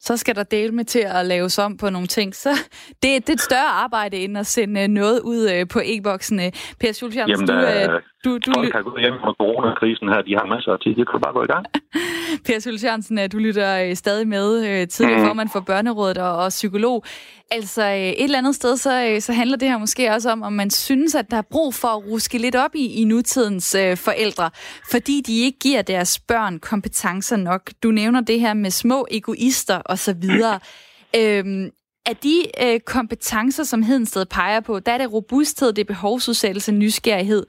Så 0.00 0.16
skal 0.16 0.34
der 0.34 0.42
dele 0.42 0.72
med 0.72 0.84
til 0.84 1.04
at 1.06 1.26
lave 1.26 1.48
om 1.64 1.76
på 1.76 1.90
nogle 1.90 2.06
ting. 2.06 2.34
Så 2.34 2.50
det, 3.02 3.26
det 3.26 3.28
er 3.28 3.32
et 3.32 3.40
større 3.40 3.72
arbejde, 3.84 4.16
end 4.16 4.38
at 4.38 4.46
sende 4.46 4.88
noget 4.88 5.20
ud 5.20 5.50
øh, 5.52 5.68
på 5.68 5.80
e-boksen. 5.84 6.38
Per 6.80 6.92
Schultz, 6.92 7.16
Jamen, 7.16 7.46
du, 7.46 7.52
øh, 7.52 8.02
du, 8.24 8.38
du, 8.38 8.52
folk 8.54 8.72
har 8.72 8.82
gået 8.82 9.00
hjem 9.00 9.12
med 9.12 9.34
coronakrisen 9.40 10.08
her. 10.08 10.22
De 10.22 10.34
har 10.38 10.46
masser 10.54 10.72
af 10.72 10.80
tid. 10.80 10.94
De 10.94 11.04
kan 11.04 11.20
bare 11.20 11.32
gå 11.32 11.42
i 11.42 11.50
gang. 11.54 11.64
per 12.48 12.60
Schultz 12.60 12.84
Jørgensen, 12.84 13.30
du 13.30 13.38
lytter 13.38 13.94
stadig 13.94 14.28
med, 14.28 14.86
tidligere 14.86 15.20
mm. 15.20 15.26
formand 15.26 15.48
for 15.48 15.60
Børnerådet 15.60 16.18
og, 16.18 16.36
og 16.36 16.48
psykolog. 16.48 17.04
Altså 17.50 17.82
et 17.82 18.24
eller 18.24 18.38
andet 18.38 18.54
sted, 18.54 18.76
så, 18.76 19.16
så 19.20 19.32
handler 19.32 19.56
det 19.56 19.68
her 19.68 19.78
måske 19.78 20.10
også 20.10 20.30
om, 20.30 20.42
om 20.42 20.52
man 20.52 20.70
synes, 20.70 21.14
at 21.14 21.30
der 21.30 21.36
er 21.36 21.42
brug 21.42 21.74
for 21.74 21.88
at 21.88 22.06
ruske 22.06 22.38
lidt 22.38 22.56
op 22.56 22.74
i, 22.74 22.86
i 22.86 23.04
nutidens 23.04 23.74
øh, 23.74 23.96
forældre, 23.96 24.50
fordi 24.90 25.22
de 25.26 25.40
ikke 25.40 25.58
giver 25.58 25.82
deres 25.82 26.18
børn 26.18 26.58
kompetencer 26.58 27.36
nok. 27.36 27.70
Du 27.82 27.90
nævner 27.90 28.20
det 28.20 28.40
her 28.40 28.54
med 28.54 28.70
små 28.70 29.06
egoister 29.10 29.82
osv. 29.84 30.30
Øhm, 31.16 31.70
af 32.06 32.16
de 32.16 32.42
øh, 32.64 32.80
kompetencer, 32.80 33.64
som 33.64 33.82
Hedensted 33.82 34.26
peger 34.26 34.60
på, 34.60 34.80
der 34.80 34.92
er 34.92 34.98
det 34.98 35.12
robusthed, 35.12 35.72
det 35.72 35.82
er 35.82 35.94
behovsudsættelse, 35.94 36.72
nysgerrighed, 36.72 37.46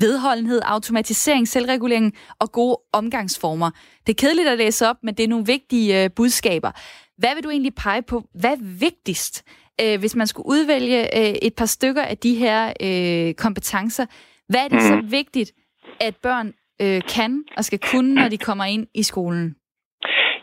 vedholdenhed, 0.00 0.60
automatisering, 0.64 1.48
selvregulering 1.48 2.14
og 2.38 2.52
gode 2.52 2.76
omgangsformer. 2.92 3.70
Det 4.06 4.12
er 4.12 4.26
kedeligt 4.26 4.48
at 4.48 4.58
læse 4.58 4.86
op, 4.86 4.96
men 5.02 5.14
det 5.14 5.24
er 5.24 5.28
nogle 5.28 5.46
vigtige 5.46 6.04
øh, 6.04 6.10
budskaber. 6.10 6.70
Hvad 7.18 7.34
vil 7.34 7.44
du 7.44 7.50
egentlig 7.50 7.74
pege 7.74 8.02
på? 8.02 8.24
Hvad 8.34 8.50
er 8.50 8.56
vigtigst, 8.60 9.44
øh, 9.80 9.98
hvis 9.98 10.16
man 10.16 10.26
skulle 10.26 10.48
udvælge 10.48 11.18
øh, 11.18 11.34
et 11.42 11.54
par 11.54 11.66
stykker 11.66 12.02
af 12.02 12.18
de 12.18 12.34
her 12.34 12.72
øh, 12.82 13.34
kompetencer? 13.34 14.06
Hvad 14.48 14.60
er 14.60 14.68
det 14.68 14.82
så 14.82 14.96
mhm. 14.96 15.10
vigtigt, 15.10 15.52
at 16.00 16.16
børn 16.16 16.52
øh, 16.82 17.02
kan 17.08 17.44
og 17.56 17.64
skal 17.64 17.78
kunne, 17.78 18.14
når 18.14 18.28
de 18.28 18.38
kommer 18.38 18.64
ind 18.64 18.86
i 18.94 19.02
skolen? 19.02 19.54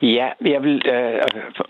Ja, 0.02 0.30
jeg 0.42 0.64
vil, 0.64 0.82
øh, 0.96 1.22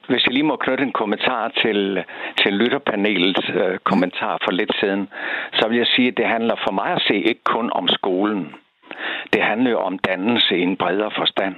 hvis 0.07 0.26
jeg 0.26 0.34
lige 0.34 0.43
må 0.43 0.55
knytte 0.55 0.84
en 0.84 0.91
kommentar 0.91 1.47
til, 1.47 2.03
til 2.41 2.53
lytterpanelets 2.53 3.49
øh, 3.49 3.78
kommentar 3.78 4.38
for 4.43 4.51
lidt 4.51 4.71
siden, 4.80 5.09
så 5.53 5.67
vil 5.67 5.78
jeg 5.78 5.88
sige, 5.88 6.07
at 6.07 6.17
det 6.17 6.26
handler 6.26 6.55
for 6.67 6.71
mig 6.71 6.89
at 6.91 7.01
se 7.07 7.15
ikke 7.15 7.43
kun 7.43 7.69
om 7.73 7.88
skolen. 7.88 8.55
Det 9.34 9.41
handler 9.43 9.71
jo 9.71 9.80
om 9.80 9.99
dannelse 9.99 10.57
i 10.57 10.61
en 10.61 10.78
bredere 10.78 11.11
forstand. 11.17 11.55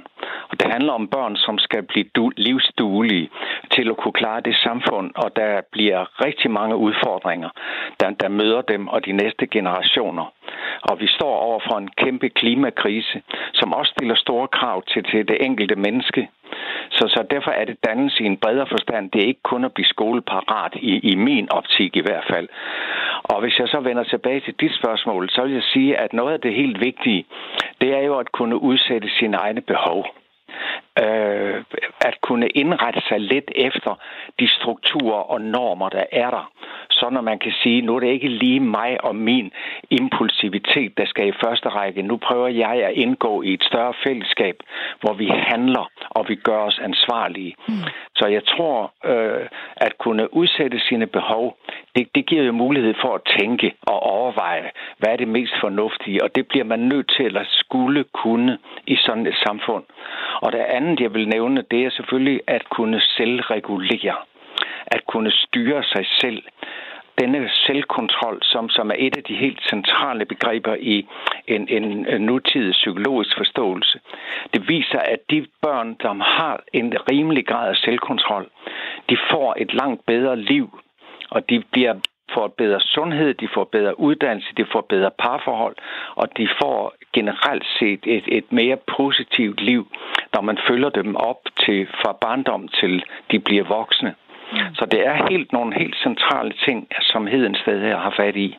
Og 0.50 0.60
det 0.60 0.72
handler 0.72 0.92
om 0.92 1.08
børn, 1.08 1.36
som 1.36 1.58
skal 1.58 1.82
blive 1.82 2.06
du- 2.16 2.32
livsduelige 2.36 3.30
til 3.72 3.90
at 3.90 3.96
kunne 3.96 4.12
klare 4.12 4.40
det 4.40 4.56
samfund, 4.56 5.10
og 5.14 5.36
der 5.36 5.60
bliver 5.72 6.24
rigtig 6.24 6.50
mange 6.50 6.76
udfordringer, 6.76 7.50
der, 8.00 8.10
der 8.10 8.28
møder 8.28 8.62
dem 8.62 8.88
og 8.88 9.06
de 9.06 9.12
næste 9.12 9.46
generationer. 9.46 10.32
Og 10.82 11.00
vi 11.00 11.06
står 11.06 11.34
over 11.36 11.60
for 11.68 11.78
en 11.78 11.88
kæmpe 11.88 12.28
klimakrise, 12.28 13.22
som 13.52 13.72
også 13.74 13.92
stiller 13.96 14.14
store 14.14 14.48
krav 14.48 14.82
til, 14.82 15.04
til 15.04 15.28
det 15.28 15.44
enkelte 15.44 15.76
menneske. 15.76 16.28
Så, 16.90 17.04
så 17.08 17.26
derfor 17.30 17.50
er 17.50 17.64
det 17.64 17.84
dannelse 17.86 18.22
i 18.22 18.26
en 18.26 18.36
bredere 18.36 18.66
forstand. 18.66 19.10
Det 19.10 19.22
er 19.22 19.26
ikke 19.26 19.42
kun 19.42 19.64
at 19.64 19.72
blive 19.72 19.86
skoleparat, 19.86 20.72
i, 20.74 20.98
i 21.12 21.14
min 21.14 21.52
optik 21.52 21.96
i 21.96 22.00
hvert 22.00 22.26
fald. 22.30 22.48
Og 23.24 23.40
hvis 23.40 23.58
jeg 23.58 23.68
så 23.68 23.80
vender 23.80 24.04
tilbage 24.04 24.40
til 24.40 24.54
dit 24.60 24.74
spørgsmål, 24.74 25.30
så 25.30 25.42
vil 25.42 25.52
jeg 25.52 25.62
sige, 25.62 25.96
at 25.96 26.12
noget 26.12 26.32
af 26.32 26.40
det 26.40 26.54
helt 26.54 26.80
vigtige, 26.80 27.24
det 27.80 27.90
er 27.94 28.02
jo 28.02 28.18
at 28.18 28.32
kunne 28.32 28.62
udsætte 28.62 29.08
sine 29.18 29.36
egne 29.36 29.60
behov 29.60 30.06
øh, 31.02 31.64
at 32.00 32.14
kunne 32.20 32.48
indrette 32.48 33.00
sig 33.08 33.20
lidt 33.20 33.50
efter 33.56 33.92
de 34.40 34.48
strukturer 34.48 35.22
og 35.32 35.40
normer, 35.40 35.88
der 35.88 36.04
er 36.12 36.30
der. 36.30 36.50
Så 36.90 37.08
når 37.10 37.20
man 37.20 37.38
kan 37.38 37.52
sige, 37.62 37.82
nu 37.82 37.96
er 37.96 38.00
det 38.00 38.06
ikke 38.06 38.28
lige 38.28 38.60
mig 38.60 39.04
og 39.04 39.16
min 39.16 39.52
impulsivitet, 39.90 40.98
der 40.98 41.06
skal 41.06 41.28
i 41.28 41.40
første 41.44 41.68
række. 41.68 42.02
Nu 42.02 42.16
prøver 42.16 42.48
jeg 42.48 42.76
at 42.88 42.92
indgå 42.94 43.42
i 43.42 43.52
et 43.52 43.64
større 43.64 43.94
fællesskab, 44.04 44.56
hvor 45.00 45.12
vi 45.12 45.26
handler 45.26 45.90
og 46.10 46.28
vi 46.28 46.34
gør 46.34 46.58
os 46.58 46.78
ansvarlige. 46.78 47.54
Mm. 47.68 47.74
Så 48.16 48.26
jeg 48.26 48.44
tror, 48.44 48.92
øh, 49.04 49.46
at 49.76 49.98
kunne 49.98 50.34
udsætte 50.34 50.80
sine 50.88 51.06
behov, 51.06 51.56
det, 51.96 52.08
det 52.14 52.26
giver 52.26 52.42
jo 52.42 52.52
mulighed 52.52 52.94
for 53.02 53.14
at 53.14 53.20
tænke 53.38 53.74
og 53.82 54.02
overveje, 54.02 54.70
hvad 54.98 55.10
er 55.12 55.16
det 55.16 55.28
mest 55.28 55.54
fornuftige, 55.60 56.22
og 56.24 56.34
det 56.36 56.48
bliver 56.48 56.64
man 56.64 56.78
nødt 56.78 57.12
til 57.18 57.36
at 57.36 57.46
skulle 57.48 58.04
kunne 58.04 58.58
i 58.86 58.96
sådan 58.96 59.26
et 59.26 59.38
samfund. 59.46 59.84
Og 60.42 60.52
det 60.52 60.58
andet, 60.58 60.87
jeg 61.00 61.14
vil 61.14 61.28
nævne, 61.28 61.64
det 61.70 61.84
er 61.84 61.90
selvfølgelig 61.90 62.40
at 62.46 62.68
kunne 62.68 63.00
selvregulere. 63.00 64.16
At 64.86 65.06
kunne 65.06 65.30
styre 65.30 65.82
sig 65.84 66.06
selv. 66.20 66.42
Denne 67.20 67.50
selvkontrol, 67.66 68.38
som, 68.42 68.68
som 68.68 68.90
er 68.90 68.94
et 68.98 69.16
af 69.16 69.22
de 69.22 69.34
helt 69.34 69.62
centrale 69.70 70.24
begreber 70.24 70.74
i 70.80 71.06
en, 71.46 71.68
en, 71.68 72.06
en 72.06 72.20
nutidig 72.20 72.72
psykologisk 72.72 73.36
forståelse, 73.36 74.00
det 74.54 74.68
viser, 74.68 74.98
at 74.98 75.20
de 75.30 75.46
børn, 75.62 75.96
som 76.00 76.20
har 76.20 76.60
en 76.72 76.94
rimelig 77.10 77.46
grad 77.46 77.68
af 77.68 77.76
selvkontrol, 77.76 78.48
de 79.10 79.16
får 79.30 79.54
et 79.58 79.74
langt 79.74 80.06
bedre 80.06 80.36
liv, 80.36 80.78
og 81.30 81.50
de 81.50 81.62
bliver 81.72 81.94
får 82.34 82.48
bedre 82.48 82.80
sundhed, 82.80 83.34
de 83.34 83.48
får 83.54 83.64
bedre 83.64 84.00
uddannelse, 84.00 84.48
de 84.56 84.66
får 84.72 84.86
bedre 84.88 85.10
parforhold, 85.18 85.76
og 86.14 86.36
de 86.36 86.48
får 86.62 86.94
generelt 87.14 87.66
set 87.78 88.00
et, 88.16 88.24
et 88.38 88.52
mere 88.52 88.78
positivt 88.96 89.60
liv, 89.60 89.82
når 90.34 90.42
man 90.42 90.58
følger 90.68 90.88
dem 90.88 91.16
op 91.16 91.42
til 91.64 91.86
fra 92.00 92.12
barndom 92.20 92.68
til 92.68 93.02
de 93.30 93.38
bliver 93.40 93.64
voksne. 93.68 94.14
Mm. 94.52 94.74
Så 94.74 94.86
det 94.92 95.00
er 95.06 95.28
helt 95.30 95.52
nogle 95.52 95.74
helt 95.78 95.96
centrale 96.06 96.52
ting, 96.66 96.86
som 97.00 97.26
Hedensted 97.26 97.80
her 97.80 97.98
har 97.98 98.14
fat 98.20 98.36
i. 98.36 98.56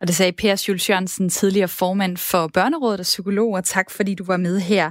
Og 0.00 0.06
det 0.06 0.14
sagde 0.14 0.32
Per 0.32 0.64
Jules 0.68 0.90
Jørgensen, 0.90 1.28
tidligere 1.28 1.68
formand 1.68 2.16
for 2.16 2.50
Børnerådet 2.54 3.00
og 3.00 3.10
psykolog, 3.12 3.50
og 3.52 3.64
tak 3.64 3.90
fordi 3.90 4.14
du 4.14 4.24
var 4.24 4.36
med 4.36 4.60
her. 4.60 4.90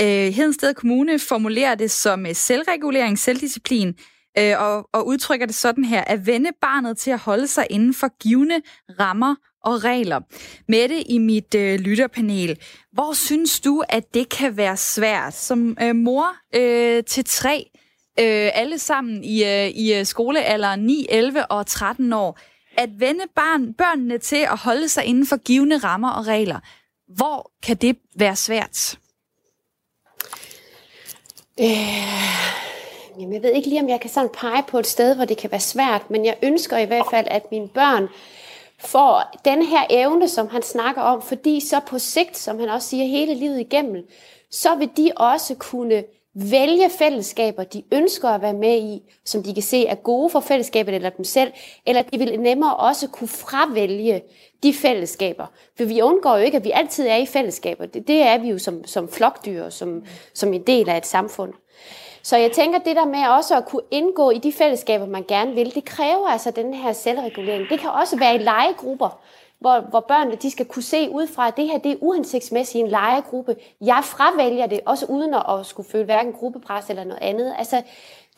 Øh, 0.00 0.28
Hedensted 0.36 0.74
Kommune 0.74 1.18
formulerer 1.28 1.74
det 1.74 1.90
som 1.90 2.26
selvregulering, 2.32 3.18
selvdisciplin, 3.18 3.88
øh, 4.38 4.54
og, 4.58 4.88
og 4.92 5.06
udtrykker 5.06 5.46
det 5.46 5.54
sådan 5.54 5.84
her, 5.84 6.04
at 6.06 6.26
vende 6.26 6.50
barnet 6.60 6.98
til 6.98 7.10
at 7.10 7.18
holde 7.18 7.46
sig 7.46 7.66
inden 7.70 7.94
for 7.94 8.08
givende 8.22 8.60
rammer 9.00 9.34
og 9.64 9.84
regler. 9.84 10.20
Mette 10.68 11.10
i 11.10 11.18
mit 11.18 11.54
øh, 11.54 11.80
lytterpanel, 11.80 12.58
hvor 12.92 13.12
synes 13.12 13.60
du, 13.60 13.84
at 13.88 14.14
det 14.14 14.28
kan 14.28 14.56
være 14.56 14.76
svært 14.76 15.34
som 15.34 15.76
øh, 15.82 15.94
mor 15.94 16.26
øh, 16.54 17.04
til 17.04 17.24
tre, 17.24 17.70
øh, 18.20 18.50
alle 18.54 18.78
sammen 18.78 19.24
i, 19.24 19.44
øh, 19.44 19.68
i 19.68 19.94
øh, 19.94 20.06
skolealderen 20.06 20.80
9, 20.80 21.06
11 21.08 21.46
og 21.46 21.66
13 21.66 22.12
år, 22.12 22.38
at 22.76 22.90
vende 22.98 23.24
barn, 23.34 23.74
børnene 23.74 24.18
til 24.18 24.46
at 24.50 24.58
holde 24.58 24.88
sig 24.88 25.04
inden 25.04 25.26
for 25.26 25.36
givende 25.36 25.78
rammer 25.78 26.10
og 26.10 26.26
regler? 26.26 26.60
Hvor 27.16 27.50
kan 27.62 27.76
det 27.76 27.96
være 28.16 28.36
svært? 28.36 28.98
Øh, 31.60 32.24
Jamen, 33.20 33.34
jeg 33.34 33.42
ved 33.42 33.52
ikke 33.52 33.68
lige, 33.68 33.80
om 33.80 33.88
jeg 33.88 34.00
kan 34.00 34.10
sådan 34.10 34.30
pege 34.34 34.62
på 34.68 34.78
et 34.78 34.86
sted, 34.86 35.16
hvor 35.16 35.24
det 35.24 35.36
kan 35.36 35.50
være 35.50 35.60
svært, 35.60 36.10
men 36.10 36.24
jeg 36.24 36.36
ønsker 36.42 36.78
i 36.78 36.84
hvert 36.84 37.06
fald, 37.10 37.26
at 37.30 37.42
mine 37.50 37.68
børn 37.68 38.08
får 38.84 39.40
den 39.44 39.62
her 39.62 39.86
evne, 39.90 40.28
som 40.28 40.48
han 40.48 40.62
snakker 40.62 41.02
om, 41.02 41.22
fordi 41.22 41.60
så 41.60 41.80
på 41.86 41.98
sigt, 41.98 42.36
som 42.36 42.58
han 42.58 42.68
også 42.68 42.88
siger, 42.88 43.04
hele 43.04 43.34
livet 43.34 43.60
igennem, 43.60 44.08
så 44.50 44.74
vil 44.74 44.90
de 44.96 45.10
også 45.16 45.54
kunne 45.54 46.04
vælge 46.34 46.90
fællesskaber, 46.90 47.64
de 47.64 47.82
ønsker 47.92 48.28
at 48.28 48.42
være 48.42 48.52
med 48.52 48.76
i, 48.76 49.02
som 49.24 49.42
de 49.42 49.54
kan 49.54 49.62
se 49.62 49.86
er 49.86 49.94
gode 49.94 50.30
for 50.30 50.40
fællesskabet 50.40 50.94
eller 50.94 51.10
dem 51.10 51.24
selv, 51.24 51.52
eller 51.86 52.02
de 52.02 52.18
vil 52.18 52.40
nemmere 52.40 52.76
også 52.76 53.08
kunne 53.08 53.28
fravælge 53.28 54.22
de 54.62 54.74
fællesskaber. 54.74 55.46
For 55.76 55.84
vi 55.84 56.02
undgår 56.02 56.36
jo 56.36 56.42
ikke, 56.42 56.56
at 56.56 56.64
vi 56.64 56.70
altid 56.70 57.06
er 57.06 57.16
i 57.16 57.26
fællesskaber. 57.26 57.86
Det, 57.86 58.08
det 58.08 58.22
er 58.22 58.38
vi 58.38 58.48
jo 58.48 58.58
som, 58.58 58.84
som 58.84 59.08
flokdyr, 59.08 59.68
som, 59.68 60.04
som 60.34 60.52
en 60.52 60.62
del 60.62 60.88
af 60.88 60.96
et 60.96 61.06
samfund. 61.06 61.52
Så 62.24 62.36
jeg 62.36 62.52
tænker, 62.52 62.78
det 62.78 62.96
der 62.96 63.04
med 63.04 63.26
også 63.28 63.56
at 63.56 63.64
kunne 63.64 63.82
indgå 63.90 64.30
i 64.30 64.38
de 64.38 64.52
fællesskaber, 64.52 65.06
man 65.06 65.24
gerne 65.28 65.54
vil, 65.54 65.74
det 65.74 65.84
kræver 65.84 66.28
altså 66.28 66.50
den 66.50 66.74
her 66.74 66.92
selvregulering. 66.92 67.68
Det 67.70 67.80
kan 67.80 67.90
også 67.90 68.18
være 68.18 68.34
i 68.34 68.38
legegrupper, 68.38 69.18
hvor, 69.58 69.80
hvor 69.80 70.00
børnene 70.00 70.36
de 70.36 70.50
skal 70.50 70.66
kunne 70.66 70.82
se 70.82 71.10
ud 71.10 71.26
fra, 71.26 71.48
at 71.48 71.56
det 71.56 71.66
her 71.66 71.78
det 71.78 71.92
er 71.92 71.96
uhensigtsmæssigt 72.00 72.74
i 72.74 72.78
en 72.78 72.88
legegruppe. 72.88 73.56
Jeg 73.80 74.00
fravælger 74.04 74.66
det, 74.66 74.80
også 74.86 75.06
uden 75.06 75.34
at 75.34 75.66
skulle 75.66 75.88
føle 75.90 76.04
hverken 76.04 76.32
gruppepres 76.32 76.90
eller 76.90 77.04
noget 77.04 77.22
andet. 77.22 77.54
Altså, 77.58 77.82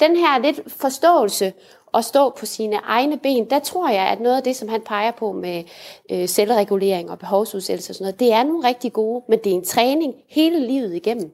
den 0.01 0.17
her 0.17 0.39
lidt 0.39 0.61
forståelse 0.67 1.53
at 1.95 2.05
stå 2.05 2.31
på 2.31 2.47
sine 2.47 2.77
egne 2.77 3.19
ben, 3.19 3.51
der 3.51 3.59
tror 3.59 3.89
jeg, 3.89 4.07
at 4.09 4.21
noget 4.21 4.37
af 4.37 4.43
det, 4.43 4.57
som 4.57 4.69
han 4.69 4.81
peger 4.81 5.11
på 5.11 5.33
med 5.33 5.65
øh, 6.11 6.29
selvregulering 6.29 7.11
og 7.11 7.19
behovsudsættelse 7.19 7.91
og 7.91 7.95
sådan 7.95 8.05
noget, 8.05 8.21
det 8.21 8.33
er 8.33 8.43
nogle 8.43 8.69
rigtig 8.69 8.93
gode, 8.93 9.25
men 9.29 9.39
det 9.45 9.53
er 9.53 9.57
en 9.57 9.65
træning 9.65 10.15
hele 10.29 10.67
livet 10.67 10.95
igennem. 10.95 11.33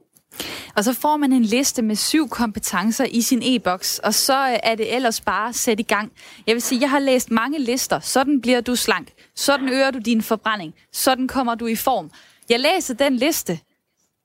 Og 0.77 0.85
så 0.85 0.93
får 0.93 1.17
man 1.17 1.33
en 1.33 1.45
liste 1.45 1.83
med 1.83 1.97
syv 1.97 2.29
kompetencer 2.29 3.05
i 3.05 3.21
sin 3.21 3.43
e-boks, 3.43 3.99
og 3.99 4.15
så 4.15 4.49
øh, 4.49 4.59
er 4.63 4.75
det 4.75 4.95
ellers 4.95 5.21
bare 5.21 5.53
sæt 5.53 5.81
i 5.81 5.83
gang. 5.83 6.13
Jeg 6.47 6.55
vil 6.55 6.63
sige, 6.63 6.81
jeg 6.81 6.91
har 6.91 6.99
læst 6.99 7.31
mange 7.31 7.59
lister. 7.59 8.01
Sådan 8.01 8.41
bliver 8.41 8.61
du 8.61 8.77
slank. 8.77 9.09
Sådan 9.35 9.69
øger 9.69 9.91
du 9.91 9.99
din 9.99 10.23
forbrænding. 10.23 10.75
Sådan 10.93 11.29
kommer 11.29 11.55
du 11.55 11.67
i 11.67 11.77
form. 11.77 12.11
Jeg 12.49 12.61
læser 12.61 12.95
den 12.95 13.17
liste, 13.17 13.59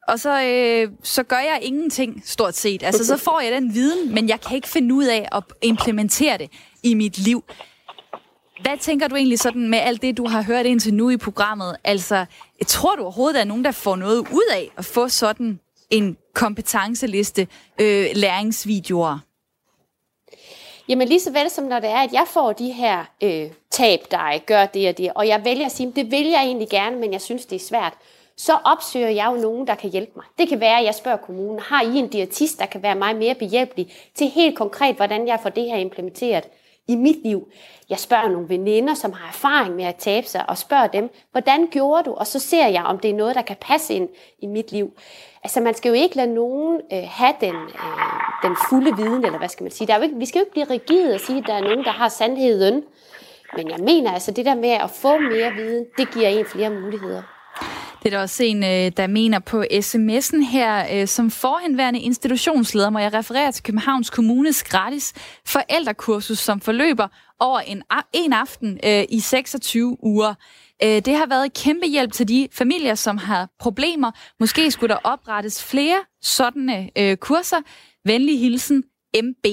og 0.07 0.19
så, 0.19 0.43
øh, 0.43 0.91
så 1.03 1.23
gør 1.23 1.39
jeg 1.39 1.59
ingenting, 1.61 2.21
stort 2.25 2.55
set. 2.55 2.83
Altså, 2.83 3.05
så 3.05 3.17
får 3.17 3.39
jeg 3.39 3.51
den 3.51 3.73
viden, 3.73 4.13
men 4.13 4.29
jeg 4.29 4.41
kan 4.41 4.55
ikke 4.55 4.67
finde 4.67 4.95
ud 4.95 5.05
af 5.05 5.27
at 5.31 5.43
implementere 5.61 6.37
det 6.37 6.51
i 6.83 6.93
mit 6.93 7.17
liv. 7.17 7.43
Hvad 8.61 8.77
tænker 8.77 9.07
du 9.07 9.15
egentlig 9.15 9.39
sådan 9.39 9.67
med 9.69 9.79
alt 9.79 10.01
det, 10.01 10.17
du 10.17 10.27
har 10.27 10.41
hørt 10.41 10.65
indtil 10.65 10.93
nu 10.93 11.09
i 11.09 11.17
programmet? 11.17 11.75
Altså, 11.83 12.25
tror 12.67 12.95
du 12.95 13.01
overhovedet, 13.01 13.33
at 13.33 13.35
der 13.35 13.41
er 13.41 13.47
nogen, 13.47 13.65
der 13.65 13.71
får 13.71 13.95
noget 13.95 14.19
ud 14.19 14.51
af 14.53 14.71
at 14.77 14.85
få 14.85 15.07
sådan 15.07 15.59
en 15.89 16.17
kompetenceliste 16.33 17.47
øh, 17.81 18.05
læringsvideoer? 18.13 19.19
Jamen 20.89 21.07
lige 21.07 21.19
så 21.19 21.31
vel 21.31 21.49
som 21.49 21.63
når 21.63 21.79
det 21.79 21.89
er, 21.89 21.97
at 21.97 22.13
jeg 22.13 22.25
får 22.27 22.53
de 22.53 22.71
her 22.71 23.05
øh, 23.23 23.51
tab 23.71 23.99
dig, 24.11 24.43
gør 24.45 24.65
det 24.65 24.89
og 24.89 24.97
det, 24.97 25.11
og 25.15 25.27
jeg 25.27 25.45
vælger 25.45 25.65
at 25.65 25.71
sige, 25.71 25.93
det 25.95 26.11
vil 26.11 26.27
jeg 26.27 26.43
egentlig 26.45 26.69
gerne, 26.69 26.97
men 26.99 27.13
jeg 27.13 27.21
synes, 27.21 27.45
det 27.45 27.55
er 27.55 27.59
svært, 27.59 27.93
så 28.37 28.53
opsøger 28.65 29.09
jeg 29.09 29.31
jo 29.35 29.41
nogen, 29.41 29.67
der 29.67 29.75
kan 29.75 29.89
hjælpe 29.89 30.11
mig. 30.15 30.25
Det 30.37 30.49
kan 30.49 30.59
være, 30.59 30.79
at 30.79 30.85
jeg 30.85 30.95
spørger 30.95 31.17
kommunen, 31.17 31.59
har 31.59 31.81
I 31.81 31.97
en 31.97 32.07
diætist, 32.07 32.59
der 32.59 32.65
kan 32.65 32.83
være 32.83 32.95
mig 32.95 33.15
mere 33.15 33.35
behjælpelig 33.35 33.93
til 34.15 34.27
helt 34.27 34.57
konkret, 34.57 34.95
hvordan 34.95 35.27
jeg 35.27 35.39
får 35.43 35.49
det 35.49 35.63
her 35.63 35.77
implementeret 35.77 36.43
i 36.87 36.95
mit 36.95 37.23
liv. 37.23 37.47
Jeg 37.89 37.99
spørger 37.99 38.29
nogle 38.29 38.49
veninder, 38.49 38.93
som 38.93 39.13
har 39.13 39.27
erfaring 39.27 39.75
med 39.75 39.83
at 39.83 39.95
tabe 39.95 40.27
sig, 40.27 40.49
og 40.49 40.57
spørger 40.57 40.87
dem, 40.87 41.09
hvordan 41.31 41.67
gjorde 41.71 42.03
du? 42.03 42.13
Og 42.13 42.27
så 42.27 42.39
ser 42.39 42.67
jeg, 42.67 42.83
om 42.83 42.99
det 42.99 43.11
er 43.11 43.15
noget, 43.15 43.35
der 43.35 43.41
kan 43.41 43.55
passe 43.61 43.93
ind 43.93 44.09
i 44.39 44.47
mit 44.47 44.71
liv. 44.71 44.93
Altså, 45.43 45.61
man 45.61 45.73
skal 45.73 45.89
jo 45.89 45.95
ikke 45.95 46.15
lade 46.15 46.33
nogen 46.33 46.81
øh, 46.93 47.03
have 47.09 47.33
den, 47.41 47.55
øh, 47.55 48.43
den 48.43 48.55
fulde 48.69 48.95
viden, 48.97 49.25
eller 49.25 49.37
hvad 49.37 49.49
skal 49.49 49.63
man 49.63 49.71
sige. 49.71 49.87
Der 49.87 49.93
er 49.93 49.97
jo 49.97 50.03
ikke, 50.03 50.15
vi 50.15 50.25
skal 50.25 50.39
jo 50.39 50.43
ikke 50.43 50.51
blive 50.51 50.69
rigide 50.69 51.13
og 51.13 51.19
sige, 51.19 51.37
at 51.39 51.47
der 51.47 51.53
er 51.53 51.61
nogen, 51.61 51.83
der 51.83 51.91
har 51.91 52.09
sandheden. 52.09 52.83
Men 53.57 53.69
jeg 53.69 53.79
mener 53.79 54.11
altså, 54.11 54.31
det 54.31 54.45
der 54.45 54.55
med 54.55 54.69
at 54.69 54.89
få 54.89 55.17
mere 55.17 55.51
viden, 55.51 55.85
det 55.97 56.11
giver 56.13 56.27
en 56.27 56.45
flere 56.45 56.69
muligheder. 56.69 57.21
Det 58.03 58.13
er 58.13 58.17
der 58.17 58.21
også 58.21 58.43
en, 58.43 58.63
øh, 58.63 58.91
der 58.97 59.07
mener 59.07 59.39
på 59.39 59.63
sms'en 59.71 60.45
her, 60.51 60.85
øh, 60.93 61.07
som 61.07 61.31
forhenværende 61.31 61.99
institutionsleder, 61.99 62.89
må 62.89 62.99
jeg 62.99 63.13
referere 63.13 63.51
til 63.51 63.63
Københavns 63.63 64.09
Kommunes 64.09 64.63
gratis 64.63 65.13
forældrekursus, 65.45 66.39
som 66.39 66.61
forløber 66.61 67.07
over 67.39 67.59
en, 67.59 67.83
en 68.13 68.33
aften 68.33 68.79
øh, 68.85 69.03
i 69.09 69.19
26 69.19 69.97
uger. 70.03 70.33
Øh, 70.83 70.89
det 70.89 71.15
har 71.15 71.25
været 71.25 71.53
kæmpe 71.53 71.87
hjælp 71.87 72.13
til 72.13 72.27
de 72.27 72.47
familier, 72.51 72.95
som 72.95 73.17
har 73.17 73.49
problemer. 73.59 74.11
Måske 74.39 74.71
skulle 74.71 74.93
der 74.93 74.99
oprettes 75.03 75.63
flere 75.63 75.99
sådanne 76.21 76.89
øh, 76.97 77.17
kurser. 77.17 77.57
Venlig 78.05 78.39
hilsen, 78.39 78.83
MB. 79.23 79.45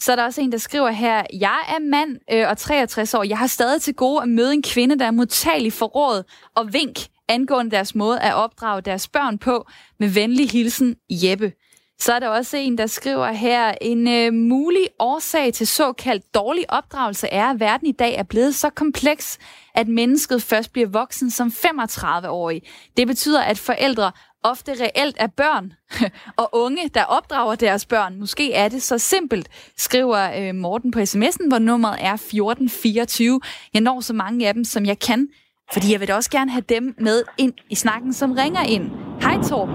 Så 0.00 0.12
er 0.12 0.16
der 0.16 0.24
også 0.24 0.40
en, 0.40 0.52
der 0.52 0.58
skriver 0.58 0.90
her, 0.90 1.22
jeg 1.32 1.58
er 1.68 1.78
mand 1.78 2.16
øh, 2.32 2.48
og 2.48 2.58
63 2.58 3.14
år. 3.14 3.22
Jeg 3.22 3.38
har 3.38 3.46
stadig 3.46 3.82
til 3.82 3.94
gode 3.94 4.22
at 4.22 4.28
møde 4.28 4.52
en 4.52 4.62
kvinde, 4.62 4.98
der 4.98 5.06
er 5.06 5.10
modtagelig 5.10 5.72
for 5.72 5.86
råd 5.86 6.22
og 6.56 6.72
vink 6.72 6.98
angående 7.30 7.70
deres 7.70 7.94
måde 7.94 8.20
at 8.20 8.34
opdrage 8.34 8.80
deres 8.80 9.08
børn 9.08 9.38
på. 9.38 9.66
Med 10.00 10.08
venlig 10.08 10.50
hilsen, 10.50 10.96
Jeppe. 11.10 11.52
Så 12.00 12.12
er 12.12 12.18
der 12.18 12.28
også 12.28 12.56
en, 12.56 12.78
der 12.78 12.86
skriver 12.86 13.32
her, 13.32 13.74
en 13.80 14.08
øh, 14.08 14.32
mulig 14.32 14.88
årsag 14.98 15.52
til 15.52 15.66
såkaldt 15.66 16.34
dårlig 16.34 16.64
opdragelse 16.68 17.28
er, 17.28 17.46
at 17.46 17.60
verden 17.60 17.86
i 17.86 17.92
dag 17.92 18.14
er 18.14 18.22
blevet 18.22 18.54
så 18.54 18.70
kompleks, 18.70 19.38
at 19.74 19.88
mennesket 19.88 20.42
først 20.42 20.72
bliver 20.72 20.88
voksen 20.88 21.30
som 21.30 21.48
35-årig. 21.48 22.62
Det 22.96 23.06
betyder, 23.06 23.42
at 23.42 23.58
forældre 23.58 24.12
ofte 24.42 24.72
reelt 24.72 25.16
er 25.18 25.26
børn 25.26 25.72
og 26.42 26.48
unge, 26.52 26.88
der 26.94 27.04
opdrager 27.04 27.54
deres 27.54 27.86
børn. 27.86 28.20
Måske 28.20 28.52
er 28.54 28.68
det 28.68 28.82
så 28.82 28.98
simpelt, 28.98 29.48
skriver 29.76 30.48
øh, 30.48 30.54
Morten 30.54 30.90
på 30.90 30.98
sms'en, 30.98 31.48
hvor 31.48 31.58
nummeret 31.58 31.96
er 32.00 32.12
1424. 32.12 33.40
Jeg 33.74 33.80
når 33.80 34.00
så 34.00 34.12
mange 34.12 34.48
af 34.48 34.54
dem, 34.54 34.64
som 34.64 34.84
jeg 34.84 34.98
kan, 34.98 35.28
fordi 35.72 35.92
jeg 35.92 36.00
vil 36.00 36.08
da 36.08 36.14
også 36.14 36.30
gerne 36.30 36.50
have 36.50 36.64
dem 36.68 36.94
med 36.98 37.22
ind 37.38 37.52
i 37.70 37.74
snakken, 37.74 38.12
som 38.12 38.32
ringer 38.32 38.62
ind. 38.62 38.90
Hej 39.22 39.42
Torben. 39.48 39.74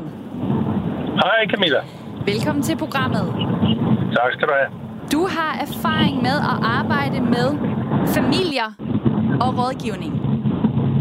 Hej 1.23 1.47
Camilla. 1.51 2.04
Velkommen 2.26 2.63
til 2.63 2.78
programmet. 2.78 3.26
Tak 4.17 4.32
skal 4.34 4.47
du 4.47 4.53
have. 4.59 4.71
Du 5.11 5.21
har 5.36 5.53
erfaring 5.65 6.15
med 6.28 6.38
at 6.51 6.57
arbejde 6.80 7.19
med 7.36 7.47
familier 8.17 8.69
og 9.43 9.49
rådgivning. 9.59 10.13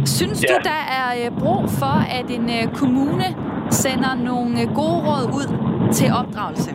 Synes 0.06 0.44
ja. 0.44 0.48
du, 0.48 0.56
der 0.70 0.82
er 0.98 1.08
øh, 1.20 1.38
brug 1.42 1.62
for, 1.80 1.96
at 2.18 2.26
en 2.36 2.46
øh, 2.58 2.64
kommune 2.80 3.26
sender 3.70 4.14
nogle 4.14 4.52
øh, 4.62 4.66
gode 4.80 4.98
råd 5.08 5.24
ud 5.38 5.48
til 5.96 6.08
opdragelse? 6.20 6.70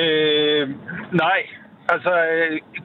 Øh, 0.00 0.68
nej, 1.12 1.40
Altså, 1.88 2.12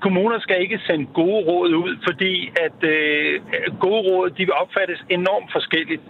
kommuner 0.01 0.39
skal 0.39 0.61
ikke 0.61 0.79
sende 0.87 1.05
gode 1.13 1.41
råd 1.49 1.69
ud, 1.83 1.97
fordi 2.07 2.51
at 2.65 2.79
øh, 2.95 3.41
gode 3.79 4.01
råd, 4.07 4.29
de 4.29 4.43
vil 4.45 4.53
opfattes 4.63 4.99
enormt 5.09 5.49
forskelligt. 5.51 6.01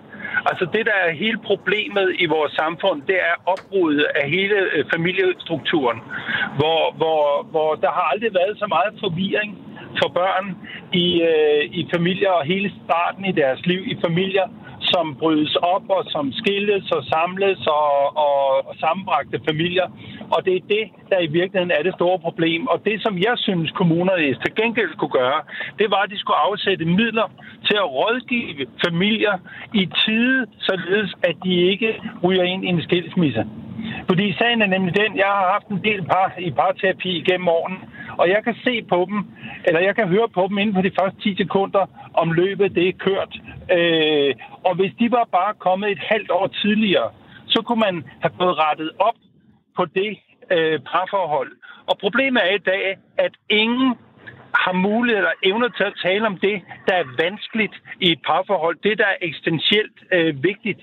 Altså 0.45 0.65
det, 0.73 0.85
der 0.85 0.97
er 1.05 1.11
hele 1.23 1.37
problemet 1.37 2.07
i 2.19 2.25
vores 2.25 2.53
samfund, 2.61 3.01
det 3.01 3.17
er 3.29 3.35
opbruddet 3.45 4.05
af 4.15 4.29
hele 4.29 4.57
øh, 4.73 4.85
familiestrukturen, 4.93 5.99
hvor, 6.59 6.81
hvor, 6.99 7.47
hvor 7.51 7.75
der 7.75 7.91
har 7.97 8.05
aldrig 8.13 8.33
været 8.33 8.55
så 8.57 8.67
meget 8.75 8.93
forvirring 8.99 9.51
for 9.99 10.09
børn 10.19 10.45
i, 10.93 11.07
øh, 11.31 11.63
i 11.79 11.81
familier 11.95 12.31
og 12.39 12.45
hele 12.45 12.71
starten 12.85 13.25
i 13.25 13.31
deres 13.31 13.65
liv 13.65 13.81
i 13.93 13.95
familier, 14.05 14.47
som 14.93 15.15
brydes 15.21 15.55
op 15.55 15.85
og 15.89 16.03
som 16.13 16.25
skilles 16.39 16.91
og 16.91 17.03
samles 17.03 17.67
og, 17.67 18.17
og, 18.27 18.39
og 18.69 18.75
sammenbragte 18.83 19.39
familier. 19.49 19.87
Og 20.33 20.45
det 20.45 20.53
er 20.55 20.63
det, 20.75 20.85
der 21.09 21.19
i 21.19 21.27
virkeligheden 21.37 21.71
er 21.77 21.83
det 21.83 21.93
store 21.93 22.19
problem. 22.19 22.67
Og 22.67 22.77
det, 22.85 23.01
som 23.05 23.17
jeg 23.17 23.35
synes, 23.35 23.71
kommunerne 23.71 24.35
til 24.43 24.55
gengæld 24.55 24.91
skulle 24.93 25.15
gøre, 25.21 25.41
det 25.79 25.87
var, 25.91 26.01
at 26.01 26.09
de 26.09 26.19
skulle 26.19 26.37
afsætte 26.47 26.85
midler 26.85 27.27
til 27.67 27.75
at 27.83 27.91
rådgive 27.99 28.65
familier 28.85 29.35
i 29.73 29.83
tide, 30.05 30.45
således 30.59 31.11
at 31.23 31.35
de 31.43 31.53
ikke 31.71 31.89
ryger 32.23 32.43
ind 32.43 32.65
i 32.65 32.67
en 32.67 32.81
skilsmisse. 32.81 33.45
Fordi 34.09 34.33
sagen 34.33 34.61
er 34.61 34.67
nemlig 34.75 34.93
den, 34.95 35.17
jeg 35.17 35.25
har 35.25 35.47
haft 35.53 35.67
en 35.67 35.83
del 35.83 36.01
par 36.03 36.33
i 36.39 36.51
parterapi 36.51 37.23
gennem 37.29 37.47
årene, 37.47 37.77
og 38.19 38.29
jeg 38.29 38.41
kan 38.43 38.55
se 38.65 38.73
på 38.93 39.07
dem, 39.09 39.19
eller 39.65 39.79
jeg 39.79 39.95
kan 39.95 40.07
høre 40.07 40.29
på 40.29 40.47
dem 40.49 40.57
inden 40.57 40.75
for 40.75 40.81
de 40.81 40.97
første 40.99 41.21
10 41.21 41.35
sekunder, 41.35 41.85
om 42.13 42.31
løbet 42.31 42.75
det 42.75 42.87
er 42.87 43.01
kørt. 43.07 43.33
Øh, 43.77 44.35
og 44.67 44.75
hvis 44.75 44.93
de 44.99 45.11
var 45.11 45.25
bare 45.31 45.53
kommet 45.53 45.91
et 45.91 46.03
halvt 46.11 46.31
år 46.31 46.47
tidligere, 46.47 47.09
så 47.47 47.61
kunne 47.65 47.79
man 47.79 48.03
have 48.21 48.33
fået 48.41 48.57
rettet 48.57 48.91
op 48.99 49.17
på 49.77 49.85
det 49.85 50.11
øh, 50.51 50.79
parforhold. 50.91 51.51
Og 51.89 51.97
problemet 51.97 52.41
er 52.49 52.55
i 52.55 52.65
dag, 52.73 52.97
at 53.17 53.33
ingen 53.49 53.93
har 54.53 54.73
mulighed 54.73 55.17
eller 55.17 55.35
evner 55.43 55.69
til 55.69 55.83
at 55.83 55.99
tale 56.05 56.25
om 56.27 56.37
det, 56.37 56.61
der 56.87 56.95
er 56.95 57.23
vanskeligt 57.23 57.75
i 57.99 58.11
et 58.11 58.21
parforhold. 58.27 58.77
Det, 58.83 58.97
der 58.97 59.05
er 59.05 59.17
eksistentielt 59.21 59.97
øh, 60.11 60.43
vigtigt. 60.43 60.81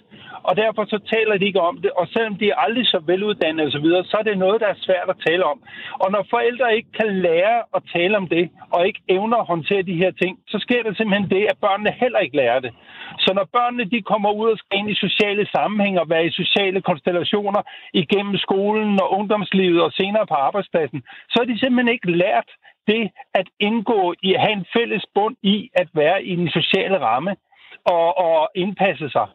Og 0.48 0.56
derfor 0.56 0.84
så 0.84 0.98
taler 1.14 1.38
de 1.38 1.44
ikke 1.46 1.60
om 1.60 1.76
det. 1.82 1.90
Og 1.90 2.06
selvom 2.08 2.34
de 2.40 2.50
er 2.50 2.56
aldrig 2.64 2.86
så 2.86 2.98
veluddannede 3.06 3.66
osv., 3.66 3.86
så, 3.90 4.02
så 4.10 4.16
er 4.20 4.22
det 4.22 4.38
noget, 4.38 4.60
der 4.60 4.66
er 4.66 4.84
svært 4.86 5.08
at 5.08 5.22
tale 5.26 5.44
om. 5.44 5.58
Og 6.02 6.08
når 6.12 6.26
forældre 6.30 6.76
ikke 6.76 6.92
kan 7.00 7.10
lære 7.26 7.56
at 7.76 7.82
tale 7.96 8.16
om 8.16 8.26
det, 8.28 8.50
og 8.70 8.86
ikke 8.86 9.00
evner 9.08 9.36
at 9.36 9.46
håndtere 9.46 9.82
de 9.82 10.00
her 10.02 10.12
ting, 10.22 10.38
så 10.48 10.58
sker 10.58 10.82
der 10.82 10.94
simpelthen 10.94 11.30
det, 11.30 11.42
at 11.50 11.58
børnene 11.60 11.92
heller 12.02 12.18
ikke 12.18 12.36
lærer 12.36 12.60
det. 12.60 12.72
Så 13.18 13.30
når 13.34 13.46
børnene 13.52 13.84
de 13.84 14.02
kommer 14.02 14.30
ud 14.32 14.48
og 14.50 14.58
skal 14.58 14.78
ind 14.78 14.90
i 14.90 15.02
sociale 15.06 15.46
sammenhænge 15.56 16.00
og 16.00 16.10
være 16.10 16.26
i 16.26 16.38
sociale 16.42 16.80
konstellationer 16.82 17.62
igennem 17.94 18.36
skolen 18.36 19.00
og 19.02 19.12
ungdomslivet 19.18 19.82
og 19.82 19.92
senere 19.92 20.26
på 20.26 20.34
arbejdspladsen, 20.34 21.02
så 21.30 21.36
er 21.42 21.44
de 21.44 21.58
simpelthen 21.58 21.94
ikke 21.94 22.10
lært 22.10 22.48
det 22.86 23.10
at 23.34 23.48
indgå 23.60 24.14
i 24.22 24.34
at 24.34 24.40
have 24.40 24.52
en 24.52 24.66
fælles 24.76 25.06
bund 25.14 25.36
i 25.42 25.70
at 25.74 25.88
være 25.94 26.24
i 26.24 26.36
den 26.36 26.48
sociale 26.50 26.98
ramme 27.00 27.36
og, 27.84 28.18
og 28.18 28.48
indpasse 28.54 29.10
sig. 29.10 29.26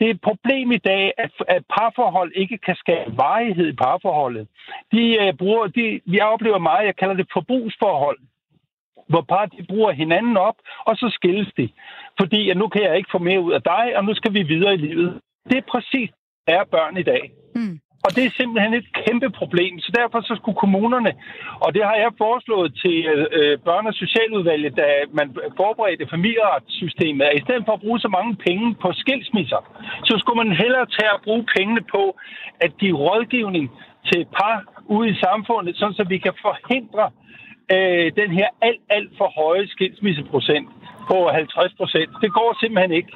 Det 0.00 0.06
er 0.06 0.10
et 0.10 0.20
problem 0.20 0.72
i 0.72 0.76
dag, 0.76 1.12
at, 1.18 1.30
at 1.48 1.62
parforhold 1.78 2.32
ikke 2.34 2.58
kan 2.58 2.76
skabe 2.76 3.16
varighed 3.16 3.68
i 3.68 3.76
parforholdet. 3.76 4.48
De 4.92 5.02
uh, 5.20 5.36
bruger, 5.38 5.66
de, 5.66 6.00
vi 6.06 6.20
oplever 6.20 6.58
meget, 6.58 6.86
jeg 6.86 6.96
kalder 6.96 7.14
det 7.14 7.26
forbrugsforhold, 7.32 8.18
hvor 9.08 9.24
par 9.28 9.46
de 9.46 9.66
bruger 9.68 9.92
hinanden 9.92 10.36
op, 10.36 10.54
og 10.84 10.96
så 10.96 11.08
skilles 11.12 11.48
de. 11.56 11.68
Fordi 12.20 12.50
at 12.50 12.56
nu 12.56 12.68
kan 12.68 12.82
jeg 12.82 12.96
ikke 12.96 13.12
få 13.12 13.18
mere 13.18 13.40
ud 13.40 13.52
af 13.52 13.62
dig, 13.62 13.96
og 13.96 14.04
nu 14.04 14.14
skal 14.14 14.34
vi 14.34 14.42
videre 14.42 14.74
i 14.74 14.76
livet. 14.76 15.20
Det 15.50 15.58
er 15.58 15.70
præcis, 15.70 16.10
er 16.46 16.64
børn 16.64 16.96
i 16.96 17.02
dag. 17.02 17.30
Mm. 17.54 17.80
Og 18.04 18.10
det 18.16 18.22
er 18.24 18.38
simpelthen 18.40 18.74
et 18.74 18.88
kæmpe 19.02 19.30
problem. 19.40 19.74
Så 19.84 19.90
derfor 19.98 20.20
så 20.20 20.34
skulle 20.40 20.58
kommunerne, 20.64 21.12
og 21.64 21.74
det 21.74 21.82
har 21.84 21.96
jeg 22.04 22.10
foreslået 22.24 22.70
til 22.82 22.96
øh, 23.38 23.58
børne- 23.66 23.90
og 23.92 23.94
socialudvalget, 24.04 24.76
da 24.76 24.88
man 25.18 25.26
forberedte 25.56 26.12
familieretssystemet, 26.14 27.24
at 27.24 27.38
i 27.38 27.44
stedet 27.46 27.62
for 27.66 27.72
at 27.72 27.80
bruge 27.84 28.00
så 28.00 28.08
mange 28.08 28.32
penge 28.46 28.66
på 28.82 28.88
skilsmisser, 29.02 29.60
så 30.08 30.14
skulle 30.18 30.40
man 30.44 30.56
hellere 30.62 30.86
tage 30.98 31.12
at 31.16 31.24
bruge 31.26 31.44
pengene 31.56 31.82
på 31.96 32.02
at 32.60 32.72
give 32.80 32.96
rådgivning 32.96 33.70
til 34.08 34.26
par 34.38 34.56
ude 34.86 35.08
i 35.10 35.20
samfundet, 35.24 35.76
sådan 35.76 35.94
så 35.94 36.04
vi 36.04 36.18
kan 36.18 36.34
forhindre 36.46 37.04
øh, 37.74 38.06
den 38.20 38.30
her 38.38 38.48
alt, 38.62 38.82
alt 38.96 39.12
for 39.18 39.28
høje 39.40 39.66
skilsmisseprocent 39.68 40.68
på 41.10 41.16
50 41.28 41.74
procent. 41.80 42.10
Det 42.22 42.32
går 42.32 42.56
simpelthen 42.60 42.92
ikke. 42.92 43.12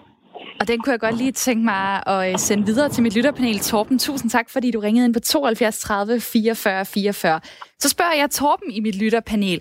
Og 0.61 0.68
den 0.68 0.80
kunne 0.80 0.93
jeg 0.93 1.01
godt 1.01 1.16
lige 1.16 1.32
tænke 1.32 1.64
mig 1.64 2.03
at 2.07 2.32
øh, 2.32 2.39
sende 2.39 2.66
videre 2.66 2.89
til 2.89 3.03
mit 3.03 3.14
lytterpanel. 3.14 3.59
Torben, 3.59 3.99
tusind 3.99 4.30
tak, 4.30 4.51
fordi 4.51 4.70
du 4.70 4.80
ringede 4.80 5.05
ind 5.05 5.14
på 5.14 5.20
72 5.20 5.78
30 5.78 6.20
44 6.20 6.85
44. 6.85 7.41
Så 7.78 7.89
spørger 7.89 8.14
jeg 8.14 8.30
Torben 8.30 8.70
i 8.70 8.80
mit 8.80 8.95
lytterpanel. 8.95 9.61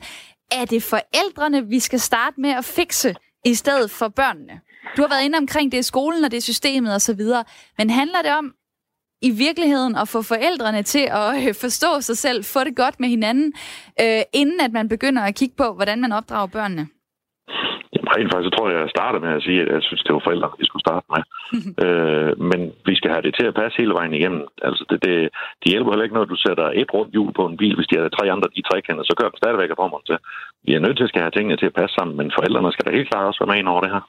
Er 0.52 0.66
det 0.66 0.84
forældrene, 0.84 1.68
vi 1.68 1.80
skal 1.80 2.00
starte 2.00 2.42
med 2.42 2.50
at 2.50 2.66
fikse, 2.66 3.16
i 3.46 3.54
stedet 3.54 3.92
for 3.92 4.08
børnene? 4.08 4.62
Du 4.98 5.02
har 5.02 5.10
været 5.10 5.24
inde 5.26 5.38
omkring 5.38 5.72
det 5.72 5.78
i 5.78 5.84
skolen, 5.84 6.26
og 6.26 6.32
det 6.32 6.38
er 6.38 6.42
systemet 6.42 6.96
osv. 6.96 7.22
Men 7.78 7.90
handler 7.90 8.22
det 8.22 8.32
om 8.32 8.54
i 9.22 9.30
virkeligheden 9.30 9.96
at 9.96 10.08
få 10.08 10.22
forældrene 10.22 10.84
til 10.84 11.08
at 11.12 11.48
øh, 11.48 11.56
forstå 11.56 12.02
sig 12.02 12.18
selv, 12.18 12.44
få 12.44 12.64
det 12.64 12.76
godt 12.76 13.00
med 13.00 13.10
hinanden, 13.10 13.54
øh, 14.02 14.22
inden 14.34 14.60
at 14.60 14.72
man 14.72 14.90
begynder 14.90 15.22
at 15.22 15.36
kigge 15.36 15.56
på, 15.56 15.74
hvordan 15.74 16.02
man 16.02 16.12
opdrager 16.12 16.48
børnene? 16.48 16.88
Rent 18.16 18.30
faktisk, 18.32 18.48
så 18.50 18.54
tror 18.56 18.70
jeg, 18.70 18.80
jeg 18.86 18.96
starter 18.98 19.20
med 19.26 19.32
at 19.38 19.44
sige, 19.48 19.62
at 19.62 19.70
jeg 19.76 19.84
synes, 19.88 20.04
det 20.04 20.14
var 20.16 20.28
forældre, 20.28 20.50
vi 20.62 20.66
skulle 20.68 20.86
starte 20.88 21.08
med. 21.14 21.22
øh, 21.86 22.32
men 22.50 22.60
vi 22.90 22.94
skal 23.00 23.12
have 23.14 23.26
det 23.28 23.34
til 23.40 23.48
at 23.50 23.58
passe 23.60 23.76
hele 23.82 23.94
vejen 23.98 24.14
igennem. 24.20 24.42
Altså, 24.68 24.84
det, 24.90 24.98
det, 25.06 25.16
det 25.62 25.72
hjælper 25.72 25.92
heller 25.92 26.08
ikke, 26.08 26.20
når 26.20 26.32
du 26.34 26.38
sætter 26.46 26.68
et 26.82 26.90
rundt 26.96 27.12
hjul 27.16 27.32
på 27.40 27.44
en 27.50 27.58
bil, 27.62 27.76
hvis 27.76 27.90
de 27.90 27.96
er 27.98 28.16
tre 28.18 28.26
andre, 28.36 28.48
de 28.56 28.68
trekender, 28.70 29.04
så 29.10 29.14
gør 29.20 29.28
den 29.30 29.42
stadigvæk 29.42 29.70
af 29.74 29.80
formål 29.82 30.04
til. 30.10 30.18
Vi 30.66 30.72
er 30.74 30.84
nødt 30.86 30.98
til 30.98 31.08
at 31.08 31.26
have 31.26 31.36
tingene 31.38 31.58
til 31.58 31.70
at 31.72 31.78
passe 31.80 31.94
sammen, 31.98 32.16
men 32.20 32.36
forældrene 32.38 32.74
skal 32.74 32.86
da 32.86 32.92
helt 32.98 33.10
klart 33.12 33.28
også 33.30 33.42
være 33.42 33.52
med 33.52 33.60
ind 33.62 33.72
over 33.74 33.82
det 33.86 33.94
her. 33.96 34.04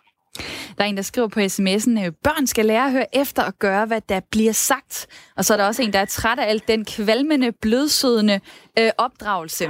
Der 0.77 0.85
er 0.85 0.89
en, 0.89 0.97
der 0.97 1.03
skriver 1.03 1.29
på 1.29 1.41
sms'en, 1.41 1.95
øh, 2.05 2.13
børn 2.27 2.47
skal 2.47 2.65
lære 2.67 2.87
at 2.87 2.93
høre 2.93 3.17
efter 3.23 3.43
og 3.51 3.55
gøre, 3.59 3.87
hvad 3.87 4.01
der 4.09 4.21
bliver 4.33 4.53
sagt. 4.53 4.95
Og 5.37 5.45
så 5.45 5.53
er 5.55 5.59
der 5.59 5.67
også 5.67 5.83
en, 5.83 5.93
der 5.93 5.99
er 5.99 6.05
træt 6.05 6.39
af 6.39 6.51
alt 6.51 6.69
den 6.69 6.85
kvalmende, 6.85 7.53
blødsødende 7.63 8.41
øh, 8.79 8.91
opdragelse. 8.99 9.65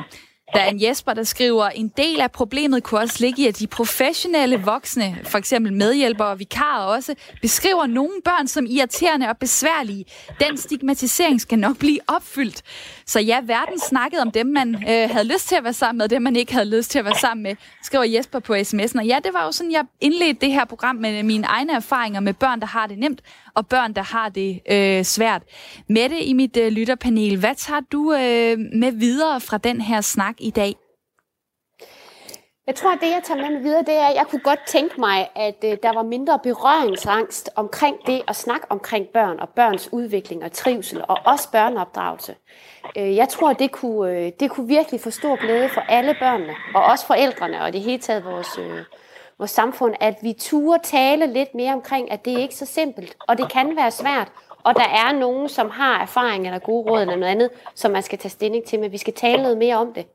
Der 0.54 0.60
er 0.60 0.68
en 0.68 0.82
Jesper, 0.82 1.14
der 1.14 1.22
skriver, 1.22 1.68
en 1.68 1.88
del 1.88 2.20
af 2.20 2.32
problemet 2.32 2.82
kunne 2.82 3.00
også 3.00 3.16
ligge 3.20 3.42
i, 3.42 3.46
at 3.46 3.58
de 3.58 3.66
professionelle 3.66 4.60
voksne, 4.60 5.18
for 5.24 5.38
eksempel 5.38 5.72
medhjælpere 5.72 6.28
og 6.28 6.38
vikarer 6.38 6.84
også, 6.84 7.14
beskriver 7.42 7.86
nogle 7.86 8.12
børn 8.24 8.46
som 8.46 8.66
irriterende 8.70 9.28
og 9.28 9.38
besværlige. 9.38 10.04
Den 10.40 10.56
stigmatisering 10.56 11.40
skal 11.40 11.58
nok 11.58 11.78
blive 11.78 11.98
opfyldt. 12.08 12.62
Så 13.06 13.20
ja, 13.20 13.40
verden 13.42 13.80
snakkede 13.80 14.22
om 14.22 14.30
dem, 14.30 14.46
man 14.46 14.74
øh, 14.74 15.10
havde 15.10 15.24
lyst 15.24 15.48
til 15.48 15.56
at 15.56 15.64
være 15.64 15.72
sammen 15.72 15.98
med, 15.98 16.04
og 16.04 16.10
dem, 16.10 16.22
man 16.22 16.36
ikke 16.36 16.52
havde 16.52 16.76
lyst 16.76 16.90
til 16.90 16.98
at 16.98 17.04
være 17.04 17.18
sammen 17.18 17.42
med, 17.42 17.56
skriver 17.82 18.04
Jesper 18.04 18.38
på 18.38 18.54
sms'en. 18.54 18.98
Og 18.98 19.06
ja, 19.06 19.18
det 19.24 19.34
var 19.34 19.44
jo 19.44 19.52
sådan, 19.52 19.72
jeg 19.72 19.84
indledte 20.00 20.40
det 20.40 20.52
her 20.52 20.64
program 20.64 20.96
med 20.96 21.18
øh, 21.18 21.24
mine 21.24 21.46
egne 21.46 21.72
erfaringer 21.72 22.20
med 22.20 22.34
børn, 22.34 22.60
der 22.60 22.66
har 22.66 22.86
det 22.86 22.98
nemt, 22.98 23.20
og 23.54 23.66
børn, 23.66 23.92
der 23.92 24.02
har 24.02 24.28
det 24.28 24.60
øh, 24.70 25.04
svært. 25.04 25.42
Mette 25.88 26.24
i 26.24 26.32
mit 26.32 26.56
øh, 26.56 26.72
lytterpanel, 26.72 27.38
hvad 27.38 27.54
tager 27.54 27.80
du 27.92 28.12
øh, 28.12 28.58
med 28.58 28.92
videre 28.92 29.40
fra 29.40 29.58
den 29.58 29.80
her 29.80 30.00
snak 30.00 30.34
i 30.38 30.50
dag? 30.50 30.74
Jeg 32.66 32.74
tror, 32.74 32.92
at 32.92 32.98
det, 33.00 33.10
jeg 33.10 33.20
tager 33.24 33.50
med 33.50 33.62
videre, 33.62 33.82
det 33.82 33.94
er, 33.94 34.06
at 34.06 34.14
jeg 34.14 34.26
kunne 34.30 34.40
godt 34.40 34.60
tænke 34.66 35.00
mig, 35.00 35.28
at 35.36 35.64
øh, 35.64 35.76
der 35.82 35.94
var 35.94 36.02
mindre 36.02 36.38
berøringsangst 36.42 37.50
omkring 37.56 37.96
det 38.06 38.22
at 38.28 38.36
snakke 38.36 38.66
omkring 38.70 39.06
børn 39.08 39.38
og 39.38 39.48
børns 39.48 39.88
udvikling 39.92 40.44
og 40.44 40.52
trivsel, 40.52 41.04
og 41.08 41.18
også 41.24 41.50
børneopdragelse. 41.50 42.34
Øh, 42.96 43.16
jeg 43.16 43.28
tror, 43.28 43.50
at 43.50 43.58
det 43.58 43.72
kunne, 43.72 44.12
øh, 44.12 44.32
det 44.40 44.50
kunne 44.50 44.68
virkelig 44.68 45.00
få 45.00 45.10
stor 45.10 45.36
glæde 45.36 45.68
for 45.68 45.80
alle 45.80 46.16
børnene, 46.20 46.54
og 46.74 46.84
også 46.84 47.06
forældrene, 47.06 47.62
og 47.62 47.72
det 47.72 47.80
hele 47.80 47.98
taget 47.98 48.24
vores, 48.24 48.58
øh, 48.58 48.84
vores 49.44 49.50
samfund, 49.50 49.94
at 50.00 50.14
vi 50.22 50.32
turde 50.32 50.82
tale 50.84 51.32
lidt 51.32 51.54
mere 51.54 51.72
omkring, 51.72 52.12
at 52.12 52.24
det 52.24 52.32
er 52.32 52.38
ikke 52.38 52.54
så 52.54 52.66
simpelt, 52.66 53.16
og 53.28 53.38
det 53.38 53.52
kan 53.52 53.76
være 53.76 53.90
svært, 53.90 54.28
og 54.64 54.74
der 54.74 54.88
er 54.88 55.12
nogen, 55.12 55.48
som 55.48 55.70
har 55.70 56.02
erfaring 56.02 56.46
eller 56.46 56.58
gode 56.58 56.90
råd 56.90 57.00
eller 57.00 57.16
noget 57.16 57.32
andet, 57.32 57.50
som 57.74 57.90
man 57.90 58.02
skal 58.02 58.18
tage 58.18 58.30
stilling 58.30 58.64
til, 58.64 58.80
men 58.80 58.92
vi 58.92 58.98
skal 58.98 59.12
tale 59.12 59.42
noget 59.42 59.58
mere 59.58 59.76
om 59.76 59.92
det. 59.94 60.06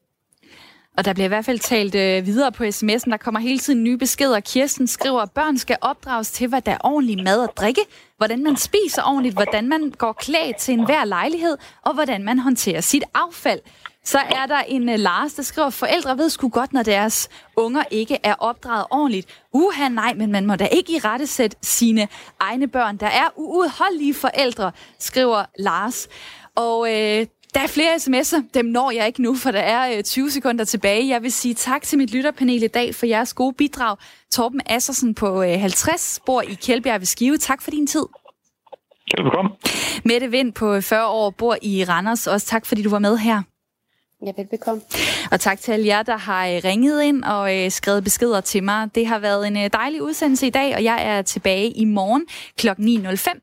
Og 0.97 1.05
der 1.05 1.13
bliver 1.13 1.25
i 1.25 1.27
hvert 1.27 1.45
fald 1.45 1.59
talt 1.59 1.95
øh, 1.95 2.25
videre 2.25 2.51
på 2.51 2.63
sms'en. 2.63 3.11
Der 3.11 3.17
kommer 3.17 3.39
hele 3.39 3.59
tiden 3.59 3.83
nye 3.83 3.97
beskeder. 3.97 4.39
Kirsten 4.39 4.87
skriver, 4.87 5.21
at 5.21 5.31
børn 5.31 5.57
skal 5.57 5.77
opdrages 5.81 6.31
til, 6.31 6.47
hvad 6.47 6.61
der 6.61 6.71
er 6.71 6.77
ordentlig 6.83 7.23
mad 7.23 7.43
og 7.43 7.53
drikke, 7.57 7.81
hvordan 8.17 8.43
man 8.43 8.55
spiser 8.55 9.03
ordentligt, 9.03 9.35
hvordan 9.35 9.69
man 9.69 9.93
går 9.97 10.13
klædt 10.13 10.57
til 10.57 10.73
enhver 10.73 11.05
lejlighed, 11.05 11.57
og 11.81 11.93
hvordan 11.93 12.23
man 12.23 12.39
håndterer 12.39 12.81
sit 12.81 13.03
affald. 13.13 13.59
Så 14.09 14.19
er 14.19 14.45
der 14.45 14.59
en 14.59 14.89
uh, 14.89 14.95
Lars, 14.95 15.33
der 15.33 15.43
skriver, 15.43 15.69
forældre 15.69 16.17
ved 16.17 16.29
sgu 16.29 16.49
godt, 16.49 16.73
når 16.73 16.83
deres 16.83 17.29
unger 17.55 17.83
ikke 17.91 18.17
er 18.23 18.33
opdraget 18.33 18.85
ordentligt. 18.91 19.27
Uha, 19.53 19.89
nej, 19.89 20.13
men 20.13 20.31
man 20.31 20.45
må 20.45 20.55
da 20.55 20.65
ikke 20.65 20.93
i 20.93 20.99
rette 20.99 21.27
sætte 21.27 21.57
sine 21.61 22.07
egne 22.39 22.67
børn. 22.67 22.97
Der 22.97 23.07
er 23.07 23.27
uudholdelige 23.35 24.13
forældre, 24.13 24.71
skriver 24.99 25.45
Lars. 25.59 26.07
Og 26.55 26.87
øh, 26.87 27.25
der 27.53 27.59
er 27.59 27.67
flere 27.67 27.95
sms'er. 27.95 28.41
Dem 28.53 28.65
når 28.65 28.91
jeg 28.91 29.07
ikke 29.07 29.21
nu, 29.21 29.35
for 29.35 29.51
der 29.51 29.59
er 29.59 29.97
øh, 29.97 30.03
20 30.03 30.31
sekunder 30.31 30.65
tilbage. 30.65 31.07
Jeg 31.07 31.23
vil 31.23 31.31
sige 31.31 31.53
tak 31.53 31.81
til 31.81 31.97
mit 31.97 32.13
lytterpanel 32.13 32.63
i 32.63 32.67
dag 32.67 32.95
for 32.95 33.05
jeres 33.05 33.33
gode 33.33 33.53
bidrag. 33.53 33.97
Torben 34.31 34.61
Assersen 34.65 35.15
på 35.15 35.43
øh, 35.43 35.59
50 35.59 36.19
bor 36.25 36.41
i 36.41 36.53
Kjeldbjerg 36.53 36.99
ved 37.01 37.05
Skive. 37.05 37.37
Tak 37.37 37.61
for 37.61 37.71
din 37.71 37.87
tid. 37.87 38.05
Velkommen. 39.17 39.53
Mette 40.05 40.31
Vind 40.31 40.53
på 40.53 40.81
40 40.81 41.07
år 41.07 41.29
bor 41.29 41.57
i 41.61 41.83
Randers. 41.83 42.27
Også 42.27 42.47
tak, 42.47 42.65
fordi 42.65 42.81
du 42.81 42.89
var 42.89 42.99
med 42.99 43.17
her. 43.17 43.41
Ja, 44.25 44.31
velbekomme. 44.37 44.81
Og 45.31 45.39
tak 45.39 45.59
til 45.59 45.71
alle 45.71 45.87
jer, 45.87 46.03
der 46.03 46.17
har 46.17 46.47
øh, 46.47 46.61
ringet 46.63 47.03
ind 47.03 47.23
og 47.23 47.57
øh, 47.57 47.71
skrevet 47.71 48.03
beskeder 48.03 48.41
til 48.41 48.63
mig. 48.63 48.95
Det 48.95 49.07
har 49.07 49.19
været 49.19 49.47
en 49.47 49.57
øh, 49.57 49.69
dejlig 49.73 50.01
udsendelse 50.01 50.47
i 50.47 50.49
dag, 50.49 50.75
og 50.75 50.83
jeg 50.83 51.05
er 51.05 51.21
tilbage 51.21 51.71
i 51.71 51.85
morgen 51.85 52.25
kl. 52.57 52.67
9.05. 52.69 53.39